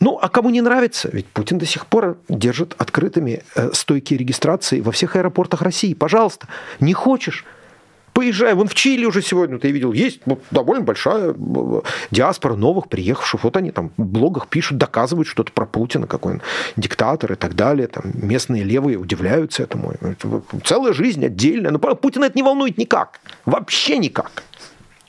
Ну, 0.00 0.18
а 0.20 0.28
кому 0.28 0.50
не 0.50 0.60
нравится? 0.60 1.08
Ведь 1.12 1.26
Путин 1.26 1.58
до 1.58 1.66
сих 1.66 1.86
пор 1.86 2.18
держит 2.28 2.74
открытыми 2.78 3.42
э, 3.54 3.70
стойки 3.72 4.14
регистрации 4.14 4.80
во 4.80 4.92
всех 4.92 5.16
аэропортах 5.16 5.62
России. 5.62 5.94
Пожалуйста, 5.94 6.48
не 6.80 6.92
хочешь? 6.92 7.44
Поезжай, 8.12 8.54
вон 8.54 8.66
в 8.66 8.74
Чили 8.74 9.04
уже 9.04 9.20
сегодня, 9.20 9.58
ты 9.58 9.70
видел, 9.70 9.92
есть 9.92 10.20
довольно 10.50 10.84
большая 10.84 11.34
э, 11.34 11.80
диаспора 12.10 12.56
новых 12.56 12.88
приехавших. 12.88 13.44
Вот 13.44 13.56
они 13.58 13.70
там 13.72 13.90
в 13.98 14.06
блогах 14.06 14.48
пишут, 14.48 14.78
доказывают 14.78 15.28
что-то 15.28 15.52
про 15.52 15.66
Путина, 15.66 16.06
какой 16.06 16.34
он 16.34 16.42
диктатор 16.76 17.32
и 17.32 17.36
так 17.36 17.54
далее. 17.54 17.88
Там 17.88 18.04
местные 18.14 18.64
левые 18.64 18.96
удивляются 18.96 19.62
этому. 19.62 19.92
Целая 20.64 20.94
жизнь 20.94 21.24
отдельная. 21.24 21.70
Но 21.70 21.78
Путина 21.78 22.24
это 22.24 22.36
не 22.36 22.42
волнует 22.42 22.78
никак. 22.78 23.20
Вообще 23.44 23.98
никак. 23.98 24.44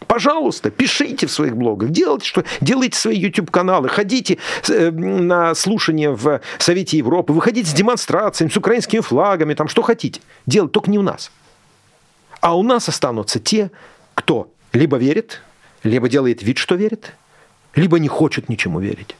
Пожалуйста, 0.07 0.71
пишите 0.71 1.27
в 1.27 1.31
своих 1.31 1.55
блогах, 1.57 1.89
делайте, 1.89 2.25
что, 2.25 2.43
делайте 2.61 2.97
свои 2.97 3.17
YouTube-каналы, 3.19 3.89
ходите 3.89 4.37
э, 4.69 4.89
на 4.89 5.53
слушания 5.53 6.11
в 6.11 6.41
Совете 6.59 6.97
Европы, 6.97 7.33
выходите 7.33 7.69
с 7.69 7.73
демонстрациями, 7.73 8.49
с 8.49 8.57
украинскими 8.57 9.01
флагами, 9.01 9.53
там 9.53 9.67
что 9.67 9.81
хотите. 9.81 10.21
Делать 10.45 10.71
только 10.71 10.89
не 10.89 10.97
у 10.97 11.01
нас. 11.01 11.31
А 12.39 12.57
у 12.57 12.63
нас 12.63 12.87
останутся 12.87 13.39
те, 13.39 13.69
кто 14.13 14.49
либо 14.71 14.97
верит, 14.97 15.41
либо 15.83 16.07
делает 16.07 16.41
вид, 16.41 16.57
что 16.57 16.75
верит, 16.75 17.13
либо 17.75 17.99
не 17.99 18.07
хочет 18.07 18.47
ничему 18.49 18.79
верить. 18.79 19.15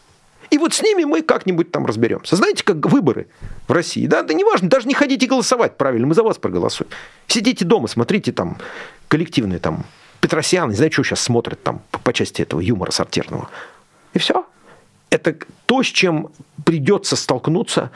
И 0.50 0.58
вот 0.58 0.74
с 0.74 0.82
ними 0.82 1.04
мы 1.04 1.22
как-нибудь 1.22 1.72
там 1.72 1.86
разберемся. 1.86 2.38
Знаете, 2.38 2.64
как 2.64 2.86
выборы 2.86 3.28
в 3.68 3.72
России. 3.74 4.08
Да, 4.08 4.24
да 4.24 4.34
не 4.34 4.46
важно, 4.46 4.70
даже 4.70 4.88
не 4.88 4.94
ходите 4.94 5.28
голосовать 5.28 5.78
правильно, 5.78 6.08
мы 6.08 6.16
за 6.16 6.24
вас 6.24 6.38
проголосуем. 6.38 6.90
Сидите 7.28 7.66
дома, 7.66 7.88
смотрите 7.88 8.32
там 8.32 8.58
коллективные 9.10 9.60
там 9.60 9.86
Петросян, 10.22 10.70
не 10.70 10.76
знаю, 10.76 10.92
что 10.92 11.04
сейчас 11.04 11.22
смотрят 11.22 11.62
там 11.64 11.82
по 11.92 12.14
части 12.14 12.42
этого 12.42 12.60
юмора 12.60 12.92
сортирного. 12.92 13.50
И 14.14 14.20
все. 14.20 14.46
Это 15.10 15.38
то, 15.66 15.84
с 15.84 15.88
чем 15.88 16.30
придется 16.66 17.16
столкнуться 17.16 17.92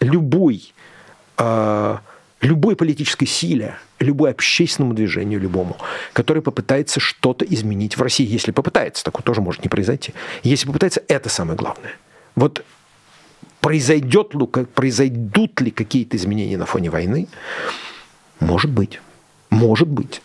любой, 0.00 0.72
э, 1.36 1.98
любой 2.40 2.76
политической 2.76 3.26
силе, 3.26 3.76
любой 4.00 4.30
общественному 4.30 4.94
движению, 4.94 5.40
любому, 5.40 5.76
который 6.12 6.42
попытается 6.42 7.00
что-то 7.00 7.44
изменить 7.44 7.96
в 7.96 8.02
России. 8.02 8.26
Если 8.26 8.50
попытается, 8.50 9.04
такое 9.04 9.22
тоже 9.22 9.40
может 9.40 9.62
не 9.62 9.68
произойти. 9.68 10.14
Если 10.42 10.66
попытается, 10.66 11.02
это 11.08 11.28
самое 11.28 11.56
главное. 11.56 11.92
Вот 12.34 12.64
произойдет 13.60 14.34
ли, 14.34 14.46
произойдут 14.46 15.60
ли 15.60 15.70
какие-то 15.70 16.16
изменения 16.16 16.56
на 16.56 16.66
фоне 16.66 16.90
войны? 16.90 17.28
Может 18.40 18.70
быть. 18.70 19.00
Может 19.50 19.88
быть. 19.88 20.22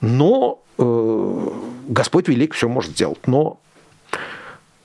Но 0.00 0.62
Господь 0.78 2.28
велик, 2.28 2.54
все 2.54 2.68
может 2.68 2.92
сделать. 2.92 3.26
Но 3.26 3.60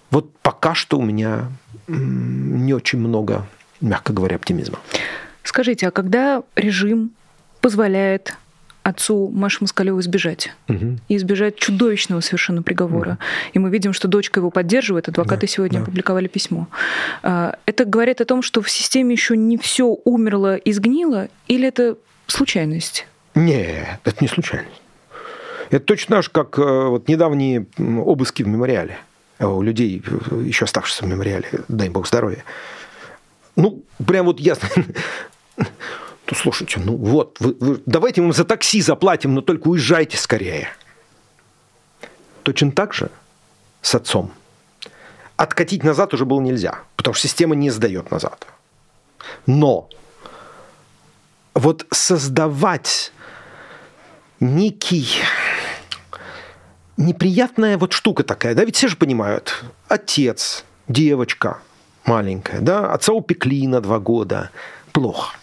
вот 0.09 0.31
пока 0.41 0.75
что 0.75 0.97
у 0.97 1.01
меня 1.01 1.49
не 1.87 2.73
очень 2.73 2.99
много, 2.99 3.45
мягко 3.81 4.13
говоря, 4.13 4.35
оптимизма. 4.35 4.79
Скажите, 5.43 5.87
а 5.87 5.91
когда 5.91 6.43
режим 6.55 7.11
позволяет 7.61 8.35
отцу 8.83 9.29
Маши 9.29 9.59
Москалевой 9.61 10.01
сбежать. 10.01 10.51
Угу. 10.67 10.99
И 11.07 11.17
избежать 11.17 11.55
чудовищного 11.57 12.21
совершенно 12.21 12.63
приговора. 12.63 13.11
Угу. 13.11 13.19
И 13.53 13.59
мы 13.59 13.69
видим, 13.69 13.93
что 13.93 14.07
дочка 14.07 14.39
его 14.39 14.49
поддерживает. 14.49 15.07
Адвокаты 15.07 15.41
да, 15.41 15.47
сегодня 15.47 15.79
да. 15.79 15.83
опубликовали 15.83 16.27
письмо. 16.27 16.67
А, 17.21 17.57
это 17.65 17.85
говорит 17.85 18.21
о 18.21 18.25
том, 18.25 18.41
что 18.41 18.61
в 18.61 18.69
системе 18.69 19.13
еще 19.13 19.37
не 19.37 19.57
все 19.57 19.97
умерло 20.03 20.55
и 20.55 20.71
сгнило, 20.71 21.27
или 21.47 21.67
это 21.67 21.97
случайность? 22.27 23.07
Нет, 23.35 23.99
это 24.03 24.17
не 24.19 24.27
случайность. 24.27 24.80
Это 25.71 25.85
точно 25.85 26.17
так 26.17 26.23
же, 26.23 26.29
как 26.29 26.59
э, 26.59 26.61
вот 26.61 27.07
недавние 27.07 27.65
обыски 27.79 28.43
в 28.43 28.47
мемориале 28.47 28.97
э, 29.39 29.45
у 29.45 29.61
людей, 29.61 30.03
э, 30.05 30.43
еще 30.43 30.65
оставшихся 30.65 31.05
в 31.05 31.07
мемориале, 31.07 31.47
дай 31.69 31.87
бог 31.87 32.07
здоровья. 32.07 32.43
Ну, 33.55 33.81
прям 34.05 34.27
вот 34.27 34.39
ясно. 34.39 34.69
Ну, 36.27 36.37
слушайте, 36.37 36.79
ну 36.79 36.95
вот, 36.95 37.35
вы, 37.41 37.57
вы, 37.59 37.81
давайте 37.85 38.21
мы 38.21 38.31
за 38.31 38.45
такси 38.45 38.81
заплатим, 38.81 39.33
но 39.33 39.41
только 39.41 39.67
уезжайте 39.67 40.15
скорее. 40.15 40.69
Точно 42.43 42.71
так 42.71 42.93
же 42.93 43.11
с 43.81 43.93
отцом. 43.95 44.31
Откатить 45.35 45.83
назад 45.83 46.13
уже 46.13 46.23
было 46.23 46.39
нельзя, 46.39 46.79
потому 46.95 47.15
что 47.15 47.27
система 47.27 47.53
не 47.55 47.69
сдает 47.69 48.11
назад. 48.11 48.47
Но 49.45 49.89
вот 51.53 51.85
создавать 51.91 53.11
некий 54.39 55.05
неприятная 57.01 57.77
вот 57.77 57.93
штука 57.93 58.23
такая, 58.23 58.55
да, 58.55 58.63
ведь 58.63 58.75
все 58.75 58.87
же 58.87 58.95
понимают, 58.95 59.63
отец, 59.87 60.63
девочка 60.87 61.59
маленькая, 62.05 62.61
да, 62.61 62.93
отца 62.93 63.13
упекли 63.13 63.67
на 63.67 63.81
два 63.81 63.99
года, 63.99 64.51
плохо. 64.91 65.35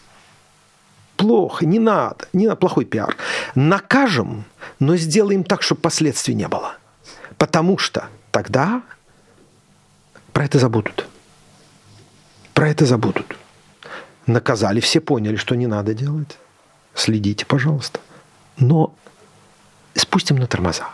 Плохо, 1.16 1.66
не 1.66 1.80
надо, 1.80 2.28
не 2.32 2.46
надо, 2.46 2.61
плохой 2.61 2.84
пиар. 2.84 3.16
Накажем, 3.56 4.44
но 4.78 4.96
сделаем 4.96 5.42
так, 5.42 5.62
чтобы 5.62 5.80
последствий 5.80 6.34
не 6.34 6.46
было. 6.46 6.76
Потому 7.38 7.76
что 7.76 8.09
тогда 8.30 8.82
про 10.32 10.44
это 10.44 10.61
забудут. 10.61 11.06
Про 12.54 12.68
это 12.68 12.86
забудут. 12.86 13.36
Наказали, 14.26 14.78
все 14.78 15.00
поняли, 15.00 15.34
что 15.34 15.56
не 15.56 15.66
надо 15.66 15.92
делать. 15.92 16.38
Следите, 16.94 17.44
пожалуйста. 17.46 17.98
Но 18.56 18.94
спустим 19.94 20.36
на 20.36 20.46
тормоза. 20.46 20.88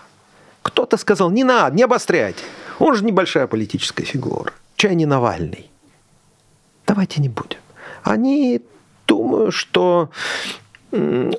Кто-то 0.64 0.96
сказал, 0.96 1.30
не 1.30 1.44
надо, 1.44 1.76
не 1.76 1.82
обостряйте. 1.82 2.42
Он 2.78 2.96
же 2.96 3.04
небольшая 3.04 3.46
политическая 3.46 4.04
фигура. 4.04 4.52
Чай 4.76 4.94
не 4.94 5.04
Навальный. 5.06 5.70
Давайте 6.86 7.20
не 7.20 7.28
будем. 7.28 7.58
Они, 8.02 8.62
думаю, 9.06 9.52
что 9.52 10.10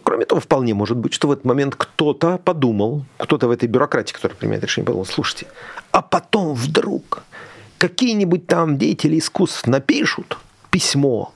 Кроме 0.04 0.26
того, 0.26 0.42
вполне 0.42 0.74
может 0.74 0.98
быть, 0.98 1.14
что 1.14 1.30
в 1.30 1.32
этот 1.32 1.46
момент 1.46 1.76
кто-то 1.78 2.38
подумал, 2.38 3.06
кто-то 3.18 3.48
в 3.48 3.52
этой 3.52 3.70
бюрократии, 3.70 4.14
который 4.14 4.34
принимает 4.34 4.64
решение, 4.64 4.86
подумал, 4.86 5.06
слушайте, 5.06 5.48
а 5.92 6.02
потом 6.02 6.54
вдруг 6.54 7.24
какие-нибудь 7.78 8.48
там 8.48 8.78
деятели 8.78 9.18
искусств 9.18 9.66
напишут 9.66 10.38
письмо 10.72 11.32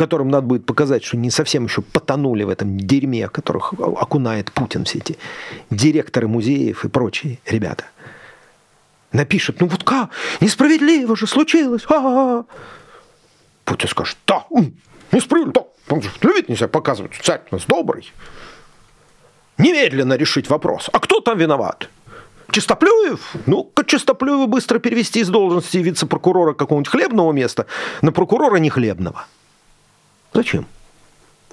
которым 0.00 0.30
надо 0.30 0.46
будет 0.46 0.64
показать, 0.64 1.04
что 1.04 1.18
не 1.18 1.30
совсем 1.30 1.64
еще 1.64 1.82
потонули 1.82 2.44
в 2.44 2.48
этом 2.48 2.80
дерьме, 2.80 3.28
которых 3.28 3.74
окунает 3.74 4.50
Путин, 4.50 4.86
все 4.86 4.96
эти 4.96 5.18
директоры 5.68 6.26
музеев 6.26 6.86
и 6.86 6.88
прочие 6.88 7.38
ребята. 7.44 7.84
Напишут, 9.12 9.60
ну 9.60 9.66
вот 9.66 9.84
как, 9.84 10.08
несправедливо 10.40 11.14
же 11.16 11.26
случилось. 11.26 11.82
А-а-а. 11.86 12.44
Путин 13.66 13.88
скажет, 13.90 14.16
да, 14.26 14.46
несправедливо, 15.12 15.52
да, 15.52 15.94
он 15.94 16.00
же 16.00 16.08
любит 16.22 16.48
нельзя 16.48 16.66
показывать, 16.66 17.12
царь 17.22 17.42
у 17.50 17.56
нас 17.56 17.66
добрый. 17.66 18.10
Немедленно 19.58 20.14
решить 20.14 20.48
вопрос. 20.48 20.88
А 20.94 20.98
кто 20.98 21.20
там 21.20 21.36
виноват? 21.36 21.90
Чистоплюев? 22.50 23.34
Ну-ка, 23.44 23.84
Чистоплюева 23.84 24.46
быстро 24.46 24.78
перевести 24.78 25.20
из 25.20 25.28
должности 25.28 25.76
вице-прокурора 25.76 26.54
какого-нибудь 26.54 26.90
хлебного 26.90 27.32
места 27.32 27.66
на 28.00 28.12
прокурора 28.12 28.56
нехлебного. 28.56 29.26
Зачем? 30.32 30.66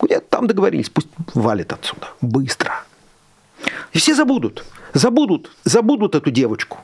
Где 0.01 0.19
там 0.19 0.47
договорились, 0.47 0.89
пусть 0.89 1.07
валит 1.33 1.73
отсюда. 1.73 2.07
Быстро. 2.21 2.83
И 3.93 3.97
все 3.97 4.13
забудут. 4.13 4.63
Забудут. 4.93 5.51
Забудут 5.63 6.15
эту 6.15 6.31
девочку. 6.31 6.79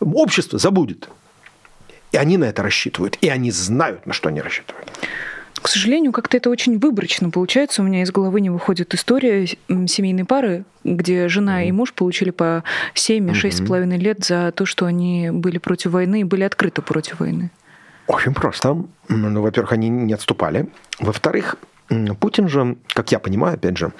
Общество 0.00 0.58
забудет. 0.58 1.08
И 2.12 2.16
они 2.16 2.36
на 2.36 2.44
это 2.44 2.62
рассчитывают. 2.62 3.18
И 3.20 3.28
они 3.28 3.50
знают, 3.50 4.06
на 4.06 4.12
что 4.12 4.28
они 4.28 4.40
рассчитывают. 4.40 4.90
К 5.54 5.68
сожалению, 5.68 6.12
как-то 6.12 6.36
это 6.36 6.50
очень 6.50 6.78
выборочно 6.78 7.30
получается. 7.30 7.82
У 7.82 7.84
меня 7.84 8.02
из 8.02 8.12
головы 8.12 8.40
не 8.40 8.50
выходит 8.50 8.94
история 8.94 9.46
семейной 9.46 10.24
пары, 10.24 10.64
где 10.84 11.28
жена 11.28 11.62
mm-hmm. 11.62 11.68
и 11.68 11.72
муж 11.72 11.92
получили 11.92 12.30
по 12.30 12.62
7 12.94 13.32
шесть 13.34 13.64
с 13.64 13.66
половиной 13.66 13.98
лет 13.98 14.24
за 14.24 14.52
то, 14.52 14.66
что 14.66 14.86
они 14.86 15.30
были 15.32 15.58
против 15.58 15.92
войны 15.92 16.20
и 16.20 16.24
были 16.24 16.44
открыто 16.44 16.82
против 16.82 17.20
войны. 17.20 17.50
Очень 18.06 18.34
просто. 18.34 18.76
Ну, 19.08 19.42
во-первых, 19.42 19.72
они 19.72 19.88
не 19.88 20.14
отступали. 20.14 20.68
Во-вторых, 21.00 21.56
Путин 22.20 22.48
же, 22.48 22.76
как 22.88 23.12
я 23.12 23.18
понимаю, 23.18 23.54
опять 23.54 23.76
же, 23.76 23.92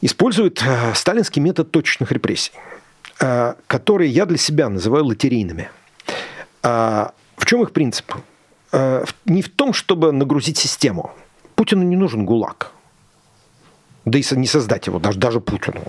использует 0.00 0.62
э, 0.62 0.94
сталинский 0.94 1.40
метод 1.40 1.70
точечных 1.70 2.12
репрессий, 2.12 2.52
э, 3.20 3.54
которые 3.66 4.10
я 4.10 4.26
для 4.26 4.38
себя 4.38 4.68
называю 4.68 5.04
лотерейными. 5.04 5.70
А 6.62 7.12
в 7.36 7.46
чем 7.46 7.62
их 7.62 7.72
принцип? 7.72 8.14
Э, 8.72 9.04
не 9.24 9.42
в 9.42 9.48
том, 9.48 9.72
чтобы 9.72 10.12
нагрузить 10.12 10.58
систему. 10.58 11.12
Путину 11.54 11.82
не 11.82 11.96
нужен 11.96 12.26
ГУЛАГ. 12.26 12.72
Да 14.04 14.18
и 14.18 14.24
не 14.32 14.46
создать 14.46 14.86
его, 14.86 14.98
даже, 14.98 15.18
даже 15.18 15.40
Путину. 15.40 15.82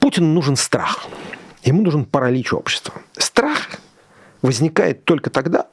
Путину 0.00 0.26
нужен 0.26 0.56
страх. 0.56 1.06
Ему 1.62 1.82
нужен 1.82 2.04
паралич 2.04 2.52
общества. 2.52 2.94
Страх 3.16 3.68
возникает 4.42 5.04
только 5.04 5.30
тогда, 5.30 5.66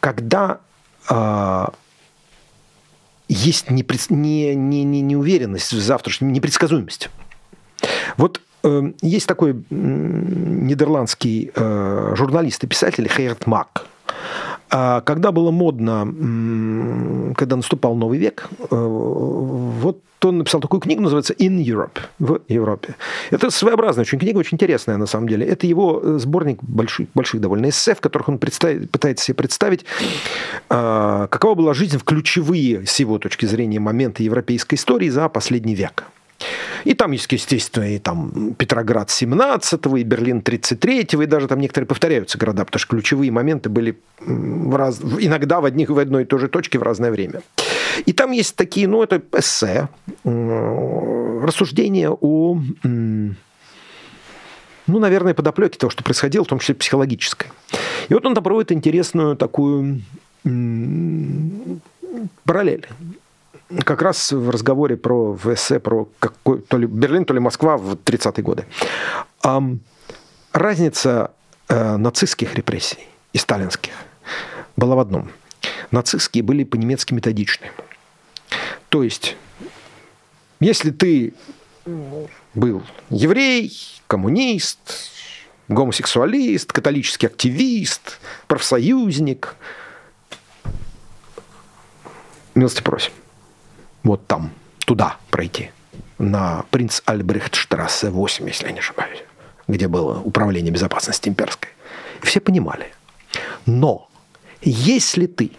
когда 0.00 0.60
э, 1.08 1.66
есть 3.28 3.70
непред, 3.70 4.10
не, 4.10 4.54
не, 4.54 4.84
не, 4.84 5.00
неуверенность 5.00 5.72
в 5.72 5.80
завтрашнем, 5.80 6.32
непредсказуемость. 6.32 7.10
Вот 8.16 8.40
э, 8.62 8.92
есть 9.00 9.26
такой 9.26 9.64
нидерландский 9.70 11.50
э, 11.54 12.14
журналист 12.16 12.64
и 12.64 12.66
писатель 12.66 13.08
Хейрт 13.08 13.46
Мак. 13.46 13.86
А 14.74 15.02
когда 15.02 15.32
было 15.32 15.50
модно, 15.50 17.34
когда 17.36 17.56
наступал 17.56 17.94
новый 17.94 18.18
век, 18.18 18.48
э, 18.58 18.66
вот 18.70 20.00
он 20.24 20.38
написал 20.38 20.62
такую 20.62 20.80
книгу, 20.80 21.02
называется 21.02 21.34
«In 21.34 21.62
Europe», 21.62 21.98
в 22.18 22.40
Европе. 22.48 22.94
Это 23.30 23.50
своеобразная 23.50 24.04
очень 24.04 24.18
книга, 24.18 24.38
очень 24.38 24.54
интересная 24.54 24.96
на 24.96 25.04
самом 25.04 25.28
деле. 25.28 25.46
Это 25.46 25.66
его 25.66 26.00
э, 26.02 26.18
сборник 26.18 26.62
больших, 26.62 27.08
больших 27.14 27.42
довольно 27.42 27.68
эссе, 27.68 27.94
в 27.94 28.00
которых 28.00 28.30
он 28.30 28.38
пытается 28.38 29.24
себе 29.24 29.34
представить, 29.34 29.84
а, 30.70 31.26
какова 31.26 31.54
была 31.54 31.74
жизнь 31.74 31.98
в 31.98 32.04
ключевые, 32.04 32.86
с 32.86 32.98
его 32.98 33.18
точки 33.18 33.44
зрения, 33.44 33.78
моменты 33.78 34.22
европейской 34.22 34.76
истории 34.76 35.10
за 35.10 35.28
последний 35.28 35.74
век. 35.74 36.04
И 36.84 36.94
там 36.94 37.12
есть, 37.12 37.30
естественно, 37.30 37.94
и 37.94 37.98
там 37.98 38.54
Петроград 38.54 39.08
17-го, 39.08 39.96
и 39.96 40.02
Берлин 40.02 40.40
33-го, 40.40 41.22
и 41.22 41.26
даже 41.26 41.48
там 41.48 41.60
некоторые 41.60 41.86
повторяются 41.86 42.38
города, 42.38 42.64
потому 42.64 42.80
что 42.80 42.88
ключевые 42.88 43.30
моменты 43.30 43.68
были 43.68 43.98
в 44.20 44.76
раз... 44.76 45.00
иногда 45.00 45.60
в, 45.60 45.64
одних, 45.64 45.90
в 45.90 45.98
одной 45.98 46.22
и 46.22 46.26
той 46.26 46.40
же 46.40 46.48
точке 46.48 46.78
в 46.78 46.82
разное 46.82 47.10
время. 47.10 47.42
И 48.06 48.12
там 48.12 48.32
есть 48.32 48.56
такие, 48.56 48.88
ну, 48.88 49.02
это 49.02 49.22
эссе, 49.32 49.88
рассуждения 50.24 52.10
о 52.10 52.58
ну, 54.88 54.98
наверное, 54.98 55.32
подоплеки 55.32 55.78
того, 55.78 55.90
что 55.90 56.02
происходило, 56.02 56.44
в 56.44 56.48
том 56.48 56.58
числе 56.58 56.74
психологическое. 56.74 57.50
И 58.08 58.14
вот 58.14 58.26
он 58.26 58.34
там 58.34 58.72
интересную 58.72 59.36
такую 59.36 60.02
параллель 62.44 62.88
как 63.84 64.02
раз 64.02 64.32
в 64.32 64.50
разговоре 64.50 64.96
про 64.96 65.32
в 65.32 65.80
про 65.80 66.08
какой, 66.18 66.60
то 66.60 66.78
ли 66.78 66.86
Берлин, 66.86 67.24
то 67.24 67.34
ли 67.34 67.40
Москва 67.40 67.76
в 67.76 67.94
30-е 67.94 68.42
годы. 68.42 68.66
разница 70.52 71.32
э, 71.68 71.96
нацистских 71.96 72.54
репрессий 72.54 73.08
и 73.32 73.38
сталинских 73.38 73.92
была 74.76 74.96
в 74.96 75.00
одном. 75.00 75.30
Нацистские 75.90 76.42
были 76.42 76.64
по-немецки 76.64 77.14
методичны. 77.14 77.70
То 78.88 79.02
есть, 79.02 79.36
если 80.60 80.90
ты 80.90 81.34
был 82.54 82.82
еврей, 83.10 83.72
коммунист, 84.06 85.10
гомосексуалист, 85.68 86.72
католический 86.72 87.28
активист, 87.28 88.20
профсоюзник, 88.46 89.56
милости 92.54 92.82
просим 92.82 93.12
вот 94.02 94.26
там, 94.26 94.52
туда 94.80 95.16
пройти, 95.30 95.70
на 96.18 96.64
принц 96.70 97.02
Альбрехт 97.04 97.54
штрассе 97.54 98.10
8, 98.10 98.46
если 98.46 98.66
я 98.66 98.72
не 98.72 98.78
ошибаюсь, 98.78 99.24
где 99.68 99.88
было 99.88 100.20
управление 100.20 100.72
безопасности 100.72 101.28
имперской. 101.28 101.70
И 102.22 102.26
все 102.26 102.40
понимали. 102.40 102.86
Но 103.66 104.08
если 104.60 105.26
ты 105.26 105.52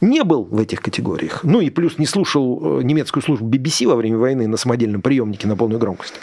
не 0.00 0.24
был 0.24 0.44
в 0.44 0.58
этих 0.58 0.80
категориях, 0.80 1.44
ну 1.44 1.60
и 1.60 1.70
плюс 1.70 1.96
не 1.96 2.06
слушал 2.06 2.80
э, 2.80 2.82
немецкую 2.82 3.22
службу 3.22 3.48
BBC 3.48 3.86
во 3.86 3.94
время 3.94 4.18
войны 4.18 4.48
на 4.48 4.56
самодельном 4.56 5.00
приемнике 5.00 5.46
на 5.46 5.56
полную 5.56 5.78
громкость, 5.78 6.14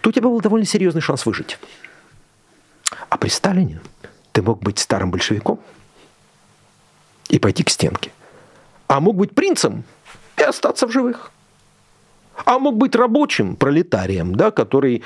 то 0.00 0.08
у 0.08 0.12
тебя 0.12 0.28
был 0.28 0.40
довольно 0.40 0.66
серьезный 0.66 1.02
шанс 1.02 1.26
выжить. 1.26 1.58
А 3.08 3.18
при 3.18 3.28
Сталине 3.28 3.80
ты 4.32 4.42
мог 4.42 4.60
быть 4.62 4.78
старым 4.78 5.10
большевиком 5.10 5.60
и 7.28 7.38
пойти 7.38 7.62
к 7.62 7.70
стенке. 7.70 8.10
А 8.88 9.00
мог 9.00 9.16
быть 9.16 9.34
принцем 9.34 9.84
и 10.40 10.44
остаться 10.44 10.86
в 10.86 10.92
живых. 10.92 11.30
А 12.44 12.58
мог 12.58 12.76
быть 12.76 12.96
рабочим, 12.96 13.56
пролетарием, 13.56 14.34
да, 14.34 14.50
который 14.50 15.02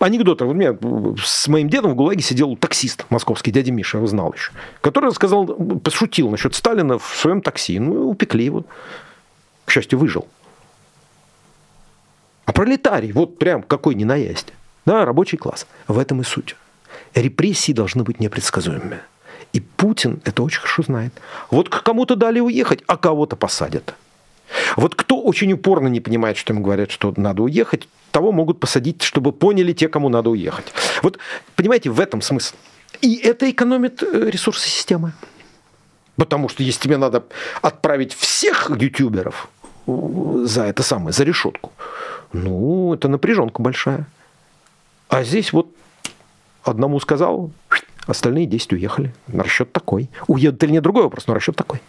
анекдот. 0.00 0.42
У 0.42 0.52
меня 0.52 0.76
с 1.22 1.48
моим 1.48 1.68
дедом 1.68 1.92
в 1.92 1.94
ГУЛАГе 1.94 2.22
сидел 2.22 2.56
таксист 2.56 3.04
московский, 3.10 3.50
дядя 3.50 3.72
Миша, 3.72 3.98
его 3.98 4.06
знал 4.06 4.32
еще, 4.32 4.52
который 4.80 5.12
сказал, 5.12 5.46
пошутил 5.46 6.30
насчет 6.30 6.54
Сталина 6.54 6.98
в 6.98 7.04
своем 7.16 7.42
такси. 7.42 7.78
Ну, 7.78 8.08
упекли 8.08 8.46
его. 8.46 8.64
К 9.64 9.70
счастью, 9.70 9.98
выжил. 9.98 10.26
А 12.44 12.52
пролетарий, 12.52 13.12
вот 13.12 13.38
прям 13.38 13.62
какой 13.62 13.94
ни 13.94 14.04
на 14.04 14.16
Да, 14.84 15.04
рабочий 15.04 15.36
класс. 15.36 15.66
В 15.86 15.98
этом 15.98 16.20
и 16.20 16.24
суть. 16.24 16.56
Репрессии 17.14 17.72
должны 17.72 18.02
быть 18.02 18.20
непредсказуемыми. 18.20 19.00
И 19.52 19.60
Путин 19.60 20.20
это 20.24 20.42
очень 20.42 20.60
хорошо 20.60 20.82
знает. 20.82 21.12
Вот 21.50 21.68
к 21.68 21.82
кому-то 21.82 22.16
дали 22.16 22.40
уехать, 22.40 22.82
а 22.86 22.96
кого-то 22.96 23.36
посадят. 23.36 23.94
Вот 24.76 24.94
кто 24.94 25.20
очень 25.20 25.52
упорно 25.52 25.88
не 25.88 26.00
понимает, 26.00 26.36
что 26.36 26.52
ему 26.52 26.62
говорят, 26.62 26.90
что 26.90 27.12
надо 27.16 27.42
уехать, 27.42 27.88
того 28.10 28.32
могут 28.32 28.60
посадить, 28.60 29.02
чтобы 29.02 29.32
поняли 29.32 29.72
те, 29.72 29.88
кому 29.88 30.08
надо 30.08 30.30
уехать. 30.30 30.72
Вот, 31.02 31.18
понимаете, 31.56 31.90
в 31.90 32.00
этом 32.00 32.20
смысл. 32.22 32.54
И 33.00 33.16
это 33.16 33.50
экономит 33.50 34.02
э, 34.02 34.30
ресурсы 34.30 34.68
системы. 34.68 35.12
Потому 36.16 36.48
что 36.48 36.62
если 36.62 36.82
тебе 36.82 36.98
надо 36.98 37.24
отправить 37.62 38.14
всех 38.14 38.70
ютуберов 38.70 39.48
э, 39.86 40.44
за 40.44 40.64
это 40.64 40.82
самое, 40.82 41.12
за 41.12 41.24
решетку, 41.24 41.72
ну, 42.32 42.94
это 42.94 43.08
напряженка 43.08 43.62
большая. 43.62 44.06
А 45.08 45.24
здесь 45.24 45.52
вот 45.52 45.68
одному 46.62 47.00
сказал, 47.00 47.50
остальные 48.06 48.46
10 48.46 48.72
уехали. 48.74 49.14
Расчет 49.32 49.72
такой. 49.72 50.10
Уедут 50.26 50.62
или 50.64 50.72
нет, 50.72 50.82
другой 50.82 51.04
вопрос, 51.04 51.26
но 51.26 51.34
расчет 51.34 51.56
такой. 51.56 51.80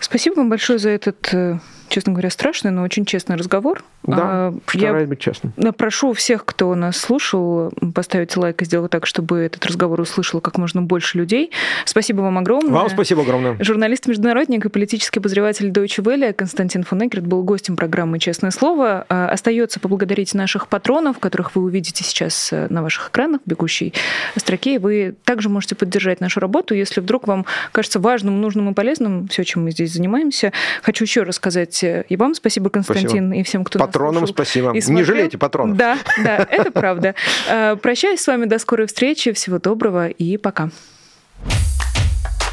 Спасибо 0.00 0.36
вам 0.36 0.50
большое 0.50 0.78
за 0.78 0.90
этот 0.90 1.32
э, 1.32 1.58
честно 1.88 2.12
говоря, 2.12 2.30
страшный, 2.30 2.70
но 2.70 2.82
очень 2.82 3.04
честный 3.04 3.36
разговор. 3.36 3.84
Да, 4.04 4.16
а, 4.18 4.54
стараюсь 4.66 5.08
быть 5.08 5.18
честным. 5.18 5.52
Прошу 5.76 6.12
всех, 6.12 6.44
кто 6.44 6.74
нас 6.74 6.96
слушал, 6.96 7.72
поставить 7.94 8.36
лайк 8.36 8.62
и 8.62 8.64
сделать 8.64 8.90
так, 8.90 9.06
чтобы 9.06 9.38
этот 9.38 9.64
разговор 9.66 10.00
услышал 10.00 10.40
как 10.40 10.58
можно 10.58 10.82
больше 10.82 11.18
людей. 11.18 11.50
Спасибо 11.84 12.20
вам 12.22 12.38
огромное. 12.38 12.72
Вам 12.72 12.88
спасибо 12.88 13.22
огромное. 13.22 13.56
Журналист-международник 13.60 14.64
и 14.64 14.68
политический 14.68 15.20
обозреватель 15.20 15.70
Deutsche 15.70 16.02
Welle 16.02 16.32
Константин 16.32 16.84
Фунекерт 16.84 17.26
был 17.26 17.42
гостем 17.42 17.76
программы 17.76 18.18
«Честное 18.18 18.50
слово». 18.50 19.04
А, 19.08 19.28
остается 19.28 19.80
поблагодарить 19.80 20.34
наших 20.34 20.68
патронов, 20.68 21.18
которых 21.18 21.54
вы 21.54 21.62
увидите 21.62 22.04
сейчас 22.04 22.52
э, 22.52 22.66
на 22.70 22.82
ваших 22.82 23.08
экранах, 23.08 23.40
бегущей 23.44 23.94
строке. 24.36 24.78
Вы 24.78 25.14
также 25.24 25.48
можете 25.48 25.74
поддержать 25.74 26.20
нашу 26.20 26.40
работу, 26.40 26.74
если 26.74 27.00
вдруг 27.00 27.26
вам 27.26 27.46
кажется 27.72 28.00
важным, 28.00 28.40
нужным 28.40 28.70
и 28.70 28.74
полезным 28.74 29.28
все, 29.28 29.44
чем 29.44 29.64
мы 29.64 29.70
здесь 29.70 29.92
занимаемся. 29.92 30.52
Хочу 30.82 31.04
еще 31.04 31.22
рассказать 31.22 31.77
сказать 31.78 32.06
и 32.08 32.16
вам 32.16 32.34
спасибо, 32.34 32.70
Константин, 32.70 33.08
спасибо. 33.08 33.34
и 33.34 33.42
всем, 33.42 33.64
кто 33.64 33.78
Патронам 33.78 34.22
нас 34.22 34.30
спасибо. 34.30 34.76
И 34.76 34.90
Не 34.90 35.02
жалейте 35.02 35.38
патронов. 35.38 35.76
Да, 35.76 35.98
да, 36.22 36.46
это 36.50 36.70
правда. 36.70 37.14
Э, 37.48 37.76
прощаюсь 37.76 38.20
с 38.20 38.26
вами 38.26 38.46
до 38.46 38.58
скорой 38.58 38.86
встречи. 38.86 39.32
Всего 39.32 39.58
доброго 39.58 40.08
и 40.08 40.36
пока. 40.36 40.70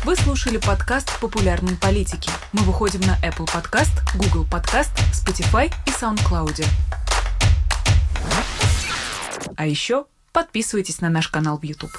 Вы 0.04 0.16
слушали 0.16 0.58
подкаст 0.58 1.20
«Популярные 1.20 1.78
политики». 1.78 2.30
Мы 2.54 2.62
выходим 2.62 3.02
на 3.02 3.18
Apple 3.28 3.48
Podcast, 3.48 3.92
Google 4.16 4.46
Podcast, 4.46 4.92
Spotify 5.12 5.72
и 5.88 5.90
SoundCloud. 5.90 6.64
А 9.56 9.66
еще 9.66 10.06
подписывайтесь 10.32 11.02
на 11.02 11.10
наш 11.10 11.30
канал 11.30 11.58
в 11.58 11.64
YouTube. 11.64 11.92